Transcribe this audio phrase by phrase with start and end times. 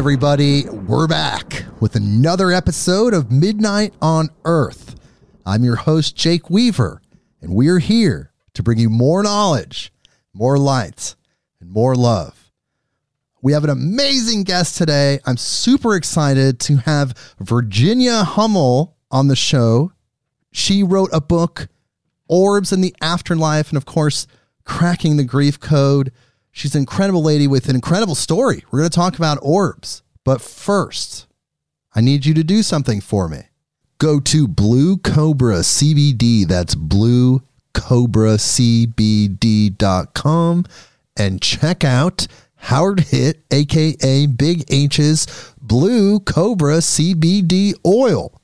[0.00, 4.94] everybody, we're back with another episode of Midnight on Earth.
[5.44, 7.02] I'm your host, Jake Weaver,
[7.42, 9.92] and we're here to bring you more knowledge,
[10.32, 11.16] more light,
[11.60, 12.50] and more love.
[13.42, 15.18] We have an amazing guest today.
[15.26, 19.92] I'm super excited to have Virginia Hummel on the show.
[20.50, 21.68] She wrote a book,
[22.26, 24.26] Orbs in the Afterlife, and of course,
[24.64, 26.10] Cracking the Grief Code.
[26.52, 28.64] She's an incredible lady with an incredible story.
[28.70, 30.02] We're going to talk about orbs.
[30.24, 31.26] But first,
[31.94, 33.44] I need you to do something for me.
[33.98, 36.46] Go to Blue Cobra CBD.
[36.46, 37.42] That's Blue
[37.74, 38.94] Cobra CBD.com
[41.16, 42.26] and check out
[42.56, 48.40] Howard Hit, aka Big H's Blue Cobra CBD oil.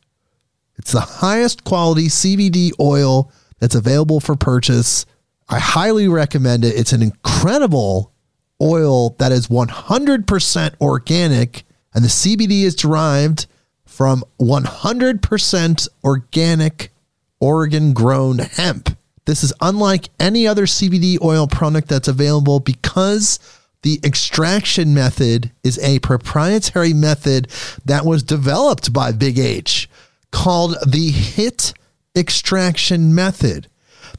[0.77, 5.07] It's the highest quality CBD oil that's available for purchase
[5.49, 6.75] I highly recommend it.
[6.77, 8.13] It's an incredible
[8.61, 13.47] oil that is 100% organic, and the CBD is derived
[13.85, 16.93] from 100% organic
[17.39, 18.97] Oregon grown hemp.
[19.27, 23.39] This is unlike any other CBD oil product that's available because
[23.83, 27.49] the extraction method is a proprietary method
[27.85, 29.89] that was developed by Big H
[30.33, 31.73] called the HIT
[32.17, 33.69] extraction method.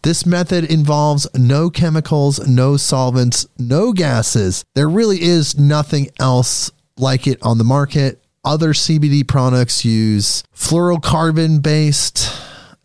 [0.04, 4.64] This method involves no chemicals, no solvents, no gases.
[4.76, 8.24] There really is nothing else like it on the market.
[8.44, 12.32] Other CBD products use fluorocarbon based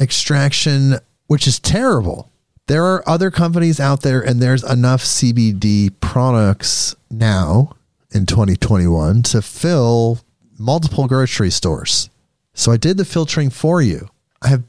[0.00, 0.96] extraction,
[1.26, 2.30] which is terrible.
[2.66, 7.74] There are other companies out there, and there's enough CBD products now
[8.12, 10.20] in 2021 to fill
[10.58, 12.08] multiple grocery stores.
[12.54, 14.08] So I did the filtering for you.
[14.40, 14.62] I have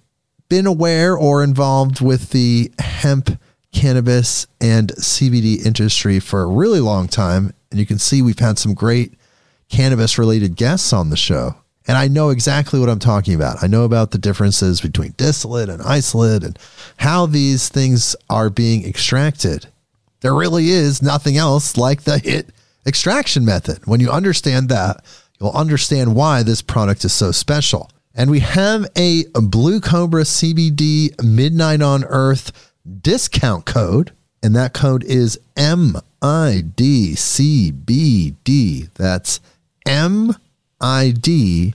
[0.54, 3.40] been aware or involved with the hemp,
[3.72, 7.52] cannabis, and CBD industry for a really long time.
[7.72, 9.16] And you can see we've had some great
[9.68, 11.56] cannabis related guests on the show.
[11.88, 13.64] And I know exactly what I'm talking about.
[13.64, 16.60] I know about the differences between distillate and isolate and
[16.98, 19.66] how these things are being extracted.
[20.22, 22.50] There really is nothing else like the HIT
[22.86, 23.88] extraction method.
[23.88, 25.04] When you understand that,
[25.40, 27.90] you'll understand why this product is so special.
[28.16, 34.12] And we have a Blue Cobra CBD Midnight on Earth discount code.
[34.44, 36.04] And that code is MIDCBD.
[38.94, 39.40] That's
[39.88, 41.74] MIDCBD.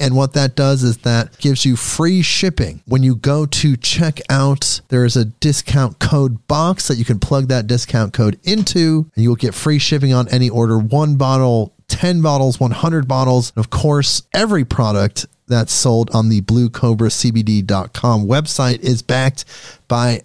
[0.00, 2.82] And what that does is that gives you free shipping.
[2.86, 7.18] When you go to check out, there is a discount code box that you can
[7.18, 10.78] plug that discount code into, and you will get free shipping on any order.
[10.78, 13.52] One bottle 10 bottles, 100 bottles.
[13.56, 19.44] Of course, every product that's sold on the bluecobracbd.com website is backed
[19.88, 20.22] by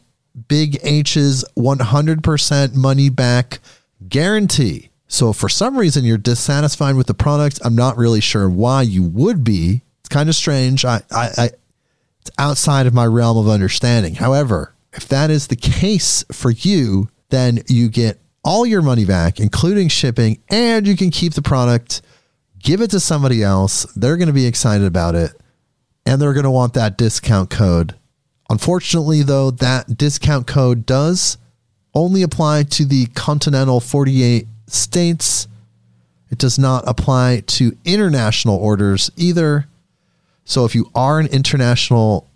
[0.48, 3.60] Big H's 100% money back
[4.08, 4.90] guarantee.
[5.08, 8.84] So if for some reason you're dissatisfied with the product, I'm not really sure why
[8.84, 9.82] you would be.
[10.00, 10.86] It's kind of strange.
[10.86, 11.50] I, I, I
[12.22, 14.16] it's outside of my realm of understanding.
[14.16, 19.40] However, if that is the case for you, then you get all your money back,
[19.40, 22.02] including shipping, and you can keep the product,
[22.60, 23.86] give it to somebody else.
[23.96, 25.32] They're going to be excited about it,
[26.06, 27.96] and they're going to want that discount code.
[28.50, 31.38] Unfortunately, though, that discount code does
[31.94, 35.48] only apply to the continental 48 states.
[36.30, 39.68] It does not apply to international orders either.
[40.46, 42.28] So if you are an international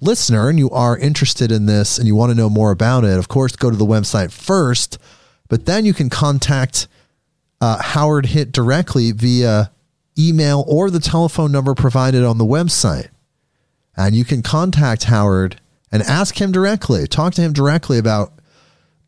[0.00, 3.18] listener and you are interested in this and you want to know more about it,
[3.18, 4.98] of course, go to the website first
[5.48, 6.88] but then you can contact
[7.60, 9.70] uh, Howard Hit directly via
[10.18, 13.08] email or the telephone number provided on the website.
[13.96, 15.60] And you can contact Howard
[15.92, 18.32] and ask him directly, talk to him directly about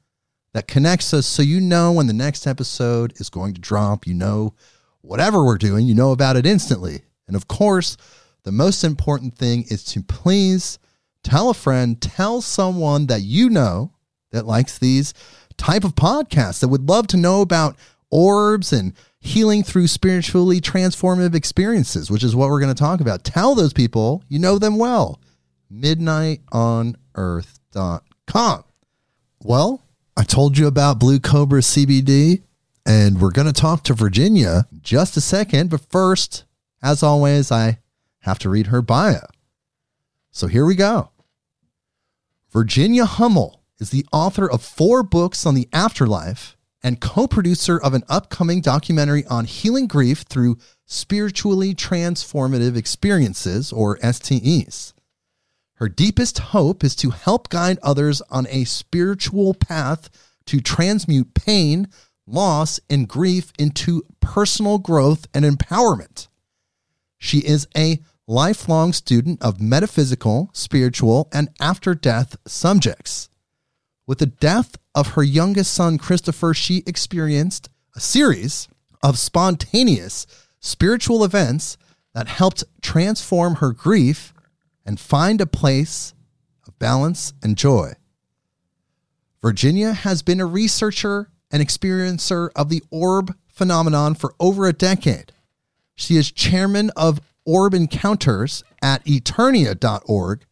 [0.53, 4.07] that connects us so you know when the next episode is going to drop.
[4.07, 4.53] You know
[5.01, 7.01] whatever we're doing, you know about it instantly.
[7.27, 7.97] And of course,
[8.43, 10.79] the most important thing is to please
[11.23, 13.93] tell a friend, tell someone that you know
[14.31, 15.13] that likes these
[15.57, 17.75] type of podcasts that would love to know about
[18.09, 23.23] orbs and healing through spiritually transformative experiences, which is what we're going to talk about.
[23.23, 25.19] Tell those people you know them well.
[25.71, 28.63] Midnightonearth.com.
[29.43, 29.81] Well,
[30.17, 32.41] I told you about Blue Cobra CBD,
[32.85, 35.69] and we're going to talk to Virginia just a second.
[35.69, 36.45] But first,
[36.81, 37.79] as always, I
[38.19, 39.21] have to read her bio.
[40.31, 41.11] So here we go.
[42.51, 47.93] Virginia Hummel is the author of four books on the afterlife and co producer of
[47.93, 54.93] an upcoming documentary on healing grief through spiritually transformative experiences, or STEs.
[55.75, 60.09] Her deepest hope is to help guide others on a spiritual path
[60.45, 61.87] to transmute pain,
[62.27, 66.27] loss, and grief into personal growth and empowerment.
[67.17, 73.29] She is a lifelong student of metaphysical, spiritual, and after death subjects.
[74.07, 78.67] With the death of her youngest son, Christopher, she experienced a series
[79.03, 80.25] of spontaneous
[80.59, 81.77] spiritual events
[82.13, 84.33] that helped transform her grief
[84.85, 86.13] and find a place
[86.67, 87.93] of balance and joy.
[89.41, 95.31] Virginia has been a researcher and experiencer of the orb phenomenon for over a decade.
[95.95, 100.45] She is chairman of Orb Encounters at eternea.org,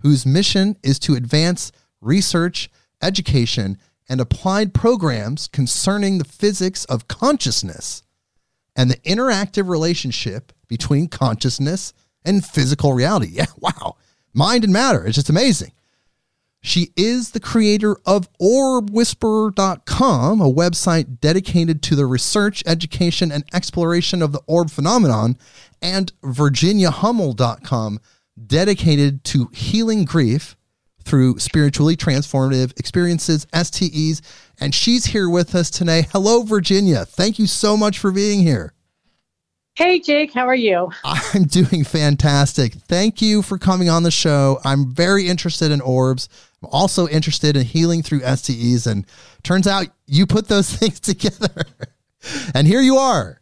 [0.00, 2.70] whose mission is to advance research,
[3.02, 8.02] education, and applied programs concerning the physics of consciousness
[8.74, 11.92] and the interactive relationship between consciousness
[12.24, 13.28] and physical reality.
[13.32, 13.96] Yeah, wow.
[14.32, 15.04] Mind and matter.
[15.06, 15.72] It's just amazing.
[16.62, 24.20] She is the creator of orbwhisperer.com, a website dedicated to the research, education, and exploration
[24.20, 25.38] of the orb phenomenon,
[25.80, 28.00] and virginiahummel.com,
[28.46, 30.54] dedicated to healing grief
[31.02, 34.20] through spiritually transformative experiences, STEs.
[34.60, 36.08] And she's here with us today.
[36.12, 37.06] Hello, Virginia.
[37.06, 38.74] Thank you so much for being here.
[39.76, 40.90] Hey, Jake, how are you?
[41.04, 42.74] I'm doing fantastic.
[42.74, 44.60] Thank you for coming on the show.
[44.62, 46.28] I'm very interested in orbs.
[46.62, 48.86] I'm also interested in healing through STEs.
[48.86, 49.06] And
[49.42, 51.64] turns out you put those things together.
[52.54, 53.40] and here you are.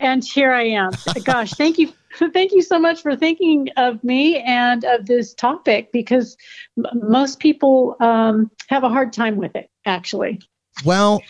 [0.00, 0.90] And here I am.
[1.24, 1.92] Gosh, thank you.
[2.34, 6.36] Thank you so much for thinking of me and of this topic because
[6.76, 10.38] m- most people um, have a hard time with it, actually.
[10.84, 11.22] Well,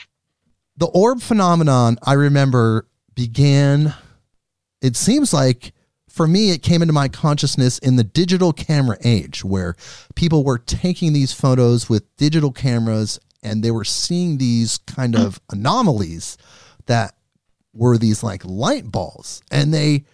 [0.77, 3.95] the orb phenomenon, I remember began,
[4.81, 5.73] it seems like
[6.13, 9.75] for me, it came into my consciousness in the digital camera age where
[10.15, 15.41] people were taking these photos with digital cameras and they were seeing these kind of
[15.51, 16.37] anomalies
[16.87, 17.15] that
[17.73, 19.43] were these like light balls.
[19.51, 20.05] And they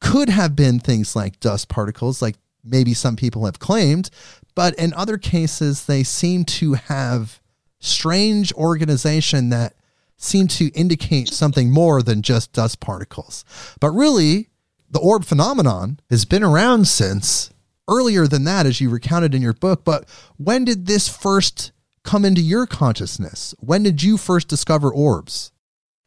[0.00, 4.08] could have been things like dust particles, like maybe some people have claimed,
[4.54, 7.40] but in other cases, they seem to have
[7.78, 9.74] strange organization that
[10.16, 13.44] seem to indicate something more than just dust particles.
[13.80, 14.48] But really,
[14.90, 17.50] the orb phenomenon has been around since
[17.88, 19.84] earlier than that, as you recounted in your book.
[19.84, 23.54] But when did this first come into your consciousness?
[23.58, 25.52] When did you first discover orbs?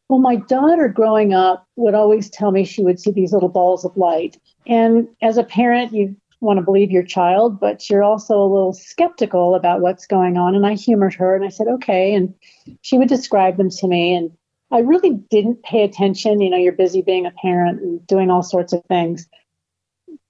[0.08, 3.84] Well, my daughter growing up would always tell me she would see these little balls
[3.84, 4.40] of light.
[4.66, 8.72] And as a parent, you want to believe your child, but you're also a little
[8.72, 10.54] skeptical about what's going on.
[10.54, 12.14] And I humored her and I said, okay.
[12.14, 12.34] And
[12.80, 14.14] she would describe them to me.
[14.14, 14.30] And
[14.72, 16.40] I really didn't pay attention.
[16.40, 19.28] You know, you're busy being a parent and doing all sorts of things.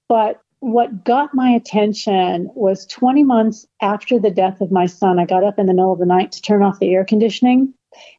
[0.09, 5.25] But what got my attention was 20 months after the death of my son, I
[5.25, 7.73] got up in the middle of the night to turn off the air conditioning.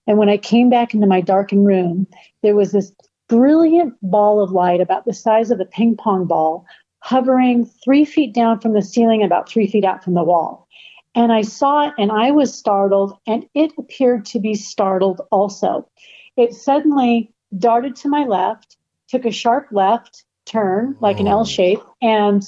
[0.08, 2.08] And when I came back into my darkened room,
[2.44, 2.94] there was this
[3.30, 6.66] brilliant ball of light about the size of a ping pong ball
[7.00, 10.68] hovering three feet down from the ceiling, about three feet out from the wall.
[11.14, 15.90] And I saw it and I was startled, and it appeared to be startled also.
[16.38, 18.78] It suddenly darted to my left,
[19.10, 22.44] took a sharp left turn, like an L shape, and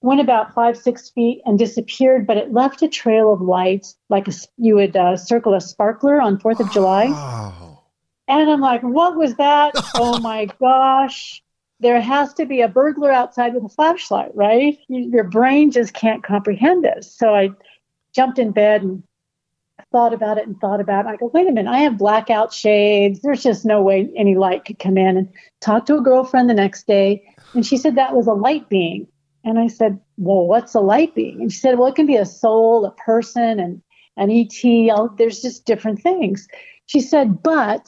[0.00, 4.28] went about five, six feet and disappeared, but it left a trail of light, like
[4.28, 7.06] a, you would uh, circle a sparkler on 4th of July.
[7.08, 7.82] Oh.
[8.28, 9.72] And I'm like, what was that?
[9.94, 11.42] oh my gosh.
[11.80, 14.78] there has to be a burglar outside with a flashlight, right?
[14.88, 17.14] Your brain just can't comprehend this.
[17.14, 17.50] So I
[18.16, 19.02] jumped in bed and
[19.92, 21.10] thought about it and thought about it.
[21.10, 23.20] I go, wait a minute, I have blackout shades.
[23.20, 25.16] There's just no way any light could come in.
[25.16, 25.28] And
[25.60, 29.06] talked to a girlfriend the next day, and she said that was a light being.
[29.44, 31.40] And I said, well, what's a light being?
[31.40, 33.82] And she said, well, it can be a soul, a person, and
[34.16, 35.16] an ET.
[35.18, 36.48] There's just different things.
[36.86, 37.86] She said, but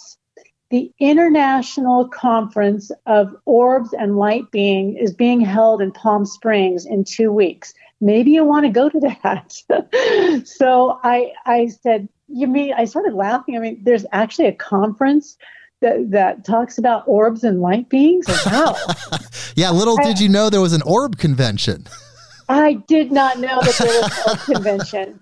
[0.71, 7.05] the International Conference of Orbs and Light Being is being held in Palm Springs in
[7.05, 7.73] two weeks.
[8.01, 10.47] Maybe you want to go to that.
[10.47, 13.57] so I, I said, you mean, I started laughing.
[13.57, 15.37] I mean, there's actually a conference
[15.81, 18.27] that, that talks about orbs and light beings.
[18.47, 18.77] Wow.
[19.57, 21.87] yeah, little did you know there was an orb convention.
[22.49, 25.21] I did not know that there was an orb convention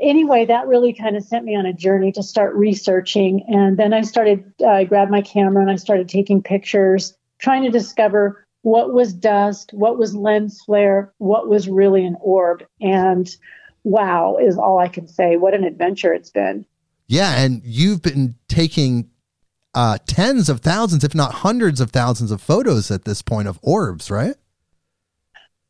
[0.00, 3.44] anyway, that really kind of sent me on a journey to start researching.
[3.48, 7.64] And then I started, uh, I grabbed my camera and I started taking pictures, trying
[7.64, 12.64] to discover what was dust, what was lens flare, what was really an orb.
[12.80, 13.28] And
[13.84, 15.36] wow, is all I can say.
[15.36, 16.66] What an adventure it's been.
[17.06, 17.38] Yeah.
[17.38, 19.10] And you've been taking
[19.74, 23.58] uh, tens of thousands, if not hundreds of thousands of photos at this point of
[23.62, 24.34] orbs, right?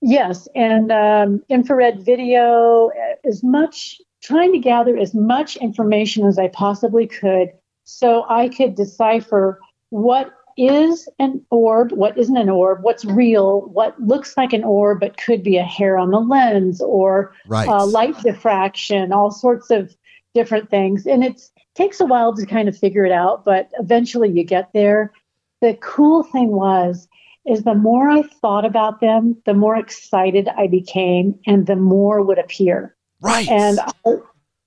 [0.01, 2.91] Yes, and um, infrared video,
[3.25, 7.51] as much, trying to gather as much information as I possibly could
[7.83, 14.01] so I could decipher what is an orb, what isn't an orb, what's real, what
[14.01, 17.69] looks like an orb but could be a hair on the lens or right.
[17.69, 19.95] uh, light diffraction, all sorts of
[20.35, 21.07] different things.
[21.07, 21.43] And it
[21.75, 25.13] takes a while to kind of figure it out, but eventually you get there.
[25.61, 27.09] The cool thing was
[27.47, 32.23] is the more I thought about them, the more excited I became and the more
[32.23, 32.97] would appear.
[33.21, 33.49] Right.
[33.49, 34.17] And I,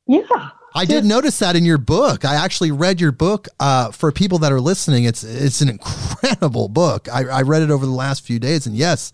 [0.07, 0.49] yeah.
[0.73, 2.25] I did notice that in your book.
[2.25, 3.47] I actually read your book.
[3.59, 7.07] Uh, for people that are listening, it's it's an incredible book.
[7.09, 9.11] I, I read it over the last few days, and yes,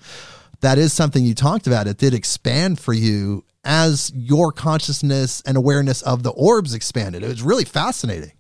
[0.62, 1.88] that is something you talked about.
[1.88, 7.24] It did expand for you as your consciousness and awareness of the orbs expanded.
[7.24, 8.32] It was really fascinating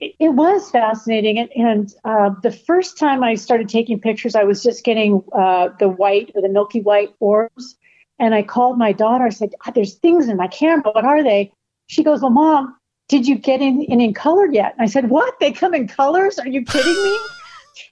[0.00, 1.38] it was fascinating.
[1.38, 5.70] And, and uh, the first time I started taking pictures, I was just getting uh,
[5.78, 7.76] the white or the milky white orbs.
[8.18, 9.24] And I called my daughter.
[9.24, 10.90] I said, ah, There's things in my camera.
[10.92, 11.52] What are they?
[11.88, 12.76] She goes, Well, mom,
[13.08, 14.72] did you get in, in, in color yet?
[14.74, 15.34] And I said, What?
[15.40, 16.38] They come in colors?
[16.38, 17.18] Are you kidding me?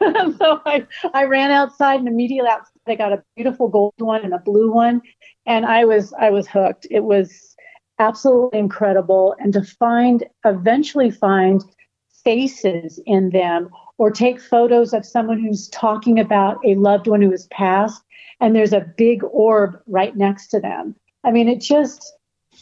[0.39, 4.35] so I, I ran outside and immediately outside I got a beautiful gold one and
[4.35, 5.03] a blue one.
[5.45, 6.87] And I was I was hooked.
[6.91, 7.57] It was
[7.99, 9.35] absolutely incredible.
[9.39, 11.63] And to find eventually find
[12.25, 17.31] faces in them or take photos of someone who's talking about a loved one who
[17.31, 18.03] has passed
[18.41, 20.95] and there's a big orb right next to them.
[21.25, 22.13] I mean, it just,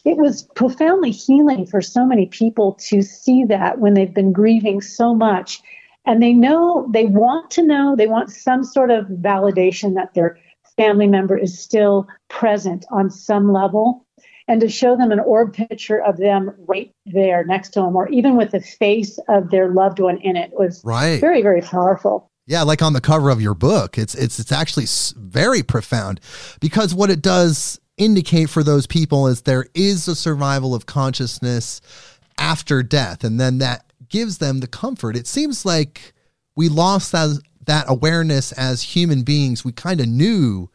[0.05, 4.81] it was profoundly healing for so many people to see that when they've been grieving
[4.81, 5.61] so much.
[6.07, 10.39] And they know, they want to know, they want some sort of validation that their
[10.77, 14.05] family member is still present on some level
[14.47, 18.09] and to show them an orb picture of them right there next to them, or
[18.09, 21.19] even with the face of their loved one in it was right.
[21.19, 22.31] very, very powerful.
[22.47, 24.85] Yeah, like on the cover of your book, it's it's it's actually
[25.17, 26.21] very profound
[26.61, 31.81] because what it does indicate for those people is there is a survival of consciousness
[32.39, 35.17] after death, and then that gives them the comfort.
[35.17, 36.13] It seems like
[36.57, 39.65] we lost that that awareness as human beings.
[39.65, 40.69] We kind of knew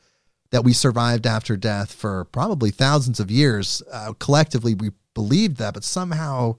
[0.52, 3.84] that we survived after death for probably thousands of years.
[3.92, 6.56] Uh, collectively, we believed that, but somehow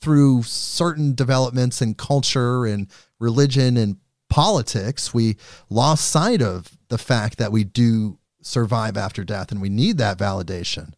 [0.00, 2.86] through certain developments in culture and
[3.18, 3.96] religion and
[4.28, 5.36] politics, we
[5.70, 10.18] lost sight of the fact that we do survive after death and we need that
[10.18, 10.92] validation.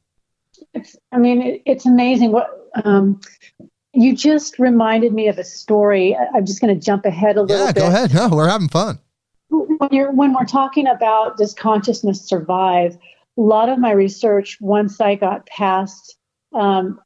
[0.75, 3.21] It's, I mean, it, it's amazing what um,
[3.93, 6.17] you just reminded me of a story.
[6.35, 7.83] I'm just going to jump ahead a little yeah, bit.
[7.83, 8.15] Yeah, go ahead.
[8.15, 8.99] No, we're having fun
[9.79, 12.97] when you're when we're talking about does consciousness survive,
[13.37, 16.17] a lot of my research once I got past,
[16.55, 17.01] um,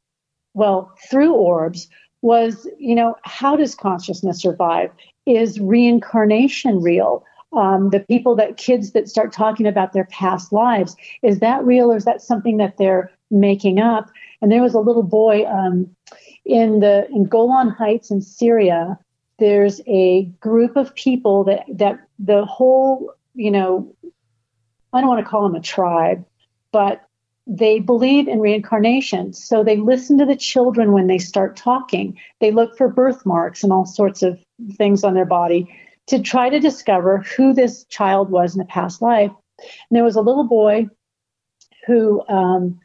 [0.53, 1.87] well, through orbs
[2.21, 4.91] was you know how does consciousness survive?
[5.25, 7.23] Is reincarnation real?
[7.53, 11.91] Um, the people that kids that start talking about their past lives is that real
[11.91, 14.09] or is that something that they're making up?
[14.41, 15.93] And there was a little boy um,
[16.45, 18.97] in the in Golan Heights in Syria
[19.41, 23.93] there's a group of people that that the whole you know
[24.93, 26.23] i don't want to call them a tribe
[26.71, 27.01] but
[27.47, 29.33] they believe in reincarnation.
[29.33, 32.17] So they listen to the children when they start talking.
[32.39, 34.39] They look for birthmarks and all sorts of
[34.77, 35.67] things on their body
[36.07, 40.15] to try to discover who this child was in a past life and there was
[40.15, 40.87] a little boy
[41.85, 42.79] who um,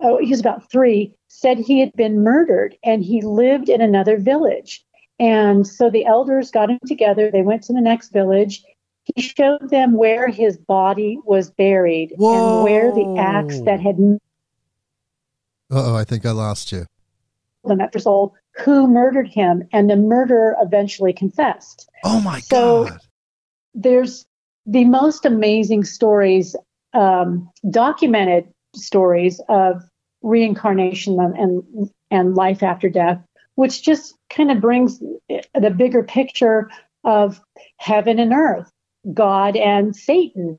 [0.00, 4.18] oh, he was about three said he had been murdered and he lived in another
[4.18, 4.84] village
[5.18, 7.30] And so the elders got him together.
[7.30, 8.64] They went to the next village.
[9.04, 12.32] He showed them where his body was buried Whoa.
[12.34, 13.96] and where the axe that had
[15.70, 16.86] Uh oh, I think I lost you.
[17.64, 21.88] them after soul who murdered him, and the murderer eventually confessed.
[22.04, 23.00] Oh my So- god.
[23.74, 24.26] There's
[24.66, 26.54] the most amazing stories,
[26.92, 29.82] um, documented stories of
[30.22, 33.18] reincarnation and, and and life after death,
[33.54, 36.70] which just kind of brings the bigger picture
[37.04, 37.40] of
[37.78, 38.70] heaven and earth,
[39.14, 40.58] God and Satan.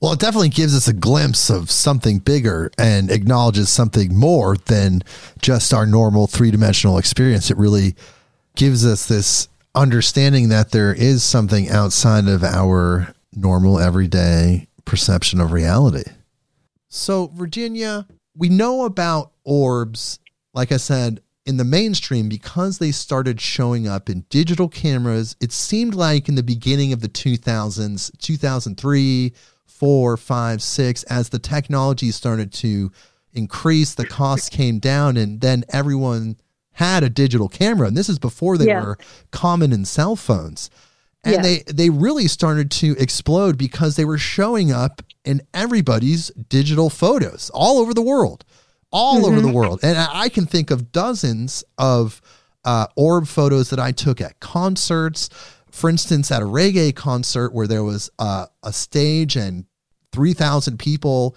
[0.00, 5.02] Well, it definitely gives us a glimpse of something bigger and acknowledges something more than
[5.40, 7.50] just our normal three dimensional experience.
[7.50, 7.94] It really
[8.56, 15.52] gives us this understanding that there is something outside of our normal everyday perception of
[15.52, 16.10] reality.
[16.88, 20.18] So, Virginia, we know about orbs,
[20.52, 25.36] like I said, in the mainstream because they started showing up in digital cameras.
[25.40, 29.32] It seemed like in the beginning of the 2000s, 2003,
[29.66, 32.90] four, five, six, as the technology started to
[33.32, 36.36] increase, the costs came down, and then everyone
[36.72, 37.86] had a digital camera.
[37.88, 38.82] And this is before they Yeah.
[38.82, 38.98] were
[39.30, 40.70] common in cell phones.
[41.24, 41.44] And Yes.
[41.44, 47.50] they, they really started to explode because they were showing up in everybody's digital photos
[47.52, 48.44] all over the world,
[48.92, 49.80] all over the world.
[49.82, 52.20] And I, I can think of dozens of
[52.64, 55.28] uh, orb photos that I took at concerts.
[55.76, 59.66] For instance, at a reggae concert where there was uh, a stage and
[60.12, 61.36] 3,000 people,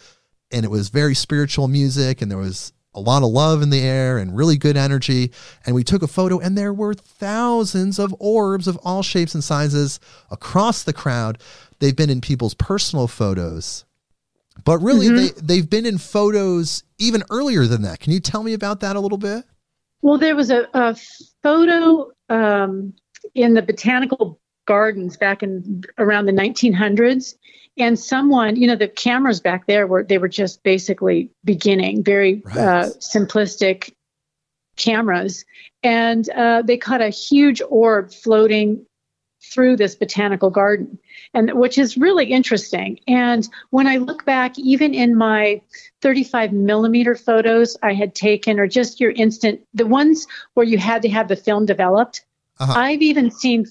[0.49, 3.82] and it was very spiritual music, and there was a lot of love in the
[3.82, 5.34] air and really good energy.
[5.65, 9.43] And we took a photo, and there were thousands of orbs of all shapes and
[9.43, 9.99] sizes
[10.32, 11.41] across the crowd.
[11.80, 13.84] They've been in people's personal photos,
[14.63, 17.99] but really, they, they've been in photos even earlier than that.
[17.99, 19.43] Can you tell me about that a little bit?
[20.02, 20.95] Well, there was a, a
[21.43, 22.93] photo um,
[23.41, 27.36] in the botanical gardens back in around the 1900s,
[27.78, 32.41] and someone, you know, the cameras back there were they were just basically beginning, very
[32.45, 32.58] Right.
[32.58, 33.93] uh, simplistic
[34.75, 35.45] cameras,
[35.84, 38.86] and uh, they caught a huge orb floating
[39.41, 40.99] through this botanical garden,
[41.34, 42.99] and which is really interesting.
[43.08, 45.62] And when I look back, even in my
[46.02, 51.02] 35 millimeter photos I had taken, or just your instant, the ones where you had
[51.04, 52.25] to have the film developed.
[52.60, 52.74] Uh-huh.
[52.76, 53.65] I've even seen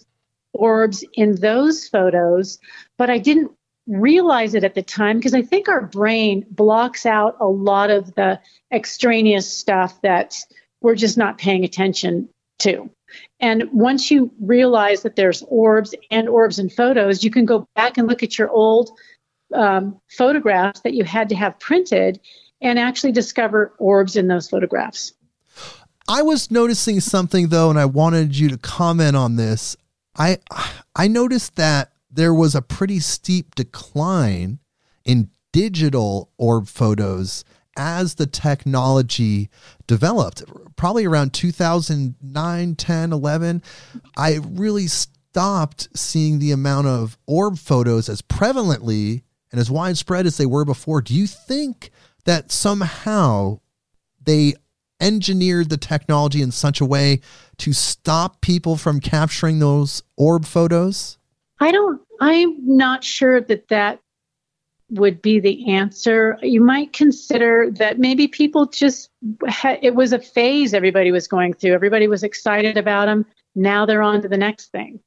[0.52, 2.58] orbs in those photos,
[2.96, 3.52] but I didn't
[3.86, 8.14] realize it at the time because I think our brain blocks out a lot of
[8.14, 8.40] the
[8.72, 10.36] extraneous stuff that
[10.80, 12.28] we're just not paying attention
[12.60, 12.90] to.
[13.40, 17.96] And once you realize that there's orbs and orbs in photos, you can go back
[17.96, 18.90] and look at your old
[19.54, 22.20] um, photographs that you had to have printed
[22.60, 25.14] and actually discover orbs in those photographs.
[26.08, 29.76] I was noticing something though, and I wanted you to comment on this.
[30.16, 30.38] I
[30.96, 34.58] I noticed that there was a pretty steep decline
[35.04, 37.44] in digital orb photos
[37.76, 39.50] as the technology
[39.86, 40.42] developed.
[40.76, 43.62] Probably around 2009, 10, 11,
[44.16, 50.38] I really stopped seeing the amount of orb photos as prevalently and as widespread as
[50.38, 51.00] they were before.
[51.00, 51.90] Do you think
[52.24, 53.60] that somehow
[54.20, 54.54] they
[55.00, 57.20] engineered the technology in such a way
[57.58, 61.18] to stop people from capturing those orb photos?
[61.60, 64.00] I don't, I'm not sure that that
[64.90, 66.38] would be the answer.
[66.40, 69.10] You might consider that maybe people just,
[69.48, 71.74] ha- it was a phase everybody was going through.
[71.74, 73.26] Everybody was excited about them.
[73.54, 75.00] Now they're on to the next thing.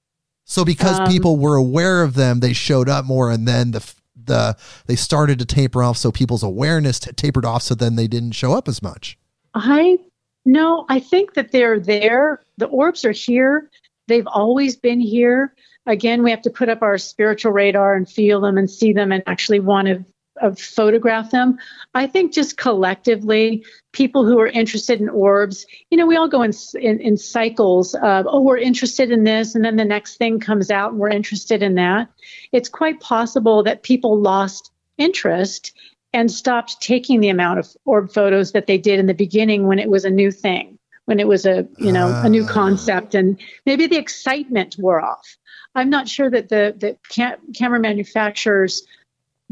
[0.46, 3.94] So because Um, people were aware of them, they showed up more, and then the
[4.24, 5.98] the they started to taper off.
[5.98, 7.64] So people's awareness t- tapered off.
[7.64, 9.18] So then they didn't show up as much.
[9.54, 10.00] I
[10.46, 12.42] no, I think that they're there.
[12.58, 13.70] The orbs are here.
[14.08, 15.54] They've always been here.
[15.86, 19.12] Again, we have to put up our spiritual radar and feel them and see them
[19.12, 20.06] and actually want to
[20.42, 21.58] uh, photograph them.
[21.94, 26.42] I think just collectively, people who are interested in orbs, you know, we all go
[26.42, 30.40] in, in, in cycles of, oh, we're interested in this, and then the next thing
[30.40, 32.10] comes out and we're interested in that.
[32.52, 35.74] It's quite possible that people lost interest
[36.14, 39.80] and stopped taking the amount of orb photos that they did in the beginning when
[39.80, 42.52] it was a new thing, when it was a you know a new Ah.
[42.52, 45.38] concept, and maybe the excitement wore off.
[45.76, 48.84] I'm not sure that the the ca- camera manufacturers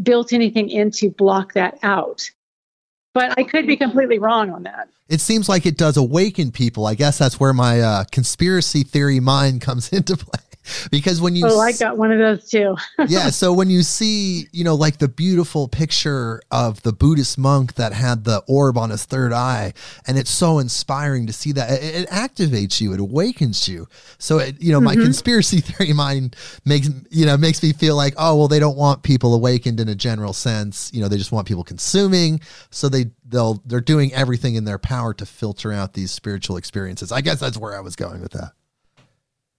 [0.02, 2.30] built anything in to block that out,
[3.14, 4.90] but I could be completely wrong on that.
[5.10, 6.86] It seems like it does awaken people.
[6.86, 10.44] I guess that's where my uh, conspiracy theory mind comes into play.
[10.92, 12.76] Because when you oh i got one of those too.
[13.08, 17.76] Yeah so when you see you know like the beautiful picture of the buddhist monk
[17.76, 19.74] that had the orb on his third eye
[20.06, 23.88] and it's so inspiring to see that it, it activates you it awakens you.
[24.18, 25.04] So it, you know my mm-hmm.
[25.04, 29.04] conspiracy theory mind makes you know makes me feel like oh well they don't want
[29.04, 30.92] people awakened in a general sense.
[30.94, 32.40] You know they just want people consuming.
[32.70, 37.12] So they they'll they're doing everything in their power to filter out these spiritual experiences.
[37.12, 38.54] I guess that's where i was going with that.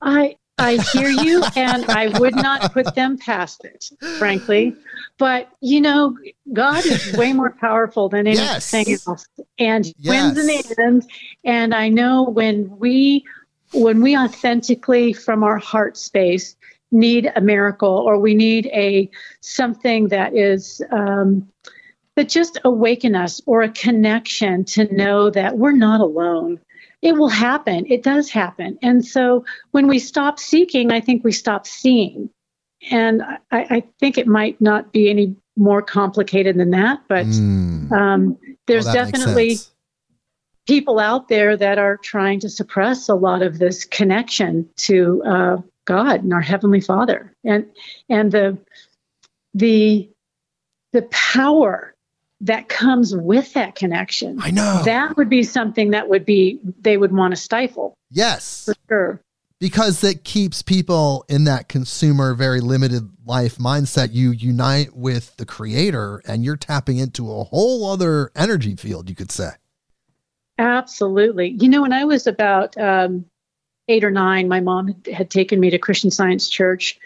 [0.03, 4.77] I I hear you, and I would not put them past it, frankly.
[5.19, 6.17] But you know,
[6.53, 9.07] God is way more powerful than anything yes.
[9.07, 9.27] else,
[9.59, 10.35] and yes.
[10.35, 11.11] wins in the end.
[11.45, 13.25] And I know when we
[13.73, 16.57] when we authentically, from our heart space,
[16.91, 20.83] need a miracle, or we need a something that is.
[20.91, 21.49] Um,
[22.17, 26.61] that just awaken us or a connection to know that we're not alone
[27.03, 27.87] it will happen.
[27.87, 28.79] It does happen.
[28.83, 32.31] And so when we stop seeking, I think we stop seeing.
[32.91, 37.91] And I, I think it might not be any more complicated than that, but mm.
[37.93, 39.59] um, there's well, definitely
[40.67, 45.57] people out there that are trying to suppress a lot of this connection to uh,
[45.85, 47.67] God and our Heavenly Father, and
[48.09, 48.57] and the
[49.53, 50.09] the
[50.93, 51.90] the power
[52.41, 54.39] that comes with that connection.
[54.41, 54.83] I know.
[54.85, 57.95] That would be something that would be they would want to stifle.
[58.11, 58.65] Yes.
[58.65, 59.21] For sure.
[59.59, 64.09] Because it keeps people in that consumer very limited life mindset.
[64.13, 69.15] You unite with the creator and you're tapping into a whole other energy field, you
[69.15, 69.51] could say.
[70.57, 71.57] Absolutely.
[71.61, 73.27] You know, when I was about um,
[73.89, 76.99] eight or nine, my mom had taken me to Christian Science Church.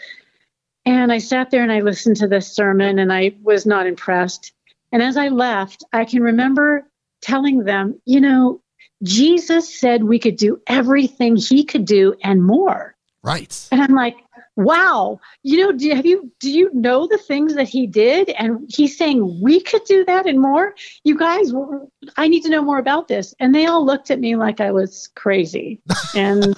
[0.87, 4.53] And I sat there and I listened to this sermon and I was not impressed.
[4.95, 6.89] And as I left, I can remember
[7.21, 8.63] telling them, you know,
[9.03, 12.95] Jesus said we could do everything he could do and more.
[13.25, 13.69] Right.
[13.73, 14.17] And I'm like,
[14.55, 18.31] wow, you know, do, have you do you know the things that he did?
[18.31, 20.77] And he's saying we could do that and more.
[21.03, 21.53] You guys,
[22.17, 23.35] I need to know more about this.
[23.41, 25.83] And they all looked at me like I was crazy.
[26.15, 26.57] And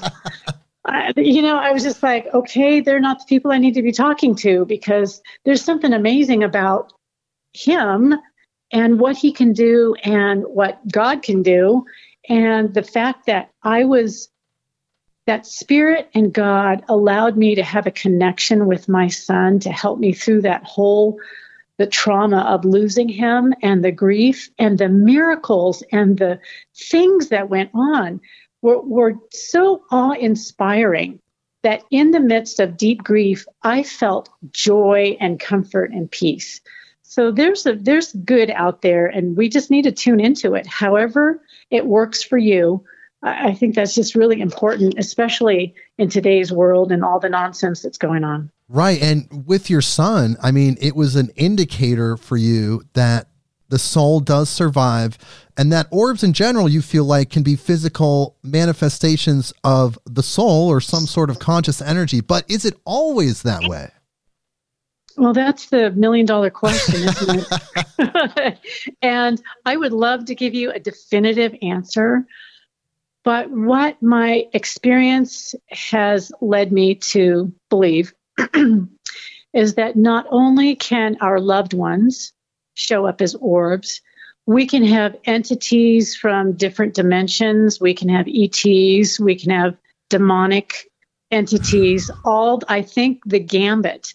[0.84, 3.82] I, you know, I was just like, okay, they're not the people I need to
[3.82, 6.92] be talking to because there's something amazing about
[7.56, 8.14] him
[8.72, 11.84] and what he can do and what God can do.
[12.28, 14.28] And the fact that I was,
[15.26, 19.98] that spirit and God allowed me to have a connection with my son to help
[19.98, 21.18] me through that whole,
[21.78, 26.40] the trauma of losing him and the grief and the miracles and the
[26.74, 28.20] things that went on
[28.62, 31.20] were, were so awe inspiring
[31.62, 36.60] that in the midst of deep grief, I felt joy and comfort and peace.
[37.08, 40.66] So there's a there's good out there, and we just need to tune into it.
[40.66, 41.40] However,
[41.70, 42.84] it works for you.
[43.22, 47.96] I think that's just really important, especially in today's world and all the nonsense that's
[47.96, 48.50] going on.
[48.68, 49.00] Right.
[49.00, 53.28] And with your son, I mean, it was an indicator for you that
[53.68, 55.18] the soul does survive
[55.56, 60.68] and that orbs in general you feel like can be physical manifestations of the soul
[60.68, 62.20] or some sort of conscious energy.
[62.20, 63.90] But is it always that way?
[65.16, 67.46] Well, that's the million dollar question, isn't
[67.98, 68.58] it?
[69.02, 72.26] and I would love to give you a definitive answer.
[73.24, 78.14] But what my experience has led me to believe
[79.52, 82.32] is that not only can our loved ones
[82.74, 84.00] show up as orbs,
[84.46, 89.76] we can have entities from different dimensions, we can have ETs, we can have
[90.08, 90.88] demonic
[91.30, 94.14] entities, all, I think, the gambit.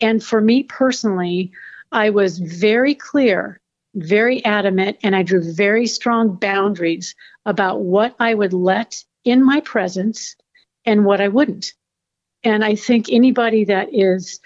[0.00, 1.52] And for me personally,
[1.92, 3.60] I was very clear,
[3.94, 7.14] very adamant, and I drew very strong boundaries
[7.46, 10.36] about what I would let in my presence
[10.84, 11.72] and what I wouldn't.
[12.44, 14.40] And I think anybody that is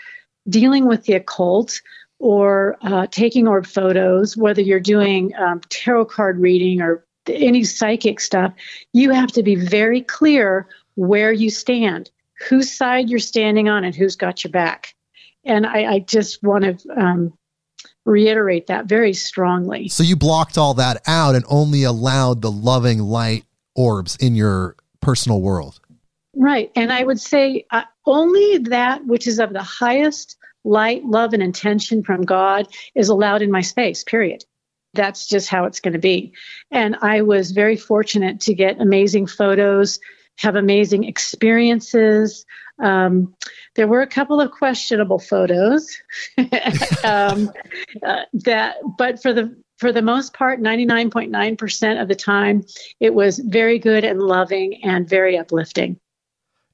[0.48, 1.80] dealing with the occult
[2.18, 8.20] or uh, taking orb photos, whether you're doing um, tarot card reading or any psychic
[8.20, 8.52] stuff,
[8.92, 12.10] you have to be very clear where you stand,
[12.48, 14.94] whose side you're standing on, and who's got your back.
[15.44, 17.32] And I, I just want to um,
[18.04, 19.88] reiterate that very strongly.
[19.88, 24.76] So you blocked all that out and only allowed the loving light orbs in your
[25.00, 25.80] personal world.
[26.34, 26.70] Right.
[26.74, 31.42] And I would say uh, only that which is of the highest light, love, and
[31.42, 34.44] intention from God is allowed in my space, period.
[34.94, 36.32] That's just how it's going to be.
[36.70, 40.00] And I was very fortunate to get amazing photos,
[40.38, 42.44] have amazing experiences.
[42.82, 43.34] Um,
[43.74, 45.96] there were a couple of questionable photos
[47.04, 47.50] um,
[48.02, 52.64] uh, that, but for the for the most part, 99.9% of the time,
[53.00, 55.98] it was very good and loving and very uplifting.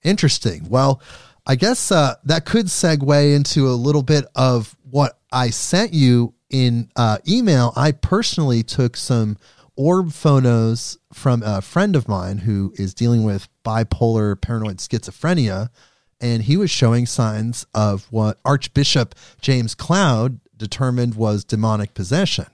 [0.03, 0.68] Interesting.
[0.68, 1.01] Well,
[1.47, 6.35] I guess uh, that could segue into a little bit of what I sent you
[6.51, 7.73] in uh, email.
[7.77, 9.38] I personally took some
[9.75, 15.71] orb photos from a friend of mine who is dealing with bipolar paranoid schizophrenia,
[16.20, 22.46] and he was showing signs of what Archbishop James Cloud determined was demonic possession.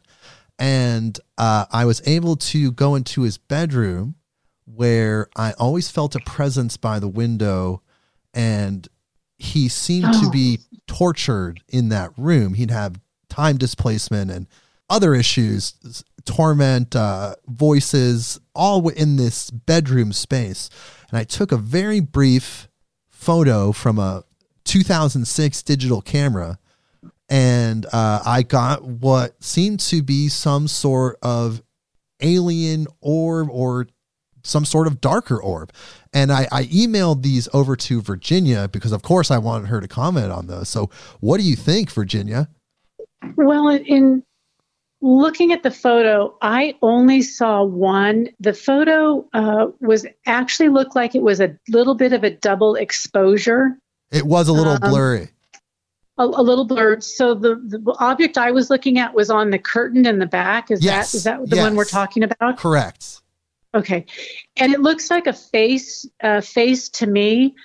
[0.58, 4.16] And uh, I was able to go into his bedroom
[4.66, 7.82] where I always felt a presence by the window
[8.32, 8.86] and
[9.36, 10.24] he seemed oh.
[10.24, 12.54] to be tortured in that room.
[12.54, 14.46] He'd have time displacement and
[14.88, 15.74] other issues,
[16.24, 20.70] torment, uh, voices, all in this bedroom space.
[21.10, 22.68] And I took a very brief
[23.24, 24.22] photo from a
[24.64, 26.58] 2006 digital camera
[27.28, 31.62] and uh, I got what seemed to be some sort of
[32.20, 33.88] alien orb or
[34.42, 35.72] some sort of darker orb.
[36.12, 39.88] And I, I, emailed these over to Virginia because, of course, I wanted her to
[39.88, 40.68] comment on those.
[40.68, 42.48] So, what do you think, Virginia?
[43.36, 44.22] Well, in
[45.04, 48.28] looking at the photo, I only saw one.
[48.40, 52.74] The photo uh, was actually looked like it was a little bit of a double
[52.74, 53.78] exposure.
[54.10, 55.28] It was a little um, blurry.
[56.16, 57.04] A, a, little blurred.
[57.04, 60.70] So the, the object I was looking at was on the curtain in the back.
[60.70, 61.12] Is yes.
[61.12, 61.64] that is that the yes.
[61.64, 62.56] one we're talking about?
[62.56, 63.20] Correct.
[63.74, 64.06] Okay,
[64.56, 67.56] and it looks like a face, uh, face to me.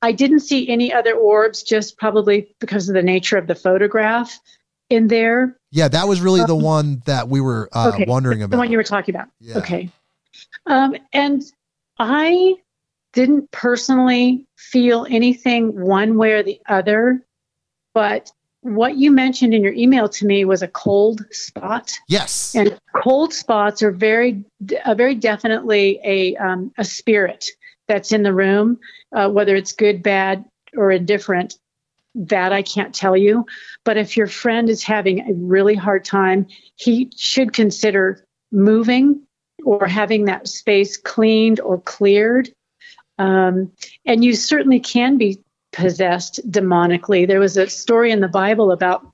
[0.00, 4.38] I didn't see any other orbs, just probably because of the nature of the photograph
[4.90, 5.56] in there.
[5.70, 8.56] Yeah, that was really um, the one that we were uh, okay, wondering about.
[8.56, 9.28] The one you were talking about.
[9.40, 9.58] Yeah.
[9.58, 9.90] Okay,
[10.66, 11.42] um, and
[11.98, 12.54] I
[13.12, 17.24] didn't personally feel anything one way or the other,
[17.94, 18.30] but
[18.66, 21.92] what you mentioned in your email to me was a cold spot.
[22.08, 22.54] Yes.
[22.54, 24.44] And cold spots are very,
[24.84, 27.46] uh, very definitely a um, a spirit
[27.86, 28.78] that's in the room,
[29.14, 30.44] uh, whether it's good, bad,
[30.76, 31.58] or indifferent.
[32.16, 33.44] That I can't tell you.
[33.84, 39.22] But if your friend is having a really hard time, he should consider moving
[39.64, 42.50] or having that space cleaned or cleared.
[43.18, 43.72] Um,
[44.04, 45.38] and you certainly can be
[45.72, 47.26] possessed demonically.
[47.26, 49.06] There was a story in the Bible about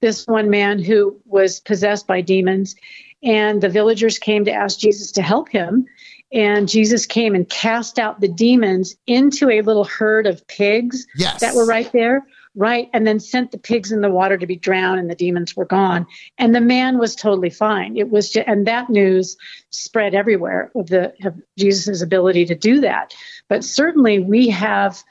[0.00, 2.74] this one man who was possessed by demons,
[3.22, 5.86] and the villagers came to ask Jesus to help him.
[6.32, 11.40] And Jesus came and cast out the demons into a little herd of pigs yes.
[11.40, 12.88] that were right there, right?
[12.94, 15.66] And then sent the pigs in the water to be drowned, and the demons were
[15.66, 16.06] gone.
[16.38, 17.96] And the man was totally fine.
[17.96, 19.36] It was, just, and that news
[19.70, 23.14] spread everywhere of the of Jesus's ability to do that.
[23.48, 25.02] But certainly, we have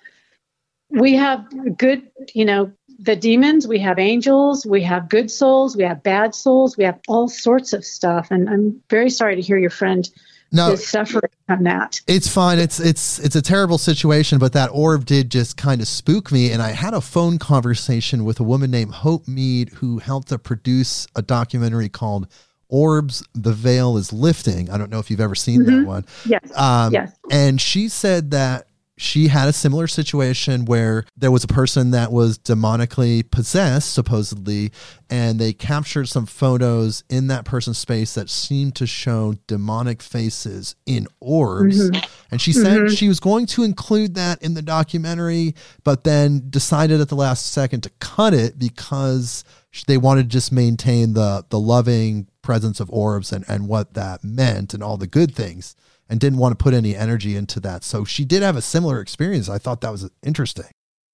[0.89, 5.83] we have good, you know, the demons, we have angels, we have good souls, we
[5.83, 8.29] have bad souls, we have all sorts of stuff.
[8.29, 10.07] And I'm very sorry to hear your friend
[10.51, 12.01] no, is suffering from that.
[12.07, 12.59] It's fine.
[12.59, 16.51] It's it's it's a terrible situation, but that orb did just kind of spook me.
[16.51, 20.39] And I had a phone conversation with a woman named Hope Mead who helped to
[20.39, 22.27] produce a documentary called
[22.71, 24.69] Orbs, the Veil is Lifting.
[24.69, 25.81] I don't know if you've ever seen mm-hmm.
[25.81, 26.05] that one.
[26.25, 26.57] Yes.
[26.57, 27.15] Um, yes.
[27.29, 28.67] And she said that
[29.01, 34.71] she had a similar situation where there was a person that was demonically possessed, supposedly,
[35.09, 40.75] and they captured some photos in that person's space that seemed to show demonic faces
[40.85, 41.89] in orbs.
[41.89, 42.05] Mm-hmm.
[42.29, 42.93] And she said mm-hmm.
[42.93, 47.51] she was going to include that in the documentary, but then decided at the last
[47.51, 49.43] second to cut it because
[49.87, 54.23] they wanted to just maintain the the loving presence of orbs and, and what that
[54.23, 55.75] meant and all the good things
[56.11, 57.85] and didn't want to put any energy into that.
[57.85, 59.47] So she did have a similar experience.
[59.47, 60.65] I thought that was interesting.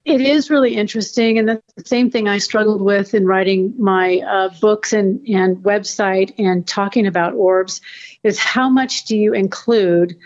[0.06, 4.22] It is really interesting, and that's the same thing I struggled with in writing my
[4.28, 7.80] uh, books and, and website and talking about orbs.
[8.24, 10.18] Is how much do you include,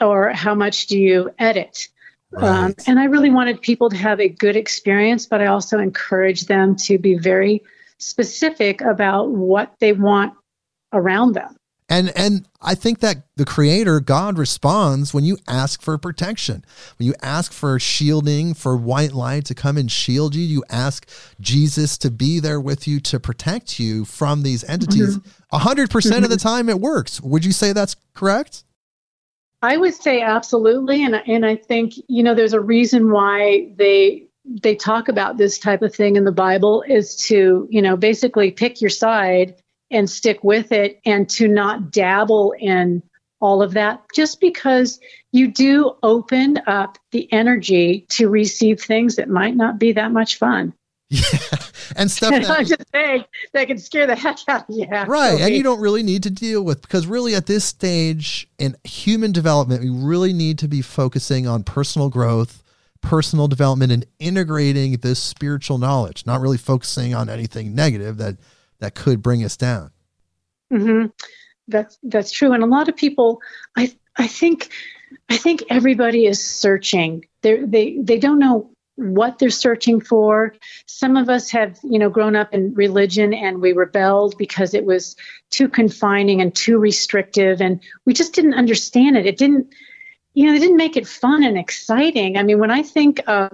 [0.00, 1.88] or how much do you edit?
[2.32, 2.44] Right.
[2.44, 6.42] Um, and I really wanted people to have a good experience, but I also encourage
[6.42, 7.62] them to be very
[7.98, 10.34] specific about what they want
[10.92, 11.57] around them.
[11.88, 16.64] And and I think that the creator God responds when you ask for protection.
[16.98, 21.08] When you ask for shielding, for white light to come and shield you, you ask
[21.40, 25.16] Jesus to be there with you to protect you from these entities.
[25.16, 25.56] Mm-hmm.
[25.56, 26.48] A 100% of the mm-hmm.
[26.48, 27.22] time it works.
[27.22, 28.64] Would you say that's correct?
[29.62, 34.28] I would say absolutely and and I think, you know, there's a reason why they
[34.44, 38.50] they talk about this type of thing in the Bible is to, you know, basically
[38.50, 39.54] pick your side
[39.90, 43.02] and stick with it and to not dabble in
[43.40, 44.98] all of that just because
[45.32, 50.36] you do open up the energy to receive things that might not be that much
[50.36, 50.72] fun.
[51.10, 51.22] Yeah,
[51.96, 54.86] and stuff that, I'm just saying that can scare the heck out of you.
[54.86, 58.76] Right, and you don't really need to deal with because really at this stage in
[58.84, 62.62] human development, we really need to be focusing on personal growth,
[63.00, 68.36] personal development and integrating this spiritual knowledge, not really focusing on anything negative that
[68.80, 69.90] that could bring us down.
[70.72, 71.06] Mm-hmm.
[71.68, 73.40] That's that's true, and a lot of people,
[73.76, 74.70] I I think,
[75.28, 77.24] I think everybody is searching.
[77.42, 80.54] They they they don't know what they're searching for.
[80.86, 84.84] Some of us have, you know, grown up in religion and we rebelled because it
[84.84, 85.14] was
[85.50, 89.24] too confining and too restrictive and we just didn't understand it.
[89.24, 89.72] It didn't
[90.34, 92.36] you know, it didn't make it fun and exciting.
[92.36, 93.50] I mean, when I think of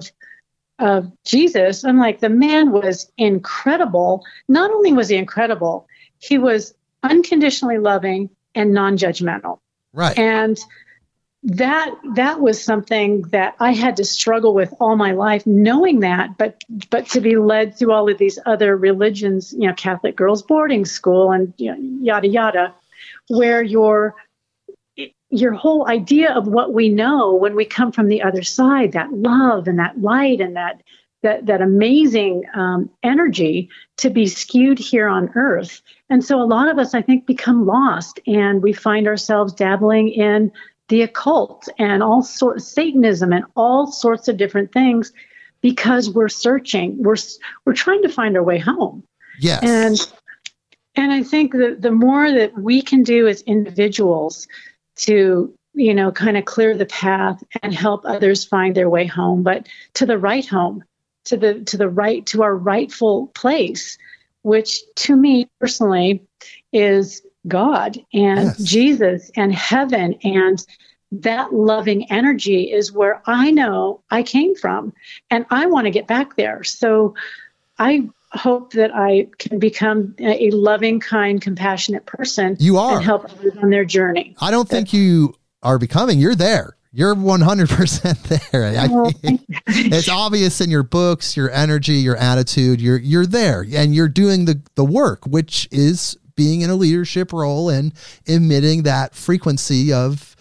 [0.79, 4.25] of Jesus, I'm like the man was incredible.
[4.49, 5.87] Not only was he incredible,
[6.19, 9.59] he was unconditionally loving and non-judgmental.
[9.93, 10.19] Right.
[10.19, 10.59] And
[11.45, 16.39] that that was something that I had to struggle with all my life, knowing that,
[16.39, 20.43] but but to be led through all of these other religions, you know, Catholic girls
[20.43, 22.75] boarding school and you know, yada yada,
[23.29, 24.15] where your
[25.35, 29.12] your whole idea of what we know when we come from the other side, that
[29.12, 30.83] love and that light and that
[31.23, 35.83] that that amazing um, energy to be skewed here on earth.
[36.11, 40.11] And so a lot of us, I think, become lost and we find ourselves dabbling
[40.11, 40.53] in
[40.88, 45.12] the occult and all sorts satanism and all sorts of different things
[45.62, 47.03] because we're searching.
[47.03, 47.16] We're
[47.64, 49.03] we're trying to find our way home.
[49.40, 49.62] Yes.
[49.62, 50.12] And
[50.97, 54.47] and i think that the more that we can do as individuals
[54.96, 59.42] to you know kind of clear the path and help others find their way home
[59.42, 60.85] but to the right home
[61.24, 63.98] to the to the right to our rightful place
[64.42, 66.22] which to me personally
[66.72, 68.59] is God and yes.
[68.59, 70.64] Jesus and heaven and
[71.22, 74.92] that loving energy is where I know I came from
[75.30, 76.64] and I want to get back there.
[76.64, 77.14] So
[77.78, 82.57] I hope that I can become a loving, kind, compassionate person.
[82.59, 82.97] You are.
[82.97, 84.37] And help others on their journey.
[84.40, 86.77] I don't think you are becoming, you're there.
[86.97, 88.73] You're 100% there.
[88.88, 89.11] Oh,
[89.66, 94.44] it's obvious in your books, your energy, your attitude, you're you're there and you're doing
[94.44, 97.92] the the work which is being in a leadership role and
[98.27, 100.37] emitting that frequency of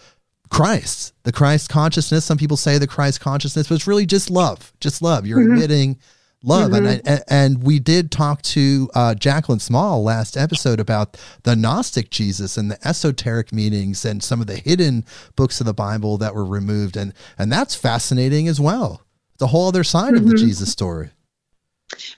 [0.48, 2.24] Christ, the Christ consciousness.
[2.24, 5.26] Some people say the Christ consciousness, but it's really just love, just love.
[5.26, 5.56] You're mm-hmm.
[5.56, 5.98] emitting
[6.44, 6.70] love.
[6.70, 7.06] Mm-hmm.
[7.06, 12.56] And, and we did talk to uh, Jacqueline Small last episode about the Gnostic Jesus
[12.56, 15.04] and the esoteric meanings and some of the hidden
[15.36, 16.96] books of the Bible that were removed.
[16.96, 19.02] And, and that's fascinating as well.
[19.32, 20.16] It's a whole other side mm-hmm.
[20.16, 20.46] of the mm-hmm.
[20.46, 21.10] Jesus story.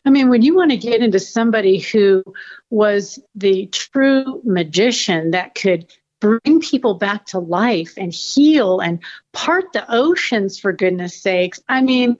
[0.04, 2.22] I mean, when you want to get into somebody who
[2.70, 9.00] was the true magician that could bring people back to life and heal and
[9.32, 12.16] part the oceans for goodness sakes, I mean,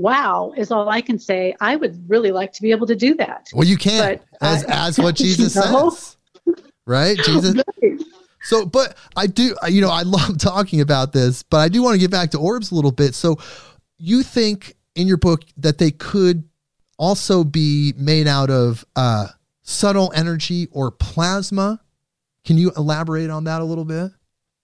[0.00, 1.54] wow is all I can say.
[1.60, 3.48] I would really like to be able to do that.
[3.52, 6.16] Well, you can, but as, I, as what Jesus says,
[6.86, 7.16] right?
[7.24, 7.56] Jesus.
[7.82, 8.00] Right.
[8.42, 11.94] So, but I do, you know, I love talking about this, but I do want
[11.94, 13.14] to get back to orbs a little bit.
[13.14, 13.38] So,
[13.98, 16.44] you think in your book that they could
[16.98, 19.28] also be made out of uh,
[19.62, 21.80] subtle energy or plasma.
[22.44, 24.10] Can you elaborate on that a little bit?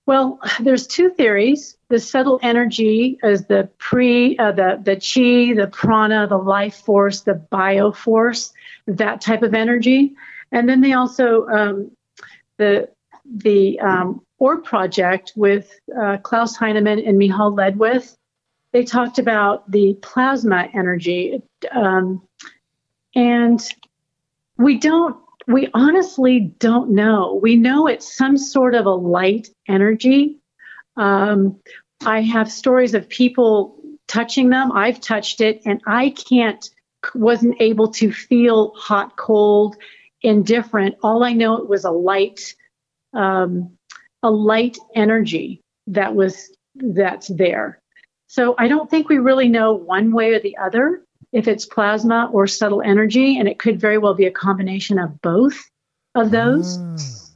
[0.07, 1.76] Well, there's two theories.
[1.89, 7.21] The subtle energy is the pre, uh, the the chi, the prana, the life force,
[7.21, 8.53] the bio force,
[8.87, 10.15] that type of energy,
[10.51, 11.93] and then they also um,
[12.57, 12.89] the
[13.25, 15.71] the um, Orb project with
[16.01, 18.17] uh, Klaus Heinemann and Míceál Ledwith
[18.77, 21.41] they talked about the plasma energy.
[21.73, 22.21] Um,
[23.15, 23.59] and
[24.59, 27.41] we don't, we honestly don't know.
[27.43, 30.37] We know it's some sort of a light energy.
[30.97, 31.61] Um,
[32.05, 33.77] I have stories of people
[34.09, 34.73] touching them.
[34.73, 36.69] I've touched it and I can't,
[37.15, 39.77] wasn't able to feel hot, cold,
[40.23, 40.97] indifferent.
[41.03, 42.55] All I know it was a light,
[43.13, 43.77] um,
[44.23, 47.81] a light energy that was that's there.
[48.27, 52.31] So I don't think we really know one way or the other if it's plasma
[52.33, 55.71] or subtle energy, and it could very well be a combination of both
[56.15, 56.79] of those.
[56.79, 57.31] Mm.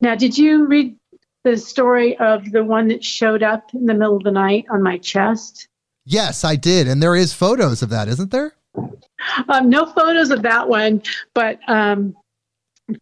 [0.00, 0.96] Now, did you read
[1.44, 4.82] the story of the one that showed up in the middle of the night on
[4.82, 5.68] my chest?
[6.04, 6.88] Yes, I did.
[6.88, 8.54] And there is photos of that, isn't there?
[9.48, 11.02] Um, no photos of that one,
[11.34, 12.16] but um,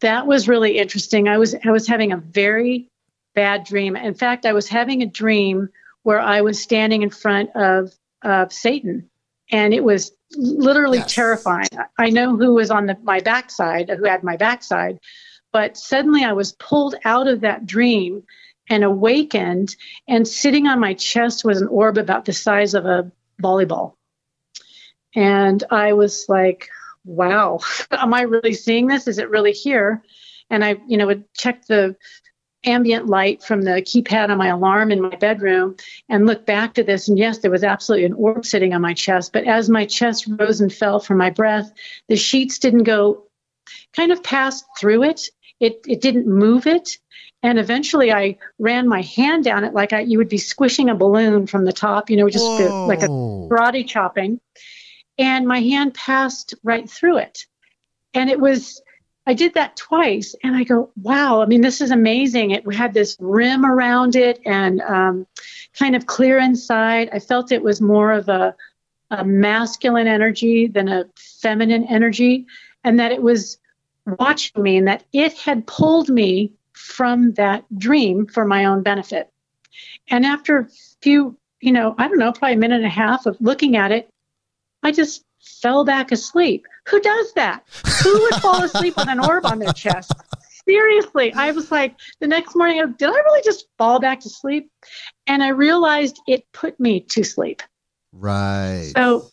[0.01, 1.28] that was really interesting.
[1.28, 2.88] I was I was having a very
[3.34, 3.97] bad dream.
[3.97, 5.70] In fact, I was having a dream
[6.03, 9.09] where I was standing in front of, of Satan.
[9.53, 11.14] And it was literally yes.
[11.14, 11.68] terrifying.
[11.99, 14.99] I know who was on the, my backside, who had my backside,
[15.53, 18.24] but suddenly I was pulled out of that dream
[18.68, 19.74] and awakened,
[20.07, 23.11] and sitting on my chest was an orb about the size of a
[23.42, 23.94] volleyball.
[25.14, 26.68] And I was like,
[27.05, 29.09] wow, am I really seeing this?
[29.09, 30.03] Is it really here?
[30.48, 31.96] And I, you know, would check the
[32.64, 35.76] ambient light from the keypad on my alarm in my bedroom
[36.09, 38.92] and look back to this and yes there was absolutely an orb sitting on my
[38.92, 41.72] chest but as my chest rose and fell from my breath
[42.09, 43.24] the sheets didn't go
[43.96, 45.30] kind of passed through it
[45.61, 46.98] it it didn't move it
[47.42, 50.94] and eventually i ran my hand down it like I, you would be squishing a
[50.94, 52.86] balloon from the top you know just Whoa.
[52.86, 54.40] like a karate chopping
[55.18, 57.46] and my hand passed right through it
[58.14, 58.82] and it was
[59.26, 62.50] I did that twice, and I go, wow, I mean, this is amazing.
[62.50, 65.26] It had this rim around it and um,
[65.78, 67.11] kind of clear inside.
[67.12, 68.56] I felt it was more of a,
[69.11, 72.46] a masculine energy than a feminine energy,
[72.82, 73.58] and that it was
[74.07, 79.30] watching me and that it had pulled me from that dream for my own benefit.
[80.09, 80.68] And after a
[81.03, 83.92] few, you know, I don't know, probably a minute and a half of looking at
[83.92, 84.09] it,
[84.82, 86.66] I just fell back asleep.
[86.88, 87.64] Who does that?
[88.03, 90.12] Who would fall asleep with an orb on their chest?
[90.66, 94.70] Seriously, I was like, the next morning, did I really just fall back to sleep?
[95.26, 97.62] And I realized it put me to sleep.
[98.12, 98.92] Right.
[98.94, 99.30] So,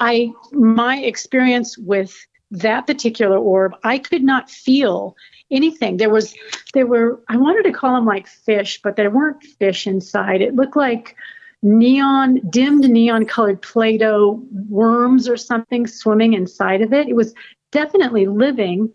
[0.00, 2.14] I my experience with
[2.50, 5.16] that particular orb, I could not feel
[5.50, 5.96] anything.
[5.96, 6.34] There was,
[6.74, 10.40] there were, I wanted to call them like fish, but there weren't fish inside.
[10.40, 11.16] It looked like
[11.62, 17.08] neon, dimmed neon colored Play Doh worms or something swimming inside of it.
[17.08, 17.34] It was
[17.72, 18.90] definitely living,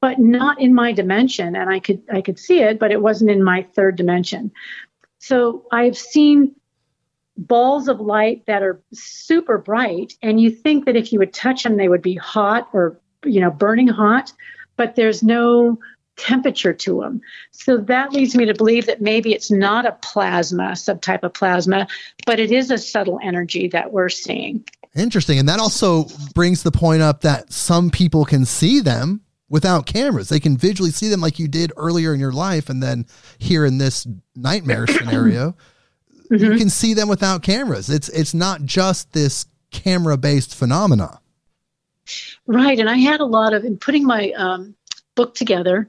[0.00, 1.54] but not in my dimension.
[1.56, 4.50] And I could, I could see it, but it wasn't in my third dimension.
[5.18, 6.54] So I've seen
[7.36, 11.62] balls of light that are super bright and you think that if you would touch
[11.62, 14.32] them they would be hot or you know burning hot
[14.76, 15.78] but there's no
[16.16, 17.20] temperature to them.
[17.50, 21.86] So that leads me to believe that maybe it's not a plasma, subtype of plasma,
[22.26, 24.64] but it is a subtle energy that we're seeing.
[24.94, 25.38] Interesting.
[25.38, 30.28] And that also brings the point up that some people can see them without cameras.
[30.28, 32.68] They can visually see them like you did earlier in your life.
[32.68, 33.06] And then
[33.38, 34.06] here in this
[34.36, 35.56] nightmare scenario,
[36.32, 36.52] mm-hmm.
[36.52, 37.90] you can see them without cameras.
[37.90, 41.20] It's it's not just this camera based phenomena.
[42.46, 42.78] Right.
[42.78, 44.74] And I had a lot of in putting my um,
[45.14, 45.88] book together,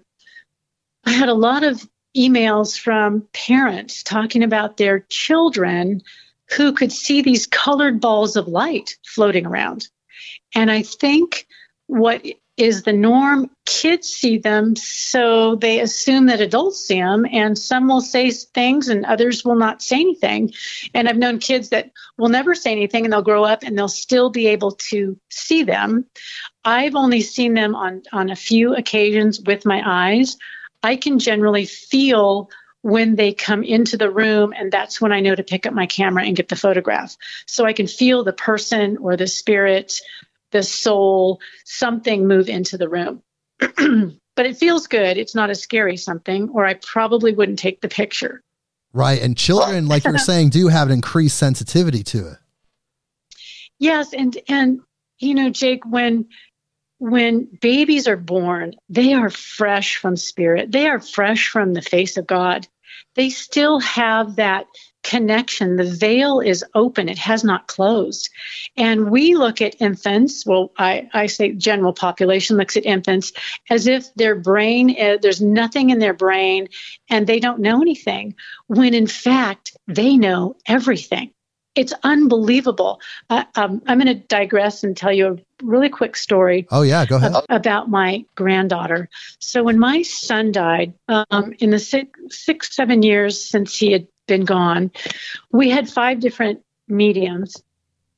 [1.05, 6.03] I had a lot of emails from parents talking about their children
[6.55, 9.87] who could see these colored balls of light floating around.
[10.53, 11.47] And I think
[11.87, 12.23] what
[12.55, 17.87] is the norm, kids see them, so they assume that adults see them, and some
[17.87, 20.53] will say things and others will not say anything.
[20.93, 23.87] And I've known kids that will never say anything and they'll grow up and they'll
[23.87, 26.05] still be able to see them.
[26.63, 30.37] I've only seen them on, on a few occasions with my eyes.
[30.83, 32.49] I can generally feel
[32.83, 35.85] when they come into the room, and that's when I know to pick up my
[35.85, 37.15] camera and get the photograph.
[37.47, 40.01] So I can feel the person or the spirit,
[40.53, 43.21] the soul, something move into the room.
[44.35, 45.17] but it feels good.
[45.17, 48.41] It's not a scary something, or I probably wouldn't take the picture.
[48.93, 49.21] Right.
[49.21, 52.37] And children, like you're saying, do have an increased sensitivity to it.
[53.79, 54.13] Yes.
[54.13, 54.79] And, and,
[55.19, 56.27] you know, Jake, when
[56.99, 60.71] when babies are born, they are fresh from spirit.
[60.71, 62.65] They are fresh from the face of God.
[63.15, 64.67] They still have that
[65.03, 65.75] connection.
[65.75, 68.29] The veil is open, it has not closed.
[68.75, 73.33] And we look at infants, well, I, I say general population looks at infants
[73.69, 76.69] as if their brain, is, there's nothing in their brain
[77.09, 78.35] and they don't know anything,
[78.67, 81.31] when in fact, they know everything
[81.75, 83.01] it's unbelievable.
[83.29, 86.67] Uh, um, I'm going to digress and tell you a really quick story.
[86.69, 87.33] Oh yeah, go ahead.
[87.49, 89.09] About my granddaughter.
[89.39, 94.07] So when my son died, um, in the six, six, seven years since he had
[94.27, 94.91] been gone,
[95.51, 97.61] we had five different mediums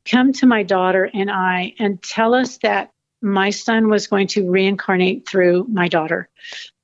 [0.05, 2.91] come to my daughter and I and tell us that
[3.21, 6.29] my son was going to reincarnate through my daughter.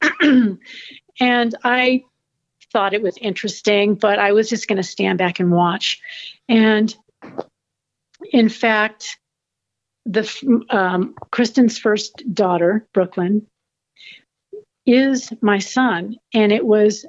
[0.21, 2.03] and I
[2.73, 6.01] thought it was interesting, but I was just going to stand back and watch.
[6.49, 6.95] And
[8.31, 9.19] in fact,
[10.05, 13.45] the um, Kristen's first daughter, Brooklyn,
[14.85, 17.05] is my son, and it was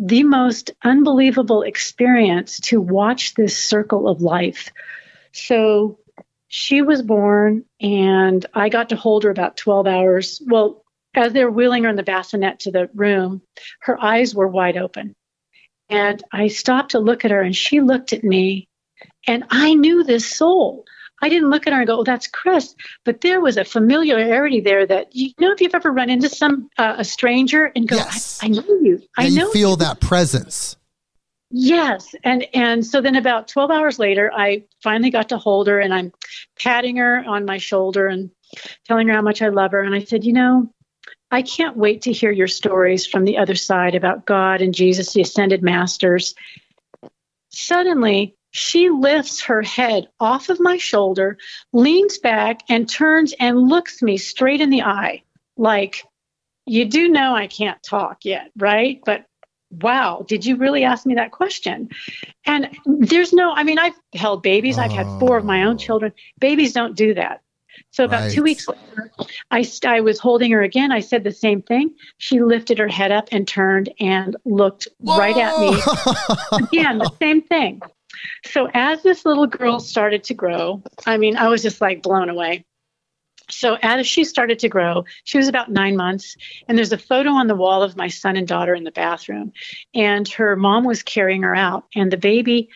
[0.00, 4.70] the most unbelievable experience to watch this circle of life.
[5.32, 5.98] So
[6.48, 10.42] she was born, and I got to hold her about 12 hours.
[10.46, 10.82] Well,
[11.14, 13.42] as they were wheeling her in the bassinet to the room,
[13.80, 15.14] her eyes were wide open.
[15.90, 18.68] And I stopped to look at her, and she looked at me,
[19.26, 20.86] and I knew this soul.
[21.22, 24.60] I didn't look at her and go, "Oh, that's Chris," but there was a familiarity
[24.60, 27.96] there that you know if you've ever run into some uh, a stranger and go,
[27.96, 28.40] yes.
[28.42, 29.76] I, I, know you, I know." You feel you.
[29.76, 30.76] that presence.
[31.50, 35.80] Yes, and and so then about twelve hours later, I finally got to hold her,
[35.80, 36.12] and I'm
[36.58, 38.30] patting her on my shoulder and
[38.86, 40.72] telling her how much I love her, and I said, "You know,
[41.30, 45.12] I can't wait to hear your stories from the other side about God and Jesus,
[45.12, 46.34] the ascended masters.
[47.50, 51.38] Suddenly, she lifts her head off of my shoulder,
[51.72, 55.22] leans back, and turns and looks me straight in the eye
[55.56, 56.04] like,
[56.66, 59.00] You do know I can't talk yet, right?
[59.04, 59.24] But
[59.70, 61.90] wow, did you really ask me that question?
[62.44, 65.78] And there's no, I mean, I've held babies, I've had four of my own Oh.
[65.78, 66.12] children.
[66.40, 67.40] Babies don't do that.
[67.92, 68.32] So about Right.
[68.32, 69.12] two weeks later,
[69.50, 70.90] I, I was holding her again.
[70.90, 71.94] I said the same thing.
[72.18, 75.82] She lifted her head up and turned and looked right at me
[76.58, 77.80] again, the same thing.
[78.44, 82.28] So as this little girl started to grow, I mean, I was just like blown
[82.28, 82.64] away.
[83.48, 86.36] So as she started to grow, she was about nine months,
[86.68, 89.52] and there's a photo on the wall of my son and daughter in the bathroom,
[89.94, 92.68] and her mom was carrying her out, and the baby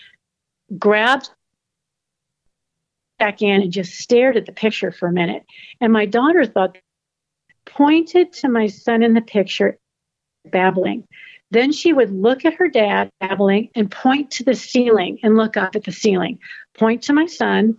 [0.76, 1.30] grabbed
[3.18, 5.44] back in and just stared at the picture for a minute,
[5.80, 6.76] and my daughter thought
[7.64, 9.78] pointed to my son in the picture,
[10.44, 11.06] babbling.
[11.50, 15.56] Then she would look at her dad, babbling, and point to the ceiling and look
[15.56, 16.38] up at the ceiling.
[16.74, 17.78] Point to my son,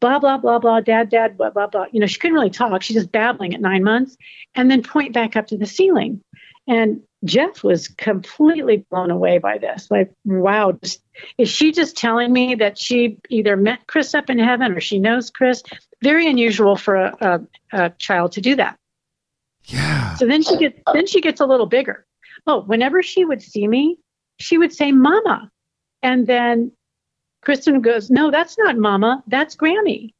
[0.00, 1.86] blah, blah, blah, blah, dad, dad, blah, blah, blah.
[1.92, 2.82] You know, she couldn't really talk.
[2.82, 4.16] She's just babbling at nine months,
[4.54, 6.22] and then point back up to the ceiling.
[6.66, 9.90] And Jeff was completely blown away by this.
[9.90, 11.02] Like, wow, just-
[11.36, 14.98] is she just telling me that she either met Chris up in heaven or she
[14.98, 15.62] knows Chris?
[16.02, 17.40] Very unusual for a, a,
[17.84, 18.78] a child to do that.
[19.64, 20.14] yeah.
[20.14, 22.06] So then she gets then she gets a little bigger.
[22.46, 23.98] Oh, whenever she would see me,
[24.38, 25.50] she would say "Mama,"
[26.02, 26.72] and then
[27.42, 29.22] Kristen goes, "No, that's not Mama.
[29.26, 30.14] That's Grammy."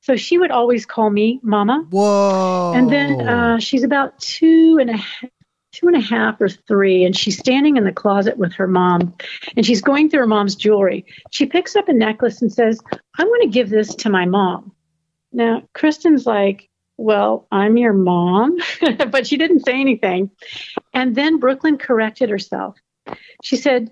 [0.00, 1.84] So she would always call me Mama.
[1.90, 2.72] Whoa.
[2.74, 5.30] And then uh, she's about two and a half,
[5.72, 9.14] two and a half or three, and she's standing in the closet with her mom,
[9.56, 11.04] and she's going through her mom's jewelry.
[11.30, 12.80] She picks up a necklace and says,
[13.18, 14.72] "I want to give this to my mom."
[15.32, 18.58] Now Kristen's like, "Well, I'm your mom,"
[19.10, 20.30] but she didn't say anything.
[20.92, 22.76] And then Brooklyn corrected herself.
[23.42, 23.90] She said,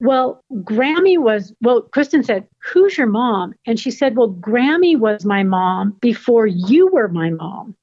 [0.00, 3.54] well, Grammy was, well, Kristen said, Who's your mom?
[3.66, 7.74] And she said, Well, Grammy was my mom before you were my mom.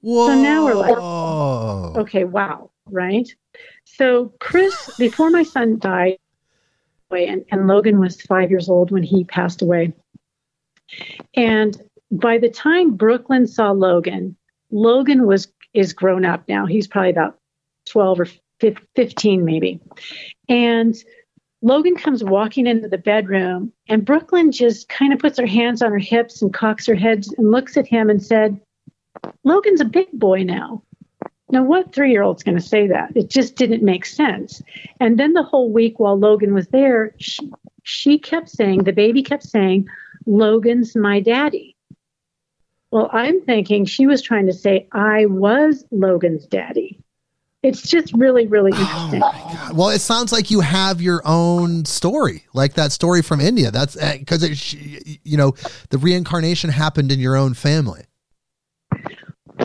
[0.00, 0.28] Whoa.
[0.28, 1.92] so now we're like- Oh.
[1.96, 3.28] Okay, wow, right?
[3.84, 6.18] So, Chris, before my son died,
[7.10, 9.92] and, and Logan was five years old when he passed away.
[11.34, 11.80] And
[12.20, 14.36] by the time Brooklyn saw Logan,
[14.70, 16.66] Logan was is grown up now.
[16.66, 17.38] He's probably about
[17.86, 18.28] 12 or
[18.94, 19.80] 15 maybe.
[20.48, 20.94] And
[21.62, 25.90] Logan comes walking into the bedroom and Brooklyn just kind of puts her hands on
[25.90, 28.60] her hips and cocks her head and looks at him and said,
[29.42, 30.82] Logan's a big boy now.
[31.50, 33.16] Now, what three year old's going to say that?
[33.16, 34.62] It just didn't make sense.
[35.00, 37.50] And then the whole week while Logan was there, she,
[37.82, 39.86] she kept saying, the baby kept saying,
[40.26, 41.73] Logan's my daddy.
[42.94, 47.00] Well, I'm thinking she was trying to say, I was Logan's daddy.
[47.64, 49.18] It's just really, really Oh interesting.
[49.18, 49.76] God.
[49.76, 53.72] Well, it sounds like you have your own story, like that story from India.
[53.72, 55.54] That's because it, you know,
[55.90, 58.04] the reincarnation happened in your own family.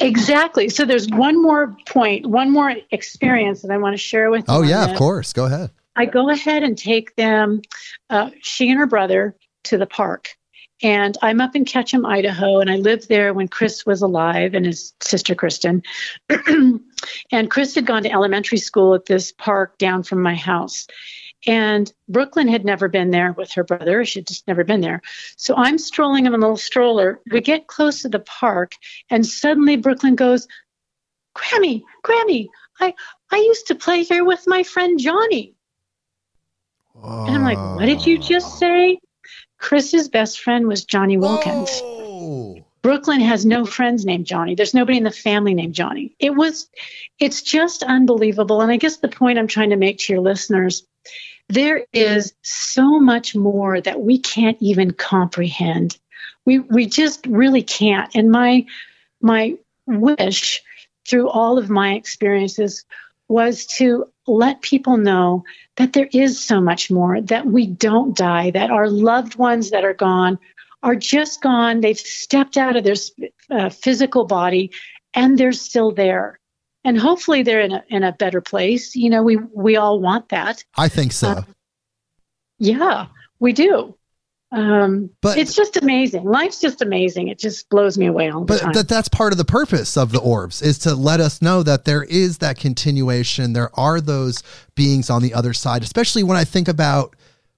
[0.01, 0.67] Exactly.
[0.69, 4.55] So there's one more point, one more experience that I want to share with you.
[4.55, 5.33] Oh yeah, of course.
[5.33, 5.69] Go ahead.
[5.95, 7.61] I go ahead and take them,
[8.09, 10.29] uh, she and her brother, to the park.
[10.81, 14.65] And I'm up in Ketchum, Idaho, and I lived there when Chris was alive and
[14.65, 15.83] his sister Kristen.
[17.31, 20.87] and Chris had gone to elementary school at this park down from my house.
[21.47, 24.03] And Brooklyn had never been there with her brother.
[24.05, 25.01] She had just never been there.
[25.37, 27.21] So I'm strolling in a little stroller.
[27.31, 28.73] We get close to the park,
[29.09, 30.47] and suddenly Brooklyn goes,
[31.35, 32.47] Grammy, Grammy,
[32.79, 32.93] I,
[33.31, 35.53] I used to play here with my friend Johnny.
[37.01, 38.99] And I'm like, what did you just say?
[39.59, 41.69] Chris's best friend was Johnny Wilkins.
[41.81, 42.65] Whoa.
[42.81, 44.55] Brooklyn has no friends named Johnny.
[44.55, 46.15] There's nobody in the family named Johnny.
[46.17, 46.69] It was,
[47.19, 48.61] it's just unbelievable.
[48.61, 50.87] And I guess the point I'm trying to make to your listeners,
[51.49, 55.97] there is so much more that we can't even comprehend.
[56.45, 58.15] We we just really can't.
[58.15, 58.65] And my
[59.21, 60.61] my wish
[61.07, 62.85] through all of my experiences
[63.27, 64.05] was to
[64.37, 65.43] let people know
[65.77, 69.83] that there is so much more, that we don't die, that our loved ones that
[69.83, 70.37] are gone
[70.83, 71.81] are just gone.
[71.81, 72.95] They've stepped out of their
[73.49, 74.71] uh, physical body
[75.13, 76.39] and they're still there.
[76.83, 78.95] And hopefully they're in a, in a better place.
[78.95, 80.63] You know, we, we all want that.
[80.77, 81.29] I think so.
[81.29, 81.41] Uh,
[82.59, 83.07] Yeah,
[83.39, 83.95] we do.
[84.51, 86.23] Um, But- it's just amazing.
[86.25, 87.27] Life's just amazing.
[87.27, 88.73] It just blows me away all the but time.
[88.73, 91.85] that that's part of the purpose of the orbs is to let us know that
[91.85, 94.41] there is that continuation there are those
[94.75, 97.15] beings on the other side especially when i think about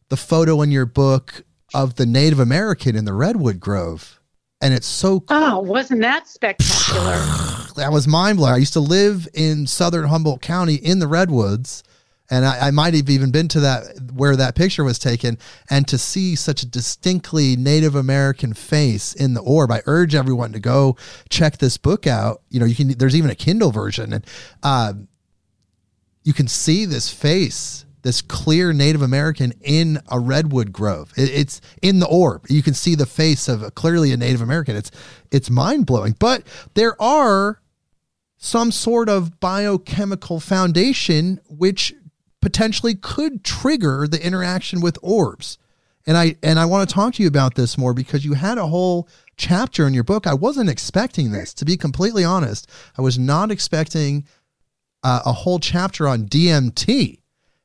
[0.09, 4.19] the photo in your book of the native american in the redwood grove
[4.59, 7.15] and it's so oh wasn't that spectacular
[7.77, 11.83] that was mind blowing i used to live in southern humboldt county in the redwoods
[12.32, 15.38] and I, I, might have even been to that where that picture was taken
[15.69, 20.53] and to see such a distinctly native american face in the orb i urge everyone
[20.53, 20.95] to go
[21.29, 24.25] check this book out you know you can there's even a kindle version and
[24.63, 24.93] uh,
[26.23, 31.13] you can see this face this clear Native American in a redwood grove.
[31.15, 32.45] It, it's in the orb.
[32.49, 34.75] You can see the face of a, clearly a Native American.
[34.75, 34.91] It's
[35.32, 36.15] it's mind blowing.
[36.17, 37.61] But there are
[38.38, 41.93] some sort of biochemical foundation which
[42.41, 45.57] potentially could trigger the interaction with orbs.
[46.07, 48.57] And I and I want to talk to you about this more because you had
[48.57, 50.25] a whole chapter in your book.
[50.25, 52.69] I wasn't expecting this, to be completely honest.
[52.97, 54.25] I was not expecting
[55.03, 57.19] uh, a whole chapter on DMT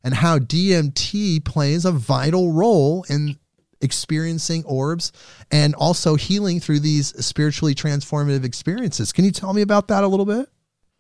[0.05, 3.39] and how DMT plays a vital role in
[3.81, 5.13] experiencing orbs
[5.51, 9.13] and also healing through these spiritually transformative experiences.
[9.13, 10.49] Can you tell me about that a little bit?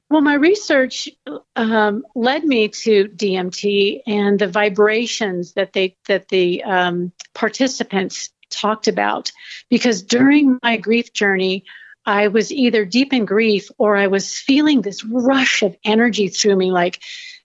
[0.09, 1.09] Well, my research
[1.57, 8.87] um, led me to DMT and the vibrations that they that the um, participants talked
[8.87, 9.33] about,
[9.69, 11.65] because during my grief journey,
[12.05, 16.55] I was either deep in grief or I was feeling this rush of energy through
[16.55, 17.01] me, like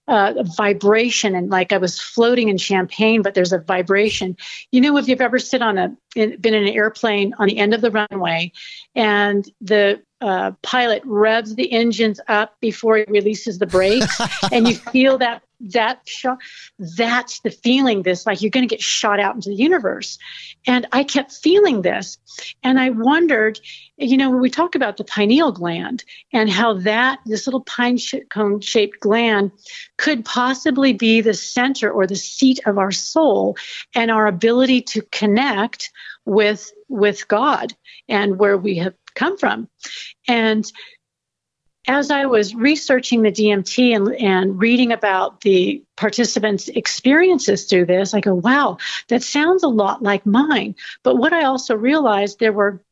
[0.06, 4.36] uh, vibration and like I was floating in champagne, but there's a vibration.
[4.70, 7.74] You know, if you've ever sit on a been in an airplane on the end
[7.74, 8.52] of the runway,
[8.94, 14.20] and the uh, pilot revs the engines up before he releases the brakes,
[14.52, 16.38] and you feel that that shot.
[16.78, 18.02] That's the feeling.
[18.02, 20.18] This like you're going to get shot out into the universe,
[20.66, 22.18] and I kept feeling this,
[22.62, 23.60] and I wondered,
[23.96, 27.98] you know, when we talk about the pineal gland and how that this little pine
[28.30, 29.50] cone shaped gland
[29.96, 33.56] could possibly be the center or the seat of our soul
[33.94, 35.90] and our ability to connect
[36.24, 37.74] with with God
[38.08, 39.68] and where we have come from.
[40.28, 40.70] And
[41.88, 48.14] as I was researching the DMT and, and reading about the participants' experiences through this,
[48.14, 50.76] I go, wow, that sounds a lot like mine.
[51.02, 52.82] But what I also realized there were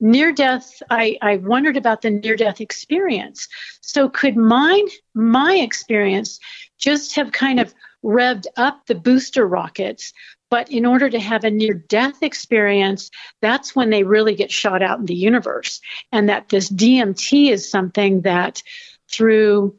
[0.00, 3.48] near death I, I wondered about the near death experience
[3.80, 6.40] so could mine my experience
[6.78, 7.72] just have kind of
[8.04, 10.12] revved up the booster rockets
[10.54, 13.10] but in order to have a near death experience,
[13.42, 15.80] that's when they really get shot out in the universe.
[16.12, 18.62] And that this DMT is something that
[19.10, 19.76] through,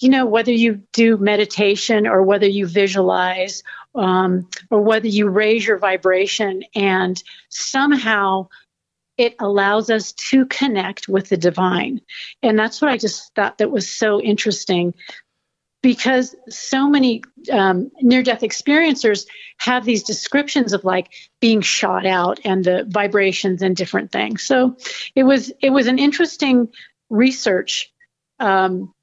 [0.00, 3.62] you know, whether you do meditation or whether you visualize
[3.94, 8.48] um, or whether you raise your vibration and somehow
[9.16, 12.00] it allows us to connect with the divine.
[12.42, 14.92] And that's what I just thought that was so interesting
[15.82, 19.26] because so many um, near death experiencers
[19.58, 24.42] have these descriptions of like being shot out and the vibrations and different things.
[24.42, 24.76] So
[25.14, 26.68] it was it was an interesting
[27.08, 27.92] research
[28.38, 28.94] um,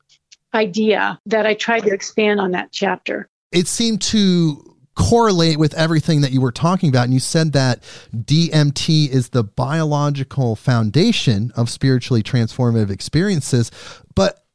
[0.53, 3.29] idea that i tried to expand on that chapter.
[3.51, 4.63] It seemed to
[4.95, 7.83] correlate with everything that you were talking about and you said that
[8.15, 13.69] DMT is the biological foundation of spiritually transformative experiences
[14.15, 14.46] but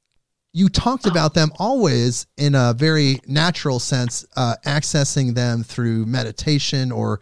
[0.53, 6.93] you talked about them always in a very natural sense, uh, accessing them through meditation
[6.93, 7.21] or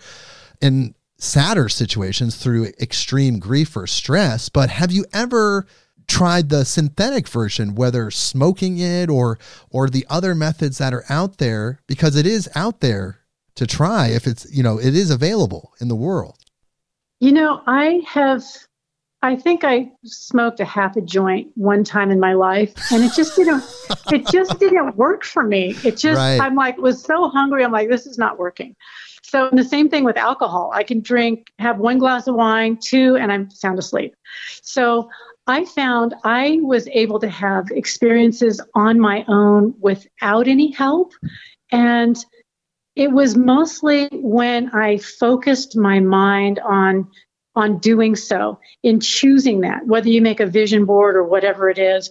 [0.60, 4.48] in sadder situations through extreme grief or stress.
[4.48, 5.66] But have you ever
[6.08, 9.38] tried the synthetic version, whether smoking it or
[9.70, 11.80] or the other methods that are out there?
[11.86, 13.20] Because it is out there
[13.54, 16.36] to try if it's you know it is available in the world.
[17.20, 18.42] You know, I have
[19.22, 23.12] I think I smoked a half a joint one time in my life and it
[23.14, 23.62] just didn't
[24.12, 25.76] it just didn't work for me.
[25.84, 26.40] It just right.
[26.40, 28.74] I'm like was so hungry I'm like this is not working.
[29.22, 30.72] So the same thing with alcohol.
[30.74, 34.14] I can drink have one glass of wine, two and I'm sound asleep.
[34.62, 35.10] So
[35.46, 41.12] I found I was able to have experiences on my own without any help
[41.70, 42.16] and
[42.96, 47.08] it was mostly when I focused my mind on
[47.60, 51.78] on doing so, in choosing that, whether you make a vision board or whatever it
[51.78, 52.10] is.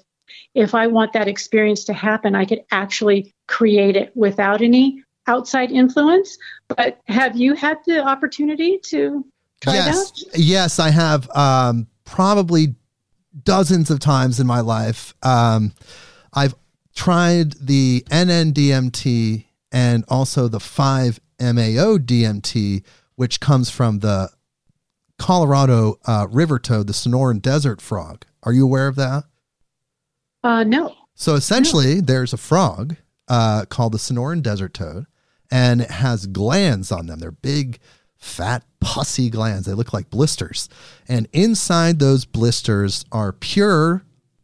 [0.53, 5.71] If I want that experience to happen, I could actually create it without any outside
[5.71, 6.37] influence.
[6.67, 9.25] But have you had the opportunity to
[9.61, 10.11] try yes.
[10.11, 10.39] that?
[10.39, 12.75] Yes, I have um, probably
[13.43, 15.13] dozens of times in my life.
[15.23, 15.73] Um,
[16.33, 16.55] I've
[16.95, 22.83] tried the NNDMT and also the 5 MeO DMT,
[23.15, 24.29] which comes from the
[25.19, 28.25] Colorado uh, river toad, the Sonoran desert frog.
[28.43, 29.25] Are you aware of that?
[30.43, 30.95] Uh, no.
[31.13, 32.01] So essentially, no.
[32.01, 32.95] there's a frog
[33.27, 35.05] uh, called the Sonoran desert toad,
[35.51, 37.19] and it has glands on them.
[37.19, 37.79] They're big,
[38.15, 39.65] fat, pussy glands.
[39.67, 40.69] They look like blisters.
[41.07, 44.03] And inside those blisters are pure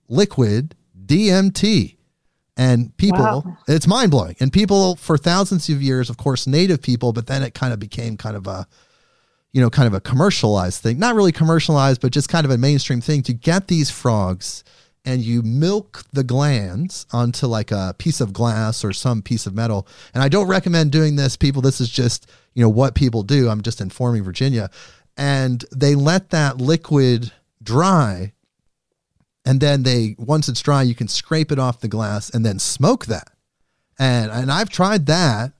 [0.10, 1.96] liquid DMT.
[2.58, 3.58] And people, Wow.
[3.68, 4.36] it's mind blowing.
[4.40, 7.80] And people for thousands of years, of course, native people, but then it kind of
[7.80, 8.66] became kind of a,
[9.56, 11.00] you know, kind of a commercialized thing.
[11.00, 14.66] Not really commercialized, but just kind of a mainstream thing to get these frogs
[15.06, 19.56] and you milk the glands onto like a piece of glass or some piece of
[19.56, 19.88] metal.
[20.14, 21.62] And I don't recommend doing this, people.
[21.62, 23.48] This is just, you know, what people do.
[23.48, 24.70] I'm just informing Virginia.
[25.16, 27.32] And they let that liquid
[27.64, 28.34] dry.
[29.46, 32.60] And then they, once it's dry, you can scrape it off the glass and then
[32.60, 33.30] smoke that.
[33.98, 35.54] And, and I've tried that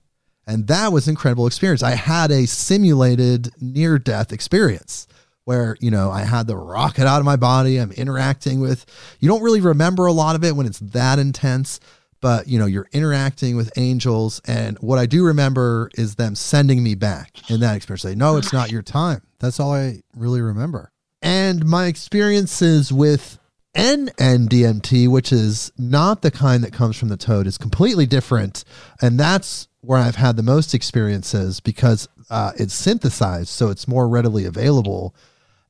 [0.46, 1.82] and that was an incredible experience.
[1.82, 5.08] I had a simulated near death experience
[5.44, 7.78] where, you know, I had the rocket out of my body.
[7.78, 8.84] I'm interacting with,
[9.20, 11.78] you don't really remember a lot of it when it's that intense,
[12.20, 14.40] but, you know, you're interacting with angels.
[14.44, 18.02] And what I do remember is them sending me back in that experience.
[18.02, 19.22] Say, no, it's not your time.
[19.38, 20.90] That's all I really remember.
[21.22, 23.38] And my experiences with
[23.76, 28.64] NNDMT, which is not the kind that comes from the toad, is completely different.
[29.02, 34.08] And that's where I've had the most experiences because uh, it's synthesized, so it's more
[34.08, 35.14] readily available.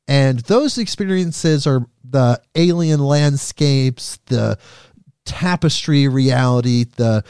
[0.08, 4.56] And those experiences are the alien landscapes, the
[5.24, 7.24] tapestry reality, the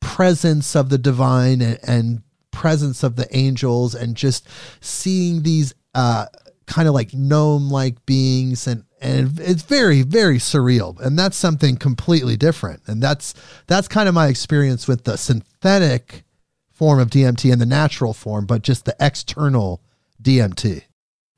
[0.00, 4.46] presence of the divine and, and presence of the angels, and just
[4.80, 6.26] seeing these uh,
[6.66, 11.76] kind of like gnome like beings and and it's very very surreal and that's something
[11.76, 13.34] completely different and that's
[13.66, 16.24] that's kind of my experience with the synthetic
[16.70, 19.82] form of DMT and the natural form but just the external
[20.22, 20.82] DMT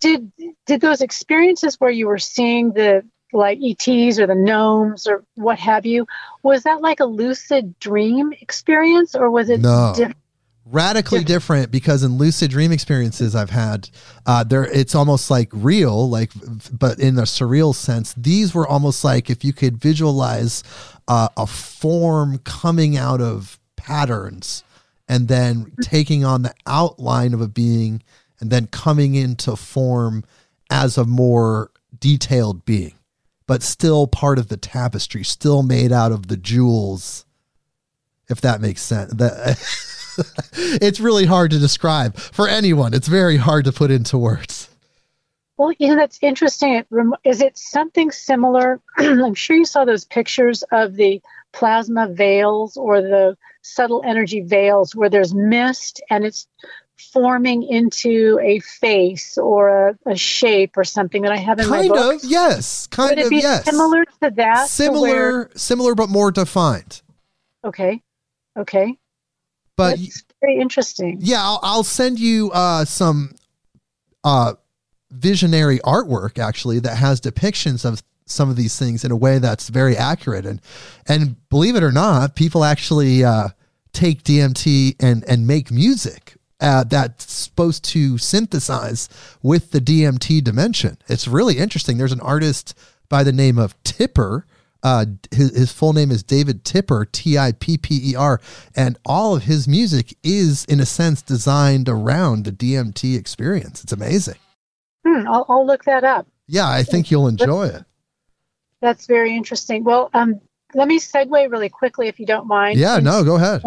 [0.00, 0.30] Did
[0.66, 3.02] did those experiences where you were seeing the
[3.32, 6.06] like ETs or the gnomes or what have you,
[6.44, 9.92] was that like a lucid dream experience or was it No.
[9.96, 10.16] different?
[10.64, 11.24] Radically Yeah.
[11.26, 13.90] different because in lucid dream experiences I've had,
[14.26, 16.30] uh, there it's almost like real, like
[16.72, 18.14] but in a surreal sense.
[18.16, 20.62] These were almost like if you could visualize
[21.08, 24.64] uh, a form coming out of patterns
[25.06, 28.02] and then taking on the outline of a being
[28.40, 30.24] and then coming into form
[30.70, 32.94] as a more detailed being,
[33.46, 37.26] but still part of the tapestry, still made out of the jewels.
[38.30, 39.12] If that makes sense.
[39.12, 39.58] That
[40.52, 42.94] it's really hard to describe for anyone.
[42.94, 44.68] It's very hard to put into words.
[45.56, 46.84] Well, you know, that's interesting.
[47.24, 48.80] Is it something similar?
[48.98, 51.20] I'm sure you saw those pictures of the
[51.52, 56.48] plasma veils or the subtle energy veils where there's mist and it's
[57.12, 61.88] forming into a face or a, a shape or something that I have in Kind
[61.88, 62.10] my book.
[62.10, 62.86] Kind of, yes.
[62.88, 63.64] Kind Would it of, be yes.
[63.64, 64.30] similar to that?
[64.30, 67.00] to where- Similar, similar, but more defined.
[67.64, 68.02] okay.
[68.56, 68.96] Okay.
[69.76, 71.18] But That's very interesting.
[71.20, 73.34] yeah, I'll, I'll send you uh, some
[74.22, 74.54] uh,
[75.10, 79.68] visionary artwork actually that has depictions of some of these things in a way that's
[79.68, 80.60] very accurate and
[81.06, 83.48] and believe it or not, people actually uh,
[83.92, 86.34] take DMT and and make music.
[86.60, 89.08] Uh, that's supposed to synthesize
[89.42, 90.96] with the DMT dimension.
[91.08, 91.98] It's really interesting.
[91.98, 94.46] There's an artist by the name of Tipper.
[94.84, 98.40] Uh, his, his full name is David Tipper, T I P P E R,
[98.76, 103.82] and all of his music is, in a sense, designed around the DMT experience.
[103.82, 104.36] It's amazing.
[105.06, 106.26] Hmm, I'll, I'll look that up.
[106.46, 107.84] Yeah, I think you'll enjoy it.
[108.80, 109.82] That's very interesting.
[109.82, 110.40] Well, um,
[110.74, 112.78] let me segue really quickly, if you don't mind.
[112.78, 113.62] Yeah, no, go ahead.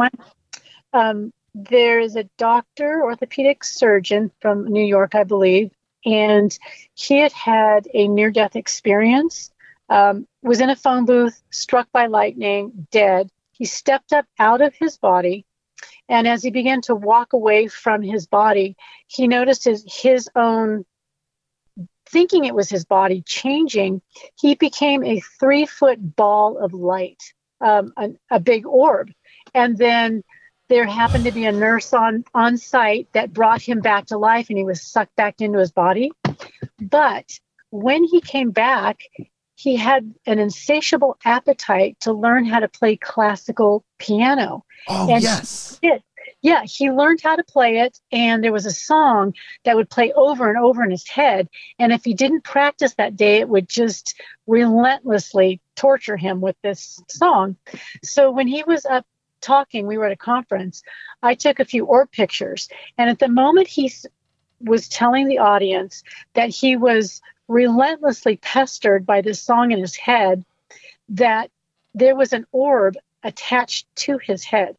[0.94, 5.72] Um, there is a doctor, orthopedic surgeon from New York, I believe,
[6.06, 6.56] and
[6.94, 9.52] he had had a near death experience,
[9.90, 13.30] um, was in a phone booth, struck by lightning, dead.
[13.52, 15.46] He stepped up out of his body,
[16.10, 18.76] and as he began to walk away from his body,
[19.08, 20.86] he noticed his, his own
[22.10, 24.02] thinking it was his body changing.
[24.40, 27.22] He became a three foot ball of light,
[27.62, 29.12] um, a, a big orb.
[29.54, 30.24] And then
[30.70, 34.50] there happened to be a nurse on on site that brought him back to life
[34.50, 36.12] and he was sucked back into his body
[36.80, 39.00] but when he came back
[39.58, 44.64] he had an insatiable appetite to learn how to play classical piano.
[44.88, 45.80] Oh, And- yes.
[46.42, 49.34] yeah he learned how to play it and there was a song
[49.66, 51.50] that would play over and over in his head
[51.80, 57.02] and if he didn't practice that day it would just relentlessly torture him with this
[57.10, 57.56] song.
[58.04, 59.06] So when he was up
[59.42, 60.84] talking we were at a conference
[61.24, 63.92] i took a few orb pictures and at the moment he
[64.62, 66.04] was telling the audience
[66.34, 70.44] that he was relentlessly pestered by this song in his head
[71.10, 71.50] that
[71.94, 74.76] there was an orb attached to his head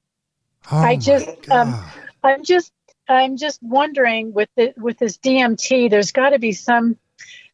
[0.70, 1.74] Oh I just, um,
[2.22, 2.72] I'm just
[3.08, 6.96] I'm just wondering with the, with this DMT, there's got to be some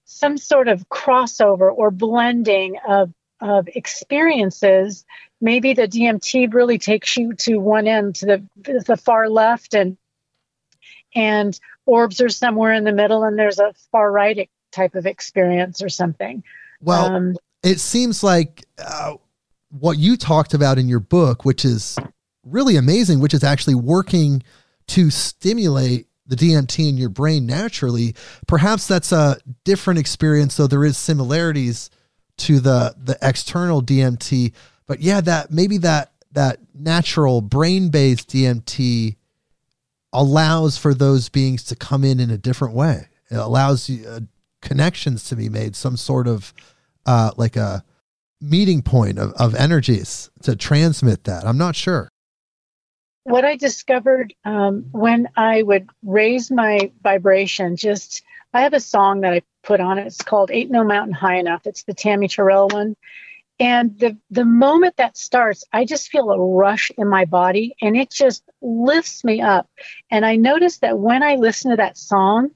[0.04, 5.04] some sort of crossover or blending of of experiences.
[5.40, 9.96] Maybe the DMT really takes you to one end, to the the far left, and
[11.14, 15.82] and orbs are somewhere in the middle, and there's a far right type of experience
[15.82, 16.42] or something.
[16.80, 19.14] Well, um, it seems like uh,
[19.70, 21.96] what you talked about in your book, which is
[22.44, 24.42] really amazing, which is actually working
[24.88, 28.14] to stimulate the DMT in your brain naturally.
[28.46, 31.90] Perhaps that's a different experience, though there is similarities
[32.36, 34.52] to the the external DMT.
[34.86, 39.16] But yeah, that maybe that that natural brain based DMT
[40.12, 43.08] allows for those beings to come in in a different way.
[43.30, 44.20] It allows uh,
[44.64, 46.52] connections to be made, some sort of
[47.06, 47.84] uh, like a
[48.40, 51.46] meeting point of, of energies to transmit that.
[51.46, 52.08] I'm not sure.
[53.22, 59.20] What I discovered um, when I would raise my vibration, just I have a song
[59.20, 60.06] that I put on it.
[60.06, 61.66] It's called Ain't No Mountain High Enough.
[61.66, 62.96] It's the Tammy Terrell one.
[63.60, 67.96] And the, the moment that starts, I just feel a rush in my body and
[67.96, 69.68] it just lifts me up.
[70.10, 72.50] And I notice that when I listen to that song,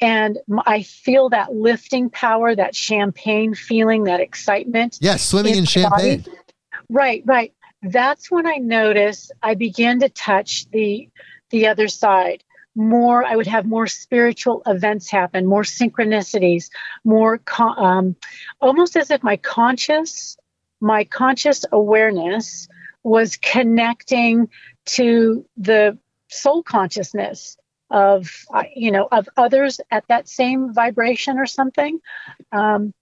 [0.00, 4.98] and I feel that lifting power, that champagne feeling, that excitement.
[5.00, 6.20] Yes, swimming in, in champagne.
[6.20, 6.36] Body.
[6.90, 7.52] Right, right.
[7.82, 11.08] That's when I notice I begin to touch the
[11.50, 12.42] the other side.
[12.74, 16.68] More, I would have more spiritual events happen, more synchronicities,
[17.04, 18.16] more um,
[18.60, 20.36] almost as if my conscious,
[20.80, 22.68] my conscious awareness
[23.02, 24.50] was connecting
[24.84, 25.96] to the
[26.28, 27.56] soul consciousness
[27.90, 32.00] of uh, you know of others at that same vibration or something.
[32.52, 32.92] Um,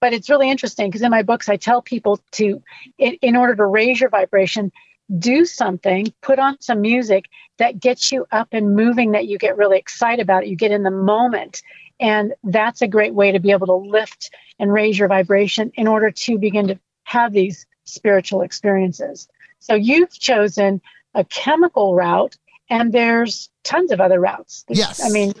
[0.00, 2.62] but it's really interesting because in my books i tell people to
[2.96, 4.72] in, in, order to raise your vibration
[5.18, 7.26] do something put on some music
[7.58, 10.72] that gets you up and moving that you get really excited about it you get
[10.72, 11.62] in the moment.
[12.00, 15.86] And that's a great way to be able to lift and raise your vibration in
[15.86, 19.28] order to begin to have these spiritual experiences.
[19.58, 20.80] So you've chosen
[21.14, 22.36] a chemical route
[22.70, 24.64] and there's tons of other routes.
[24.68, 25.04] yes.
[25.04, 25.34] I mean,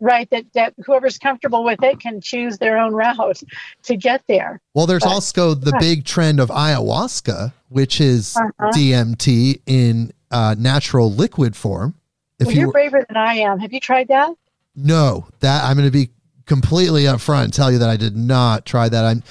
[0.00, 3.42] right, that, that whoever's comfortable with it can choose their own route
[3.82, 4.60] to get there.
[4.74, 5.78] Well, there's but, also the yeah.
[5.78, 8.70] big trend of ayahuasca, which is uh-huh.
[8.70, 11.94] DMT in uh, natural liquid form.
[12.38, 13.58] If well, you you're braver than I am.
[13.58, 14.32] Have you tried that?
[14.76, 16.10] No, that I'm going to be
[16.46, 19.04] completely upfront and tell you that I did not try that.
[19.04, 19.24] I'm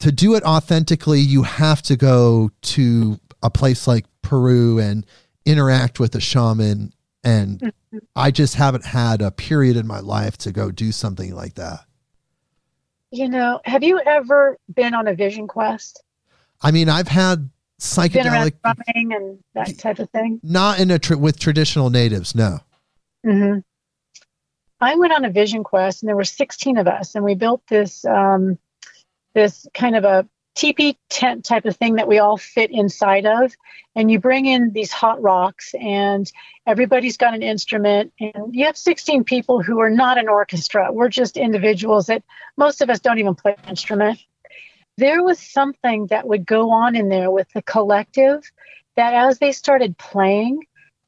[0.00, 1.20] to do it authentically.
[1.20, 5.06] You have to go to a place like Peru and
[5.44, 6.92] interact with a shaman
[7.24, 7.98] and mm-hmm.
[8.14, 11.80] I just haven't had a period in my life to go do something like that.
[13.10, 16.02] You know, have you ever been on a vision quest?
[16.60, 17.48] I mean, I've had
[17.80, 20.40] psychedelic drumming and that type of thing.
[20.42, 22.58] Not in a tr- with traditional natives, no.
[23.24, 23.60] Mm-hmm.
[24.80, 27.62] I went on a vision quest, and there were 16 of us, and we built
[27.68, 28.58] this um,
[29.34, 30.28] this kind of a
[30.58, 33.54] teepee tent type of thing that we all fit inside of.
[33.94, 36.30] And you bring in these hot rocks, and
[36.66, 38.12] everybody's got an instrument.
[38.20, 40.92] And you have 16 people who are not an orchestra.
[40.92, 42.24] We're just individuals that
[42.56, 44.18] most of us don't even play an instrument.
[44.96, 48.50] There was something that would go on in there with the collective
[48.96, 50.66] that as they started playing,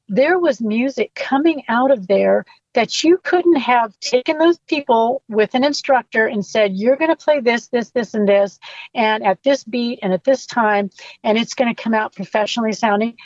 [0.08, 2.44] there was music coming out of there
[2.74, 7.16] that you couldn't have taken those people with an instructor and said, You're going to
[7.16, 8.58] play this, this, this, and this,
[8.94, 10.90] and at this beat and at this time,
[11.24, 13.16] and it's going to come out professionally sounding.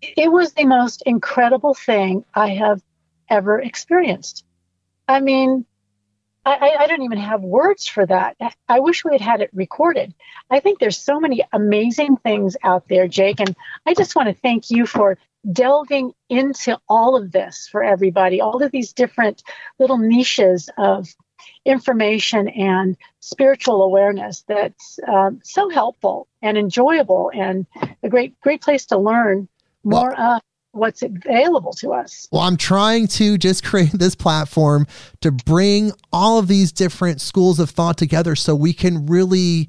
[0.00, 2.82] It was the most incredible thing I have
[3.28, 4.44] ever experienced.
[5.08, 5.66] I mean,
[6.44, 8.36] I, I, don't even have words for that.
[8.68, 10.14] I wish we had had it recorded.
[10.48, 14.34] I think there's so many amazing things out there, Jake, and I just want to
[14.34, 15.18] thank you for
[15.52, 19.42] delving into all of this for everybody, all of these different
[19.78, 21.08] little niches of
[21.64, 27.66] information and spiritual awareness that's um, so helpful and enjoyable and
[28.02, 29.48] a great great place to learn
[29.84, 30.42] more well, of
[30.72, 32.28] what's available to us.
[32.30, 34.86] Well, I'm trying to just create this platform
[35.20, 39.68] to bring all of these different schools of thought together so we can really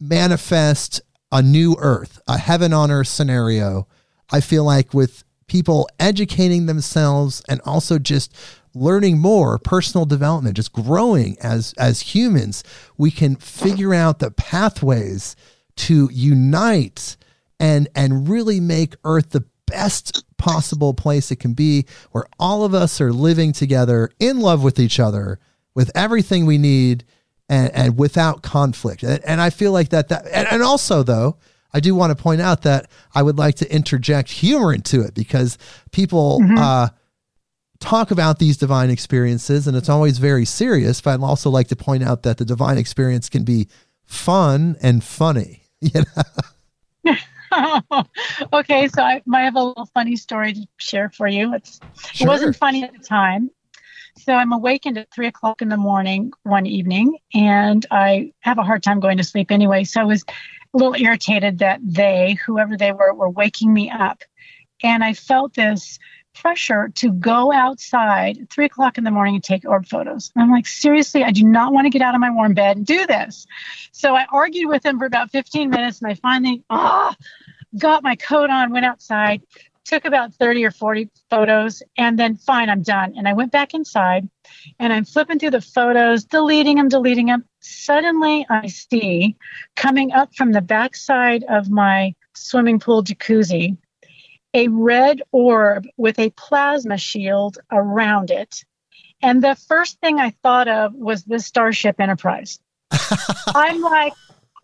[0.00, 3.86] manifest a new earth, a heaven on earth scenario
[4.30, 8.34] I feel like with people educating themselves and also just
[8.74, 12.62] learning more personal development just growing as as humans
[12.96, 15.34] we can figure out the pathways
[15.74, 17.16] to unite
[17.58, 22.74] and and really make earth the best possible place it can be where all of
[22.74, 25.40] us are living together in love with each other
[25.74, 27.04] with everything we need
[27.48, 29.02] and, and without conflict.
[29.02, 31.38] And, and i feel like that that and, and also though
[31.72, 35.14] I do want to point out that I would like to interject humor into it
[35.14, 35.58] because
[35.92, 36.58] people, mm-hmm.
[36.58, 36.88] uh,
[37.80, 41.00] talk about these divine experiences, and it's always very serious.
[41.00, 43.68] But I'd also like to point out that the divine experience can be
[44.04, 45.62] fun and funny.
[45.80, 46.02] You
[47.04, 47.14] know?
[48.52, 51.54] okay, so I, I have a little funny story to share for you.
[51.54, 51.78] It's,
[52.12, 52.26] Sure.
[52.26, 53.48] It wasn't funny at the time.
[54.18, 58.64] So I'm awakened at three o'clock in the morning one evening, and I have a
[58.64, 59.84] hard time going to sleep anyway.
[59.84, 60.24] So I was
[60.74, 64.22] a little irritated that they, whoever they were, were waking me up.
[64.82, 65.98] And I felt this
[66.34, 70.30] pressure to go outside at three o'clock in the morning and take orb photos.
[70.34, 72.76] And I'm like, seriously, I do not want to get out of my warm bed
[72.76, 73.46] and do this.
[73.92, 77.14] So I argued with them for about 15 minutes, and I finally ah,
[77.76, 79.42] got my coat on, went outside,
[79.88, 83.14] took about 30 or 40 photos, and then fine, I'm done.
[83.16, 84.28] And I went back inside
[84.78, 87.44] and I'm flipping through the photos, deleting them, deleting them.
[87.60, 89.36] Suddenly I see
[89.76, 93.76] coming up from the backside of my swimming pool jacuzzi
[94.54, 98.64] a red orb with a plasma shield around it.
[99.22, 102.58] And the first thing I thought of was the Starship Enterprise.
[103.48, 104.14] I'm like,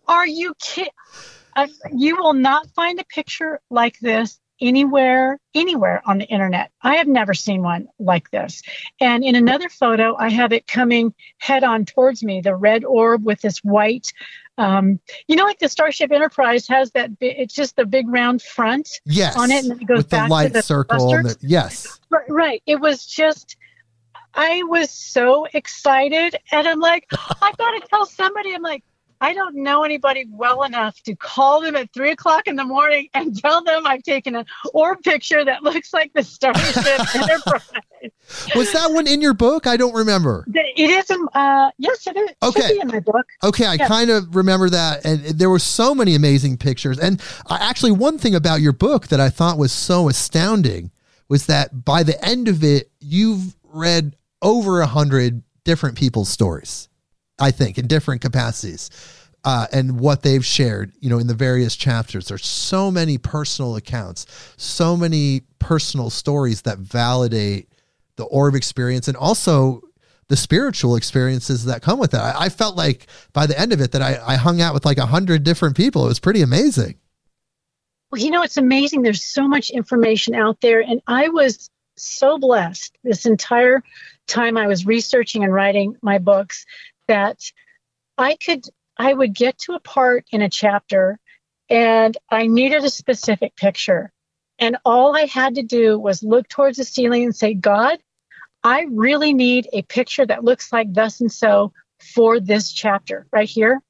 [0.07, 0.91] are you kidding?
[1.93, 6.71] You will not find a picture like this anywhere, anywhere on the internet.
[6.81, 8.61] I have never seen one like this.
[8.99, 13.25] And in another photo, I have it coming head on towards me, the red orb
[13.25, 14.13] with this white.
[14.57, 17.11] Um, you know, like the Starship Enterprise has that.
[17.19, 19.35] It's just the big round front Yes.
[19.35, 21.09] on it, and then it goes with the back light to the circle.
[21.09, 21.99] The, yes.
[22.09, 22.63] Right, right.
[22.65, 23.57] It was just,
[24.33, 26.37] I was so excited.
[26.53, 28.55] And I'm like, I got to tell somebody.
[28.55, 28.83] I'm like,
[29.21, 33.07] I don't know anybody well enough to call them at three o'clock in the morning
[33.13, 36.75] and tell them I've taken an orb picture that looks like the Starship
[37.15, 37.61] Enterprise.
[38.55, 39.67] Was that one in your book?
[39.67, 40.45] I don't remember.
[40.53, 42.29] It isn't, uh, yes, it is.
[42.29, 42.73] It should Okay.
[42.73, 43.25] be in my book.
[43.43, 43.87] Okay, I Yeah.
[43.87, 46.99] kind of remember that, and there were so many amazing pictures.
[46.99, 50.91] And uh, actually, one thing about your book that I thought was so astounding
[51.29, 56.89] was that by the end of it, you've read over a hundred different people's stories.
[57.39, 58.89] I think in different capacities,
[59.43, 62.27] uh, and what they've shared, you know, in the various chapters.
[62.27, 64.25] There's so many personal accounts,
[64.57, 67.69] so many personal stories that validate
[68.15, 69.81] the orb experience, and also
[70.27, 72.19] the spiritual experiences that come with it.
[72.19, 74.85] I, I felt like by the end of it that I, I hung out with
[74.85, 76.05] like a hundred different people.
[76.05, 76.95] It was pretty amazing.
[78.11, 79.03] Well, you know, it's amazing.
[79.03, 80.81] There's so much information out there.
[80.81, 83.83] And I was so blessed this entire
[84.27, 86.65] time I was researching and writing my books
[87.07, 87.39] that
[88.17, 88.65] I could,
[88.97, 91.19] I would get to a part in a chapter
[91.69, 94.11] and I needed a specific picture.
[94.59, 97.99] And all I had to do was look towards the ceiling and say, God,
[98.63, 101.73] I really need a picture that looks like thus and so
[102.13, 103.81] for this chapter right here.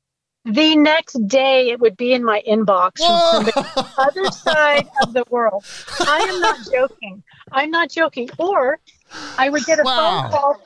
[0.46, 3.00] The next day, it would be in my inbox
[3.32, 3.54] from the
[3.98, 5.66] other side of the world.
[6.08, 7.24] I am not joking.
[7.52, 8.30] I'm not joking.
[8.38, 8.80] Or
[9.38, 10.22] I would get a Wow.
[10.22, 10.58] phone call.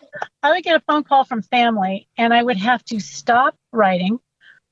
[0.42, 4.20] I would get a phone call from family, and I would have to stop writing,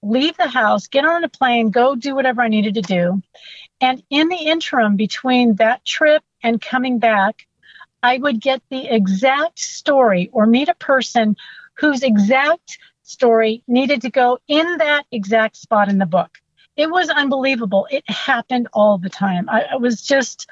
[0.01, 3.21] leave the house, get on a plane, go do whatever I needed to do.
[3.81, 7.47] And in the interim between that trip and coming back,
[8.01, 11.35] I would get the exact story or meet a person
[11.73, 16.37] whose exact story needed to go in that exact spot in the book.
[16.75, 17.87] It was unbelievable.
[17.89, 19.49] It happened all the time.
[19.49, 20.47] I, I was just,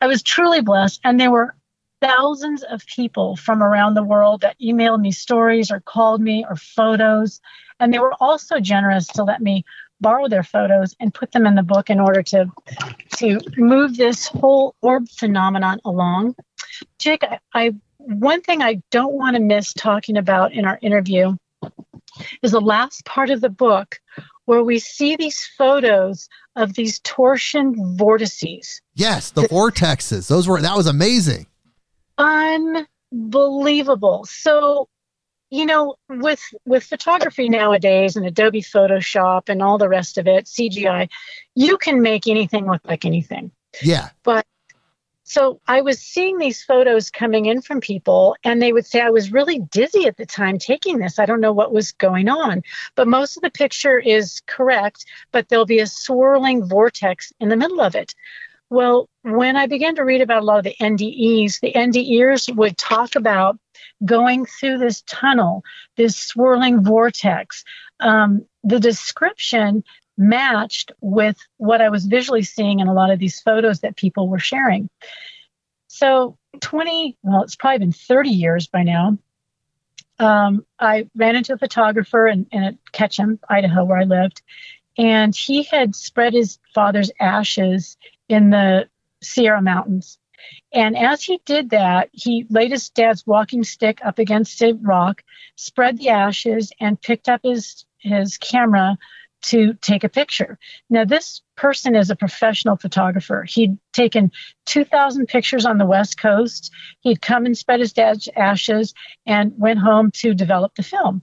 [0.00, 1.00] I was truly blessed.
[1.02, 1.54] And there were
[2.02, 6.56] thousands of people from around the world that emailed me stories or called me or
[6.56, 7.40] photos.
[7.78, 9.64] And they were also generous to let me
[10.00, 12.50] borrow their photos and put them in the book in order to
[13.16, 16.34] to move this whole orb phenomenon along.
[16.98, 21.36] Jake, I, I one thing I don't want to miss talking about in our interview
[22.42, 24.00] is the last part of the book
[24.44, 28.82] where we see these photos of these torsion vortices.
[28.94, 30.26] Yes, the vortexes.
[30.26, 31.46] Those were that was amazing.
[32.18, 34.24] Unbelievable.
[34.26, 34.88] So,
[35.50, 40.46] you know, with with photography nowadays and Adobe Photoshop and all the rest of it,
[40.46, 41.08] CGI,
[41.54, 43.50] you can make anything look like anything.
[43.82, 44.10] Yeah.
[44.22, 44.46] But
[45.32, 49.08] so I was seeing these photos coming in from people, and they would say I
[49.08, 51.18] was really dizzy at the time taking this.
[51.18, 52.62] I don't know what was going on.
[52.96, 57.56] But most of the picture is correct, but there'll be a swirling vortex in the
[57.56, 58.14] middle of it.
[58.72, 62.78] Well, when I began to read about a lot of the NDEs, the NDErs would
[62.78, 63.58] talk about
[64.02, 65.62] going through this tunnel,
[65.98, 67.64] this swirling vortex.
[68.00, 69.84] Um, the description
[70.16, 74.26] matched with what I was visually seeing in a lot of these photos that people
[74.26, 74.88] were sharing.
[75.88, 79.18] So, 20, well, it's probably been 30 years by now.
[80.18, 84.40] Um, I ran into a photographer in, in Ketchum, Idaho, where I lived,
[84.98, 87.96] and he had spread his father's ashes
[88.28, 88.88] in the
[89.22, 90.18] Sierra Mountains.
[90.72, 95.22] And as he did that, he laid his dad's walking stick up against a rock,
[95.56, 98.98] spread the ashes, and picked up his his camera
[99.42, 100.58] to take a picture.
[100.88, 103.44] Now, this person is a professional photographer.
[103.48, 104.30] He'd taken
[104.66, 106.72] 2,000 pictures on the West Coast.
[107.00, 108.94] He'd come and spread his dad's ashes
[109.26, 111.22] and went home to develop the film.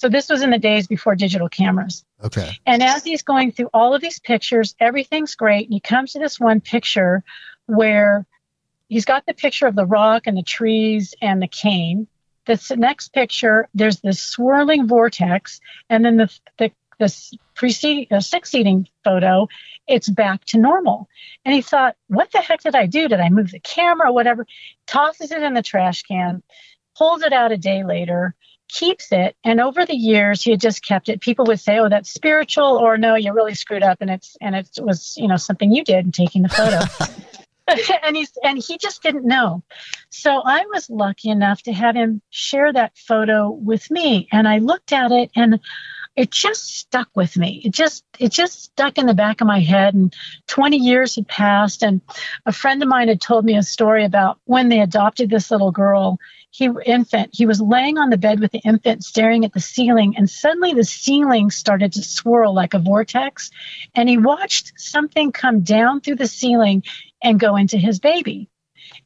[0.00, 2.06] So, this was in the days before digital cameras.
[2.24, 2.58] Okay.
[2.64, 5.66] And as he's going through all of these pictures, everything's great.
[5.66, 7.22] And he comes to this one picture
[7.66, 8.24] where
[8.88, 12.06] he's got the picture of the rock and the trees and the cane.
[12.46, 18.88] This next picture, there's this swirling vortex, and then the the this preceding uh, succeeding
[19.04, 19.48] photo,
[19.86, 21.10] it's back to normal.
[21.44, 23.06] And he thought, what the heck did I do?
[23.06, 24.46] Did I move the camera or whatever?
[24.86, 26.42] Tosses it in the trash can,
[26.96, 28.34] pulls it out a day later,
[28.72, 31.20] keeps it, and over the years he had just kept it.
[31.20, 34.54] People would say, "Oh, that's spiritual," or "No, you really screwed up," and it's and
[34.54, 36.80] it was you know something you did in taking the photo.
[38.02, 39.62] and he's and he just didn't know.
[40.08, 44.58] So I was lucky enough to have him share that photo with me, and I
[44.58, 45.60] looked at it and
[46.20, 47.62] it just stuck with me.
[47.64, 50.14] It just it just stuck in the back of my head and
[50.48, 52.02] 20 years had passed and
[52.44, 55.70] a friend of mine had told me a story about when they adopted this little
[55.70, 56.18] girl,
[56.50, 60.14] he infant, he was laying on the bed with the infant staring at the ceiling
[60.18, 63.50] and suddenly the ceiling started to swirl like a vortex
[63.94, 66.82] and he watched something come down through the ceiling
[67.22, 68.50] and go into his baby.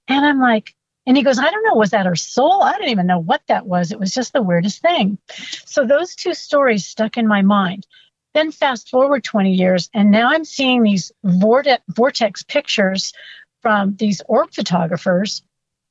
[0.09, 0.75] And I'm like,
[1.07, 2.62] and he goes, I don't know, was that her soul?
[2.62, 3.92] I don't even know what that was.
[3.92, 5.18] It was just the weirdest thing.
[5.66, 7.86] So those two stories stuck in my mind.
[8.32, 13.12] Then fast forward 20 years, and now I'm seeing these vortex pictures
[13.62, 15.42] from these orb photographers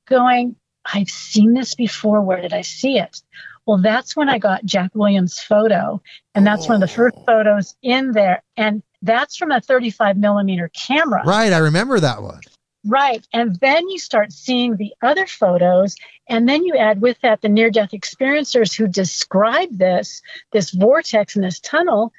[0.07, 0.55] going,
[0.85, 2.21] I've seen this before.
[2.21, 3.21] Where did I see it?
[3.65, 6.01] Well, that's when I got Jack Williams' photo,
[6.35, 6.69] and that's oh.
[6.69, 7.23] one of the first oh.
[7.25, 8.43] photos in there.
[8.57, 11.23] And that's from a 35 millimeter camera.
[11.25, 11.53] Right.
[11.53, 12.41] I remember that one.
[12.85, 13.25] Right.
[13.31, 15.95] And then you start seeing the other photos.
[16.27, 20.21] And then you add with that the near death experiencers who describe this,
[20.51, 22.11] this vortex and this tunnel.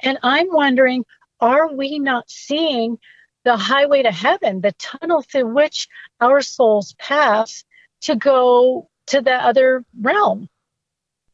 [0.00, 1.04] And I'm wondering,
[1.40, 2.98] are we not seeing
[3.44, 5.88] the highway to heaven, the tunnel through which
[6.20, 7.64] our souls pass
[8.02, 10.48] to go to the other realm?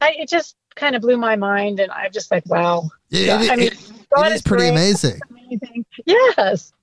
[0.01, 1.79] I, it just kind of blew my mind.
[1.79, 2.89] And I'm just like, wow.
[3.11, 5.19] It, I mean, it, it is pretty amazing.
[5.29, 5.85] amazing.
[6.05, 6.73] Yes.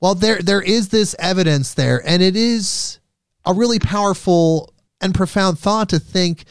[0.00, 2.98] Well, there there is this evidence there, and it is
[3.44, 6.44] a really powerful and profound thought to think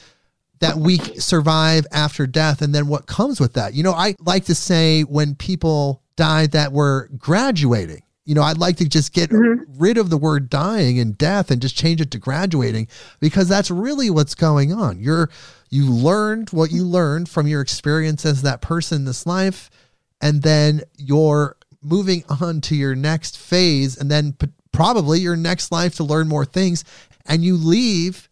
[0.60, 3.74] that we survive after death and then what comes with that.
[3.74, 8.02] You know, I like to say when people die that we're graduating.
[8.24, 9.64] You know, I'd like to just get mm-hmm.
[9.78, 12.88] rid of the word dying and death and just change it to graduating
[13.20, 15.00] because that's really what's going on.
[15.00, 15.30] You're
[15.70, 19.70] you learned what you learned from your experience as that person in this life
[20.22, 25.72] and then you're moving on to your next phase and then p- probably your next
[25.72, 26.84] life to learn more things.
[27.26, 28.30] And you leave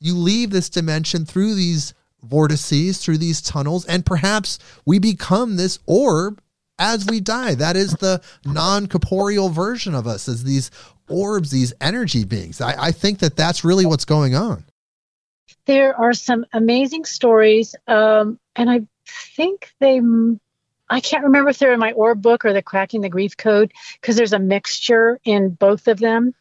[0.00, 5.78] you leave this dimension through these vortices through these tunnels and perhaps we become this
[5.86, 6.40] orb
[6.78, 7.54] as we die.
[7.54, 10.70] That is the non-corporeal version of us as these
[11.08, 12.60] orbs these energy beings.
[12.60, 14.64] I, I think that that's really what's going on.
[15.66, 18.82] There are some amazing stories um, and i
[19.36, 20.00] think they
[20.94, 23.72] I can't remember if they're in my orb book or the Cracking the Grief Code
[24.00, 26.34] because there's a mixture in both of them.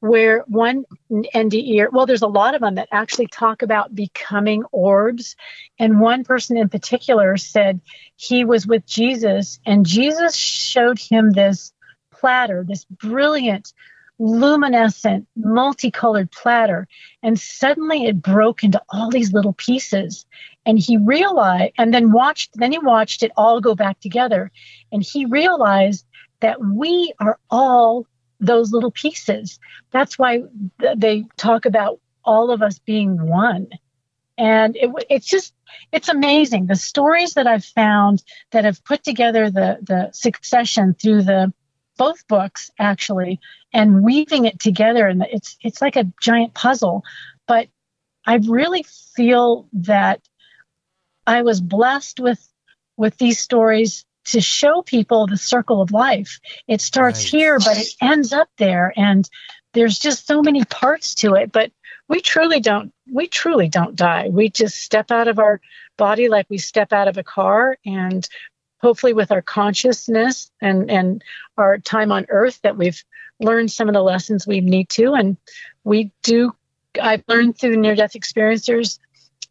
[0.00, 5.36] Where one NDE, well, there's a lot of them that actually talk about becoming orbs.
[5.78, 7.80] And one person in particular said
[8.16, 11.72] he was with Jesus and Jesus showed him this
[12.10, 13.72] platter, this brilliant,
[14.18, 16.88] luminescent, multicolored platter.
[17.22, 20.26] And suddenly it broke into all these little pieces
[20.64, 24.50] and he realized and then watched then he watched it all go back together.
[24.90, 26.06] And he realized
[26.40, 28.06] that we are all
[28.40, 29.58] those little pieces.
[29.90, 30.42] That's why
[30.96, 33.68] they talk about all of us being one.
[34.38, 35.54] And it, it's just
[35.92, 36.66] it's amazing.
[36.66, 38.22] The stories that i've found
[38.52, 41.52] that have put together the the succession through the
[41.98, 43.38] both books actually
[43.72, 47.02] and weaving it together and it's it's like a giant puzzle.
[47.46, 47.68] But
[48.24, 48.84] i really
[49.16, 50.20] feel that
[51.26, 52.46] I was blessed with
[52.96, 56.40] with these stories to show people the circle of life.
[56.68, 57.30] It starts right.
[57.30, 59.28] here, but it ends up there, and
[59.72, 61.52] there's just so many parts to it.
[61.52, 61.72] But
[62.08, 64.28] we truly don't we truly don't die.
[64.28, 65.60] We just step out of our
[65.96, 68.28] body like we step out of a car, and
[68.80, 71.24] hopefully with our consciousness and and
[71.56, 73.02] our time on Earth that we've
[73.40, 75.36] learned some of the lessons we need to, and
[75.84, 76.54] we do.
[77.00, 78.98] I've learned through near death experiencers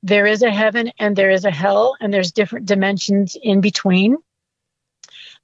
[0.04, 4.18] there is a heaven and there is a hell, and there's different dimensions in between.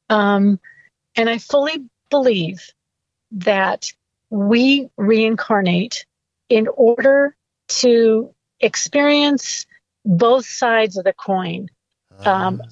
[0.09, 0.59] Um,
[1.15, 2.71] and I fully believe
[3.31, 3.91] that
[4.29, 6.05] we reincarnate
[6.49, 7.35] in order
[7.67, 9.65] to experience
[10.05, 11.67] both sides of the coin.
[12.25, 12.63] Um,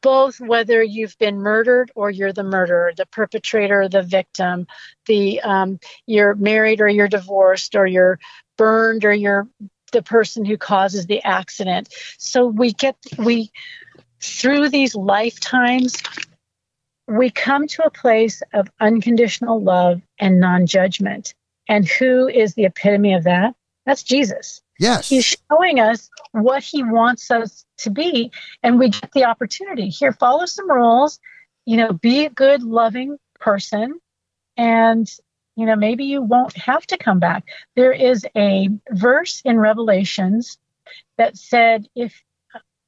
[0.00, 4.68] both whether you've been murdered or you're the murderer, the perpetrator the victim,
[5.06, 8.20] the um, you're married or you're divorced or you're
[8.56, 9.48] burned or you're
[9.96, 11.88] the person who causes the accident.
[12.18, 13.50] So we get we
[14.20, 16.02] through these lifetimes
[17.08, 21.34] we come to a place of unconditional love and non-judgment.
[21.68, 23.54] And who is the epitome of that?
[23.84, 24.60] That's Jesus.
[24.78, 25.08] Yes.
[25.08, 28.32] He's showing us what he wants us to be.
[28.62, 31.20] And we get the opportunity here, follow some rules,
[31.64, 34.00] you know, be a good, loving person.
[34.56, 35.08] And,
[35.56, 37.44] you know, maybe you won't have to come back.
[37.74, 40.58] There is a verse in Revelations
[41.16, 42.22] that said, if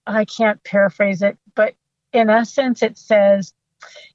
[0.07, 1.75] I can't paraphrase it, but
[2.13, 3.55] in essence, it says,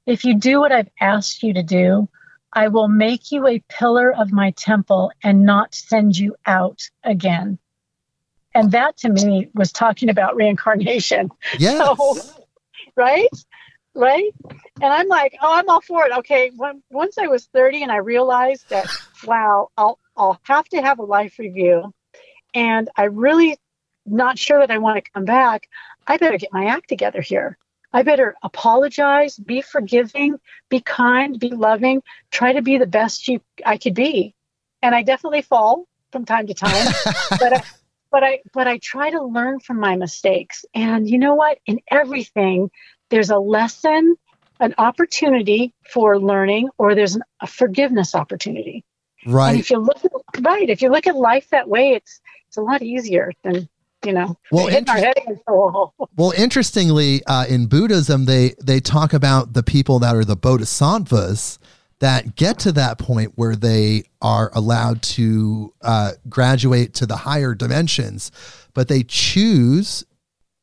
[0.06, 2.08] if you do what I've asked you to do,
[2.52, 7.58] I will make you a pillar of my temple and not send you out again.
[8.54, 11.30] And that to me was talking about reincarnation.
[11.58, 11.98] Yes.
[11.98, 12.20] So,
[12.96, 13.28] right?
[13.94, 14.30] Right?
[14.82, 16.12] And I'm like, oh, I'm all for it.
[16.18, 16.50] Okay.
[16.56, 18.88] When, once I was 30 and I realized that,
[19.24, 21.94] wow, I'll, I'll have to have a life review.
[22.54, 23.58] And I really
[24.06, 25.68] not sure that I want to come back.
[26.06, 27.56] I better get my act together here.
[27.92, 30.38] I better apologize, be forgiving,
[30.68, 34.34] be kind, be loving, try to be the best you I could be.
[34.82, 36.92] And I definitely fall from time to time,
[37.30, 37.62] but I,
[38.10, 40.64] but I but I try to learn from my mistakes.
[40.74, 41.58] And you know what?
[41.66, 42.70] In everything,
[43.10, 44.16] there's a lesson,
[44.60, 48.84] an opportunity for learning, or there's an, a forgiveness opportunity.
[49.26, 49.50] Right.
[49.50, 52.56] And if you look at, right, if you look at life that way, it's it's
[52.56, 53.68] a lot easier than
[54.04, 55.94] you know, well, hitting our head against the wall.
[56.16, 61.58] Well, interestingly, uh, in Buddhism, they they talk about the people that are the bodhisattvas
[61.98, 67.54] that get to that point where they are allowed to uh, graduate to the higher
[67.54, 68.30] dimensions,
[68.74, 70.04] but they choose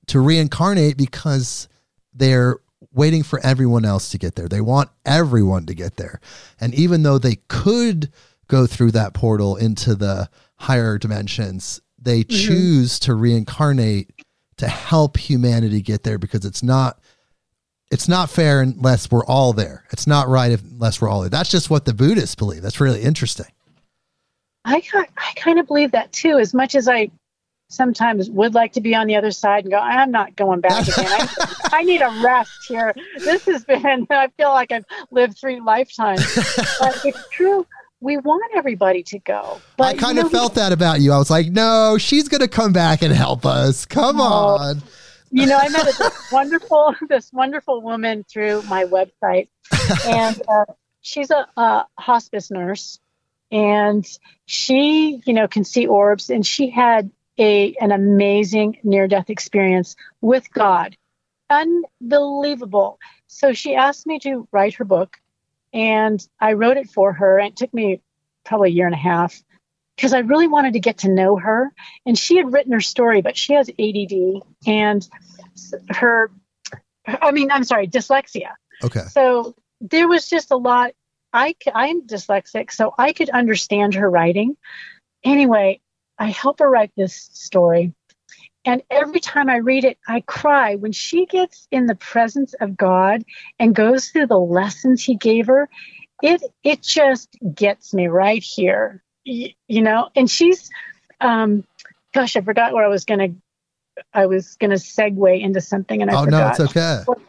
[0.07, 1.67] to reincarnate because
[2.13, 2.57] they're
[2.93, 4.47] waiting for everyone else to get there.
[4.47, 6.19] They want everyone to get there.
[6.59, 8.11] And even though they could
[8.47, 12.47] go through that portal into the higher dimensions, they mm-hmm.
[12.47, 14.11] choose to reincarnate
[14.57, 16.99] to help humanity get there because it's not
[17.91, 19.83] it's not fair unless we're all there.
[19.91, 21.29] It's not right unless we're all there.
[21.29, 22.61] That's just what the Buddhists believe.
[22.61, 23.47] That's really interesting.
[24.63, 26.37] I I kind of believe that too.
[26.37, 27.09] As much as I
[27.71, 30.87] sometimes would like to be on the other side and go, I'm not going back
[30.87, 31.05] again.
[31.07, 32.93] I, I need a rest here.
[33.17, 34.07] This has been.
[34.09, 36.23] I feel like I've lived three lifetimes.
[36.79, 37.65] But it's true
[38.01, 39.61] we want everybody to go.
[39.77, 41.11] But, I kind you know, of felt that about you.
[41.13, 43.85] I was like, no, she's going to come back and help us.
[43.85, 44.83] Come oh, on.
[45.29, 49.47] You know, I met this wonderful, this wonderful woman through my website,
[50.05, 50.65] and uh,
[51.01, 52.99] she's a, a hospice nurse,
[53.51, 54.05] and
[54.45, 59.95] she, you know, can see orbs, and she had a an amazing near death experience
[60.21, 60.95] with God,
[61.49, 62.99] unbelievable.
[63.27, 65.17] So she asked me to write her book
[65.73, 67.39] and I wrote it for her.
[67.39, 68.01] And it took me
[68.43, 69.41] probably a year and a half
[69.95, 71.71] because I really wanted to get to know her.
[72.05, 75.07] And she had written her story, but she has ADD and
[75.89, 76.31] her,
[77.05, 78.51] I mean, I'm sorry, dyslexia.
[78.83, 79.01] Okay.
[79.11, 80.93] So there was just a lot.
[81.33, 84.57] I, I'm dyslexic, so I could understand her writing.
[85.23, 85.79] Anyway,
[86.21, 87.95] I help her write this story.
[88.63, 90.75] And every time I read it, I cry.
[90.75, 93.23] When she gets in the presence of God
[93.57, 95.67] and goes through the lessons He gave her,
[96.21, 100.09] it it just gets me right here, you, you know.
[100.15, 100.69] And she's,
[101.19, 101.63] um,
[102.13, 103.29] gosh, I forgot where I was gonna.
[104.13, 106.59] I was gonna segue into something, and I oh forgot.
[106.59, 107.01] no, it's okay.
[107.07, 107.19] What,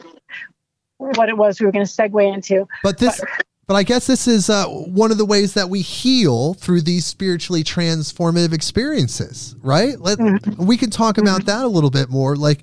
[1.17, 2.69] what it was we were going to segue into.
[2.83, 3.21] But this,
[3.67, 7.07] but, I guess this is uh, one of the ways that we heal through these
[7.07, 9.99] spiritually transformative experiences, right?
[9.99, 10.67] Let, mm-hmm.
[10.67, 11.47] We can talk about mm-hmm.
[11.47, 12.37] that a little bit more.
[12.37, 12.61] Like,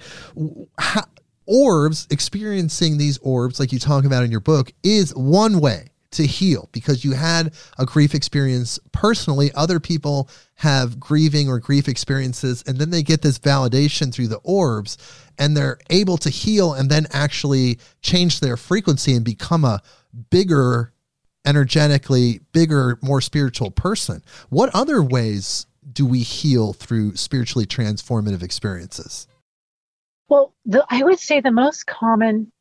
[0.77, 1.05] how,
[1.45, 6.25] orbs, experiencing these orbs, like you talk about in your book, is one way to
[6.25, 9.51] heal because you had a grief experience personally.
[9.53, 14.39] Other people have grieving or grief experiences, and then they get this validation through the
[14.43, 14.97] orbs
[15.37, 19.81] and they're able to heal and then actually change their frequency and become a
[20.29, 20.93] bigger
[21.45, 24.23] energetically bigger, more spiritual person.
[24.49, 29.27] What other ways do we heal through spiritually transformative experiences?
[30.27, 32.51] Well, the, I would say the most common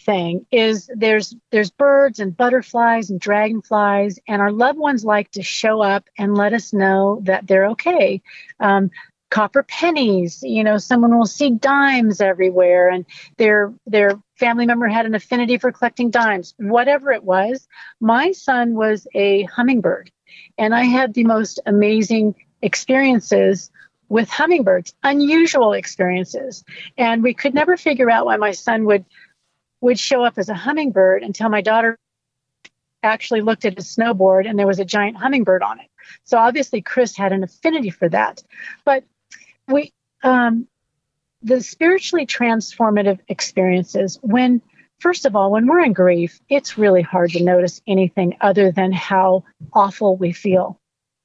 [0.00, 5.42] thing is there's there's birds and butterflies and dragonflies, and our loved ones like to
[5.42, 8.22] show up and let us know that they're okay.
[8.60, 8.90] Um,
[9.30, 10.42] copper pennies.
[10.42, 13.04] You know, someone will see dimes everywhere, and
[13.36, 16.54] their their family member had an affinity for collecting dimes.
[16.58, 17.66] Whatever it was,
[18.00, 20.10] my son was a hummingbird,
[20.56, 23.70] and I had the most amazing experiences
[24.08, 26.64] with hummingbirds, unusual experiences,
[26.96, 29.04] and we could never figure out why my son would
[29.80, 31.98] would show up as a hummingbird until my daughter
[33.02, 35.86] actually looked at his snowboard and there was a giant hummingbird on it.
[36.24, 38.42] So obviously Chris had an affinity for that.
[38.84, 39.04] But
[39.68, 39.92] we
[40.22, 40.66] um,
[41.42, 44.60] the spiritually transformative experiences when
[44.98, 48.90] first of all when we're in grief it's really hard to notice anything other than
[48.90, 50.80] how awful we feel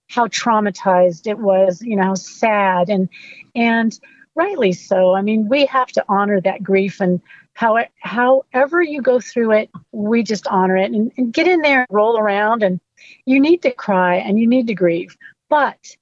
[0.10, 3.10] how traumatized it was you know sad and
[3.56, 4.00] and
[4.36, 5.14] rightly so.
[5.16, 7.22] I mean we have to honor that grief and
[7.54, 11.82] how however you go through it we just honor it and, and get in there
[11.82, 12.80] and roll around and
[13.26, 15.18] you need to cry and you need to grieve.
[15.50, 15.96] But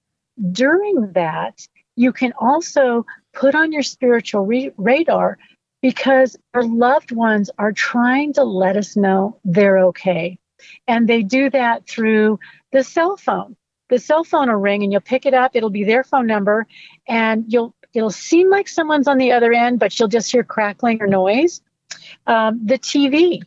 [0.52, 1.68] during that
[2.02, 5.38] you can also put on your spiritual re- radar
[5.84, 10.40] because our loved ones are trying to let us know they're okay.
[10.88, 12.40] And they do that through
[12.72, 13.56] the cell phone.
[13.90, 16.65] The cell phone will ring and you'll pick it up, it'll be their phone number,
[17.07, 21.02] and you'll it'll seem like someone's on the other end, but you'll just hear crackling
[21.02, 21.61] or noise.
[22.26, 23.41] Um, the TV,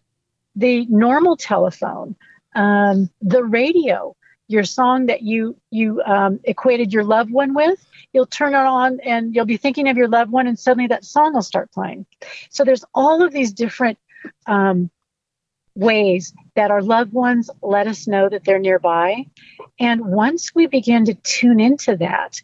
[0.55, 2.15] the normal telephone,
[2.55, 4.15] um, the radio,
[4.49, 7.85] your song that you you um, equated your loved one with
[8.15, 11.05] you'll turn it on and you'll be thinking of your loved one and suddenly that
[11.05, 12.07] song will start playing.
[12.49, 13.99] So there's all of these different
[14.47, 14.89] um,
[15.75, 19.27] ways that our loved ones let us know that they're nearby.
[19.79, 22.41] And once we begin to tune into that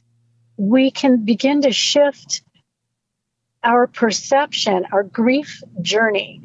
[0.57, 2.43] we can begin to shift
[3.63, 6.43] our perception our grief journey.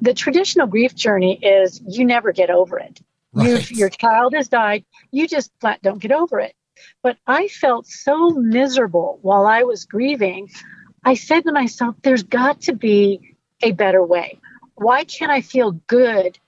[0.00, 3.00] The traditional grief journey is you never get over it
[3.32, 3.70] Right.
[3.70, 4.84] your child has died.
[5.10, 6.54] You just flat don't get over it.
[7.02, 10.48] But I felt so miserable while I was grieving.
[11.04, 14.38] I said to myself, there's got to be a better way.
[14.74, 16.38] Why can't I feel good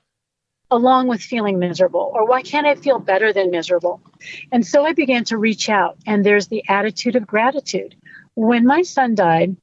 [0.70, 2.12] along with feeling miserable?
[2.14, 4.00] Or why can't I feel better than miserable?
[4.52, 7.96] And so I began to reach out, and there's the attitude of gratitude.
[8.34, 9.56] When my son died,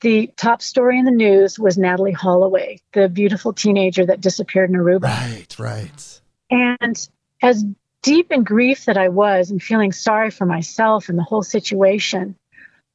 [0.00, 4.76] the top story in the news was Natalee Holloway, the beautiful teenager that disappeared in
[4.76, 5.04] Aruba.
[5.04, 6.17] Right, right.
[6.50, 7.08] And
[7.42, 7.64] as
[8.02, 12.36] deep in grief that I was and feeling sorry for myself and the whole situation,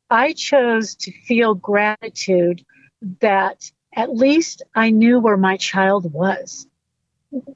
[0.09, 2.65] I chose to feel gratitude
[3.19, 6.67] that at least I knew where my child was.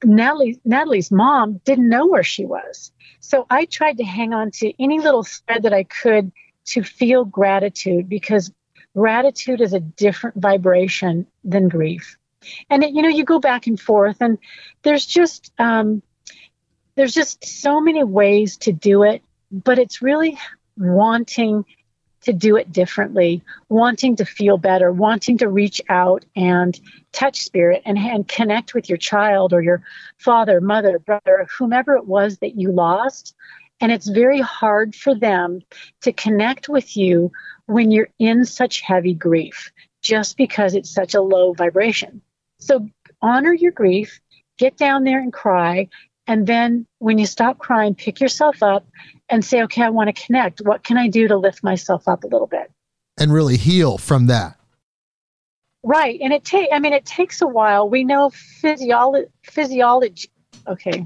[0.03, 2.91] Natalee, Natalee's mom didn't know where she was.
[3.19, 6.31] So I tried to hang on to any little thread that I could
[6.65, 8.51] to feel gratitude because
[8.95, 12.17] gratitude is a different vibration than grief
[12.69, 14.37] and it, you know you go back and forth and
[14.83, 16.01] there's just um,
[16.95, 19.21] there's just so many ways to do it
[19.51, 20.37] but it's really
[20.77, 21.65] wanting
[22.21, 26.79] to do it differently wanting to feel better wanting to reach out and
[27.13, 29.81] touch spirit and, and connect with your child or your
[30.17, 33.35] father mother brother whomever it was that you lost.
[33.79, 35.61] And it's very hard for them
[36.01, 37.31] to connect with you
[37.67, 39.71] when you're in such heavy grief
[40.01, 42.21] just because it's such a low vibration
[42.59, 42.87] so
[43.21, 44.19] honor your grief,
[44.57, 45.89] get down there and cry.
[46.27, 48.85] And then when you stop crying, pick yourself up
[49.29, 50.59] and say, okay, I want to connect.
[50.59, 52.71] What can I do to lift myself up a little bit?
[53.17, 54.57] And really heal from that.
[55.83, 56.19] Right.
[56.21, 57.89] And it takes, I mean, it takes a while.
[57.89, 60.29] We know physiology, physiology.
[60.67, 61.05] Okay.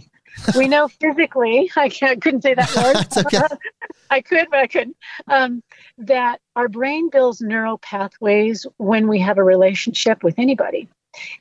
[0.58, 2.76] we know physically, I, can't, couldn't say that
[3.16, 3.26] word.
[3.26, 3.56] okay.
[4.10, 4.98] I could, but I couldn't.
[5.28, 5.64] Um,
[6.00, 10.90] that our brain builds neural pathways when we have a relationship with anybody.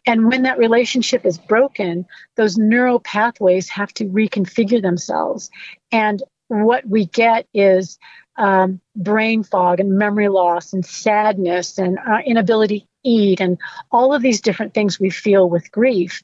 [0.06, 2.06] And when that relationship is broken,
[2.36, 5.50] those neural pathways have to reconfigure themselves.
[5.92, 7.98] And what we get is
[8.36, 13.58] um, brain fog and memory loss and sadness and uh, inability to eat and
[13.92, 16.22] all of these different things we feel with grief.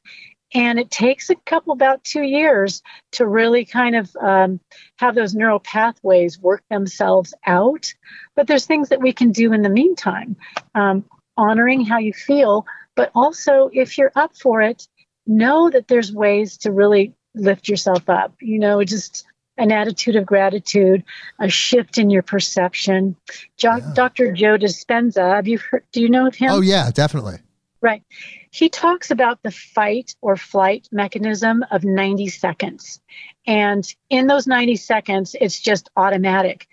[0.54, 2.82] And it takes a couple, about two years
[3.12, 4.60] to really kind of um,
[4.96, 7.92] have those neural pathways work themselves out.
[8.34, 10.36] But there's things that we can do in the meantime.
[10.74, 11.04] Um,
[11.36, 12.64] honoring how you feel,
[12.96, 14.88] but also, if you're up for it,
[15.26, 18.34] know that there's ways to really lift yourself up.
[18.40, 19.24] You know, just
[19.58, 21.04] an attitude of gratitude,
[21.38, 23.16] a shift in your perception.
[23.56, 23.92] Jo- yeah.
[23.94, 24.32] Dr.
[24.32, 25.84] Joe Dispenza, have you heard?
[25.92, 26.50] Do you know of him?
[26.50, 27.38] Oh yeah, definitely.
[27.82, 28.02] Right.
[28.50, 33.00] He talks about the fight or flight mechanism of 90 seconds.
[33.46, 36.66] And in those 90 seconds, it's just automatic.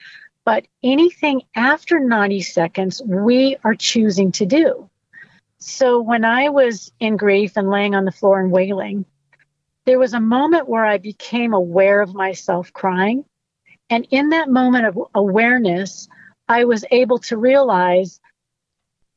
[0.46, 4.90] But anything after 90 seconds, we are choosing to do.
[5.66, 9.06] So when I was in grief and laying on the floor and wailing,
[9.86, 13.24] there was a moment where I became aware of myself crying.
[13.90, 16.10] And in that moment of awareness,
[16.50, 18.20] I was able to realize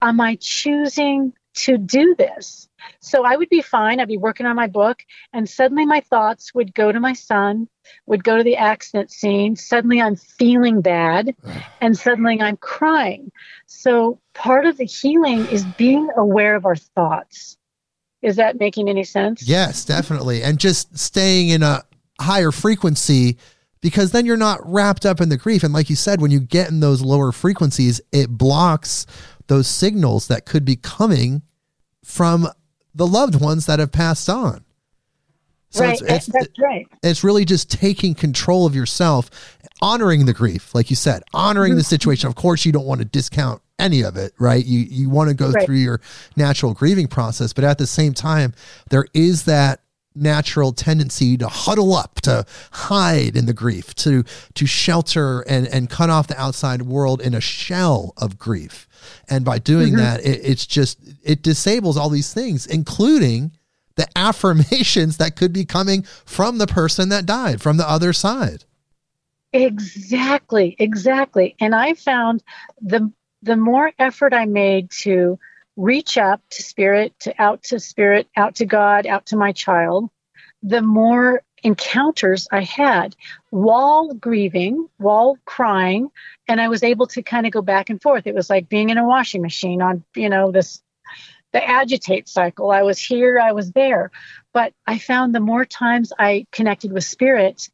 [0.01, 2.69] am I choosing to do this?
[3.01, 3.99] So I would be fine.
[3.99, 5.03] I'd be working on my book,
[5.33, 7.69] and suddenly my thoughts would go to my son,
[8.07, 9.57] would go to the accident scene.
[9.57, 11.35] Suddenly I'm feeling bad,
[11.81, 13.31] and suddenly I'm crying.
[13.67, 17.57] So part of the healing is being aware of our thoughts.
[18.23, 19.47] Is that making any sense?
[19.47, 20.43] Yes, definitely.
[20.43, 21.85] And just staying in a
[22.21, 23.37] higher frequency
[23.81, 25.63] because then you're not wrapped up in the grief.
[25.63, 29.07] And like you said, when you get in those lower frequencies, it blocks
[29.47, 31.43] those signals that could be coming
[32.03, 32.49] from
[32.95, 34.65] the loved ones that have passed on.
[35.77, 36.01] So right.
[36.01, 36.87] It's, it's, That's right.
[37.03, 39.31] It's really just taking control of yourself,
[39.83, 41.79] honoring the grief, like you said, honoring mm-hmm.
[41.79, 42.29] the situation.
[42.29, 44.65] Of course, you don't want to discount any of it, right?
[44.65, 45.67] You you want to go right.
[45.67, 46.01] through your
[46.37, 48.55] natural grieving process, but at the same time,
[48.91, 49.83] there is that
[50.15, 54.25] natural tendency to huddle up, to hide in the grief, to
[54.55, 58.89] to shelter and and cut off the outside world in a shell of grief.
[59.29, 59.99] And by doing mm-hmm.
[59.99, 63.53] that, it, it's just, it disables all these things, including
[63.97, 68.65] the affirmations that could be coming from the person that died, from the other side.
[69.53, 71.57] Exactly, exactly.
[71.61, 72.43] And I found
[72.81, 73.11] the
[73.43, 75.39] the more effort I made to
[75.77, 80.11] reach up to spirit, to out to spirit, out to God, out to my child,
[80.63, 83.15] the more encounters I had
[83.51, 86.11] while grieving, while crying,
[86.49, 88.27] and I was able to kind of go back and forth.
[88.27, 90.83] It was like being in a washing machine on, you know, this
[91.57, 92.71] the agitate cycle.
[92.71, 94.11] I was here, I was there.
[94.53, 97.71] But I found the more times I connected with spirit,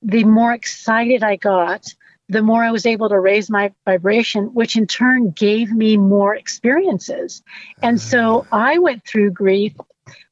[0.00, 1.94] the more excited I got,
[2.30, 6.34] the more I was able to raise my vibration, which in turn gave me more
[6.34, 7.42] experiences.
[7.82, 9.74] And so I went through grief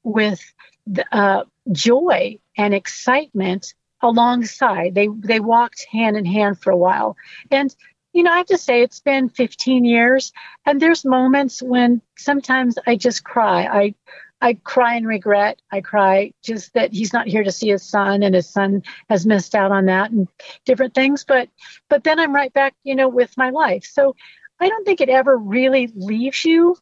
[0.02, 0.40] with
[0.86, 4.94] the, uh, joy and excitement alongside.
[4.94, 7.18] They they walked hand in hand for a while.
[7.50, 7.76] And
[8.12, 10.32] you know, I have to say it's been 15 years
[10.66, 13.64] and there's moments when sometimes I just cry.
[13.64, 13.94] I
[14.42, 15.60] I cry in regret.
[15.70, 19.26] I cry just that he's not here to see his son and his son has
[19.26, 20.28] missed out on that and
[20.64, 21.24] different things.
[21.24, 21.48] But
[21.88, 23.84] but then I'm right back, you know, with my life.
[23.84, 24.16] So
[24.58, 26.76] I don't think it ever really leaves you,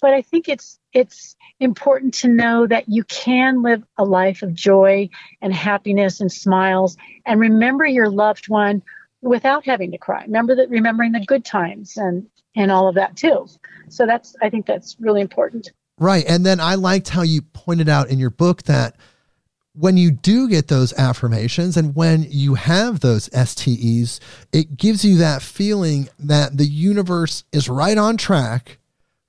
[0.00, 4.54] but I think it's it's important to know that you can live a life of
[4.54, 5.08] joy
[5.40, 6.96] and happiness and smiles
[7.26, 8.82] and remember your loved one
[9.22, 10.22] without having to cry.
[10.22, 12.26] Remember that remembering the good times and
[12.56, 13.46] and all of that too.
[13.88, 15.70] So that's I think that's really important.
[15.98, 16.24] Right.
[16.26, 18.96] And then I liked how you pointed out in your book that
[19.74, 24.18] when you do get those affirmations and when you have those STEs,
[24.52, 28.78] it gives you that feeling that the universe is right on track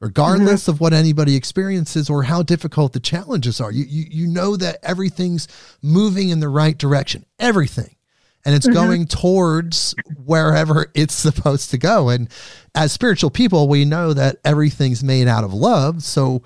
[0.01, 0.71] regardless mm-hmm.
[0.71, 3.71] of what anybody experiences or how difficult the challenges are.
[3.71, 5.47] You, you, you know that everything's
[5.81, 7.95] moving in the right direction, everything.
[8.45, 8.73] And it's mm-hmm.
[8.73, 9.93] going towards
[10.25, 12.09] wherever it's supposed to go.
[12.09, 12.29] And
[12.75, 16.03] as spiritual people, we know that everything's made out of love.
[16.03, 16.41] So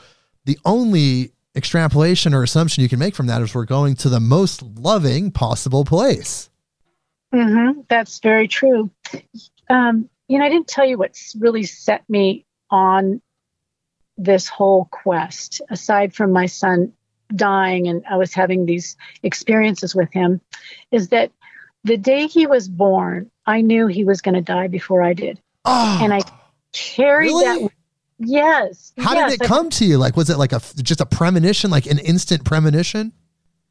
[0.46, 4.20] the only extrapolation or assumption you can make from that is we're going to the
[4.20, 6.50] most loving possible place.
[7.34, 7.82] Mm-hmm.
[7.88, 8.90] That's very true.
[9.70, 13.22] Um, you know, I didn't tell you what's really set me on
[14.18, 16.94] this whole quest, aside from my son
[17.36, 20.42] dying and I was having these experiences with him,
[20.92, 21.32] is that
[21.86, 25.40] the day he was born, I knew he was going to die before I did.
[25.64, 26.22] Oh, and I
[26.74, 27.46] carried really?
[27.46, 27.72] that.
[28.18, 28.94] Yes.
[28.98, 29.98] How yes, did it come to you?
[29.98, 33.14] Like, was it like a just a premonition, like an instant premonition?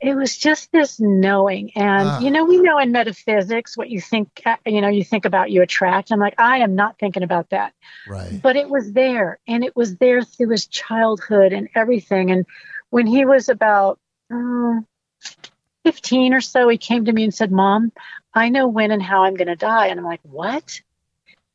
[0.01, 2.21] it was just this knowing and ah.
[2.21, 5.63] you know we know in metaphysics what you think you know you think about you
[5.63, 7.73] attract i'm like i am not thinking about that
[8.07, 12.45] right but it was there and it was there through his childhood and everything and
[12.91, 13.99] when he was about
[14.33, 14.81] uh,
[15.85, 17.93] 15 or so he came to me and said mom
[18.35, 20.81] i know when and how i'm going to die and i'm like what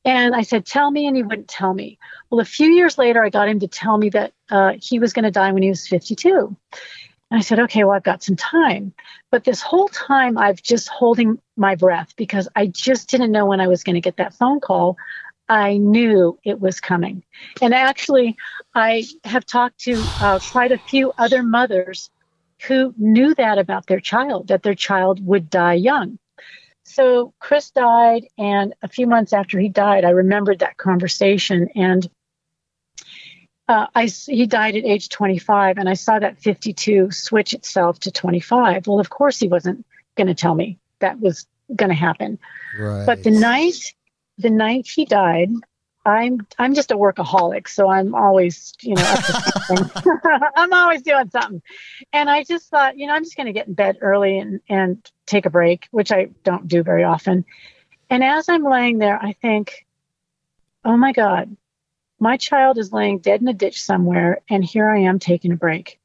[0.06, 1.98] and I said, Tell me, and he wouldn't tell me.
[2.30, 5.14] Well, a few years later, I got him to tell me that uh, he was
[5.14, 6.56] going to die when he was 52.
[7.32, 8.94] And I said, okay, well, I've got some time.
[9.30, 13.62] But this whole time, I've just holding my breath because I just didn't know when
[13.62, 14.98] I was going to get that phone call.
[15.48, 17.24] I knew it was coming.
[17.62, 18.36] And actually,
[18.74, 22.10] I have talked to uh, quite a few other mothers
[22.68, 26.20] who knew that about their child, that their child would die young.
[26.84, 31.70] So Chris died, and a few months after he died, I remembered that conversation.
[31.76, 32.10] And
[33.68, 38.12] uh, I, he died at age 25, and I saw that 52 switch itself to
[38.12, 38.88] 25.
[38.88, 39.86] Well, of course, he wasn't
[40.18, 41.46] going to tell me that was
[41.76, 42.40] going to happen.
[42.78, 43.06] Right.
[43.06, 43.94] But the night,
[44.40, 45.52] the night he died,
[46.10, 49.16] I'm I'm just a workaholic, so I'm always, you know,
[50.56, 51.62] I'm always doing something.
[52.12, 54.60] And I just thought, you know, I'm just going to get in bed early and
[54.70, 57.46] and take a break, which I don't do very often.
[58.10, 59.86] And as I'm laying there, I think,
[60.84, 61.56] oh my God,
[62.20, 65.58] my child is laying dead in a ditch somewhere, and here I am taking a
[65.58, 66.00] break.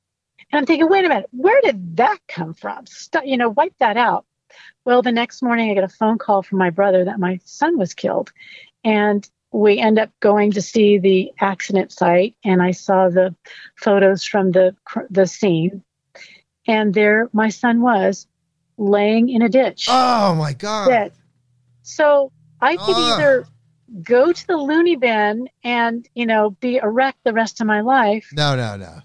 [0.53, 2.87] And I'm thinking, wait a minute, where did that come from?
[2.87, 4.27] St- you know, wipe that out.
[4.85, 7.79] Well, the next morning, I get a phone call from my brother that my son
[7.79, 8.33] was killed.
[8.85, 13.37] And we end up going to see the accident site, and I saw the
[13.77, 14.75] photos from the,
[15.11, 15.85] the scene.
[16.67, 18.27] And there my son was
[18.77, 19.87] laying in a ditch.
[19.89, 20.89] Oh, my God.
[20.89, 21.13] Dead.
[21.83, 23.47] So I could either
[24.03, 27.81] go to the loony bin and, you know, be a wreck the rest of my
[27.81, 28.31] life.
[28.33, 29.03] No, no, no.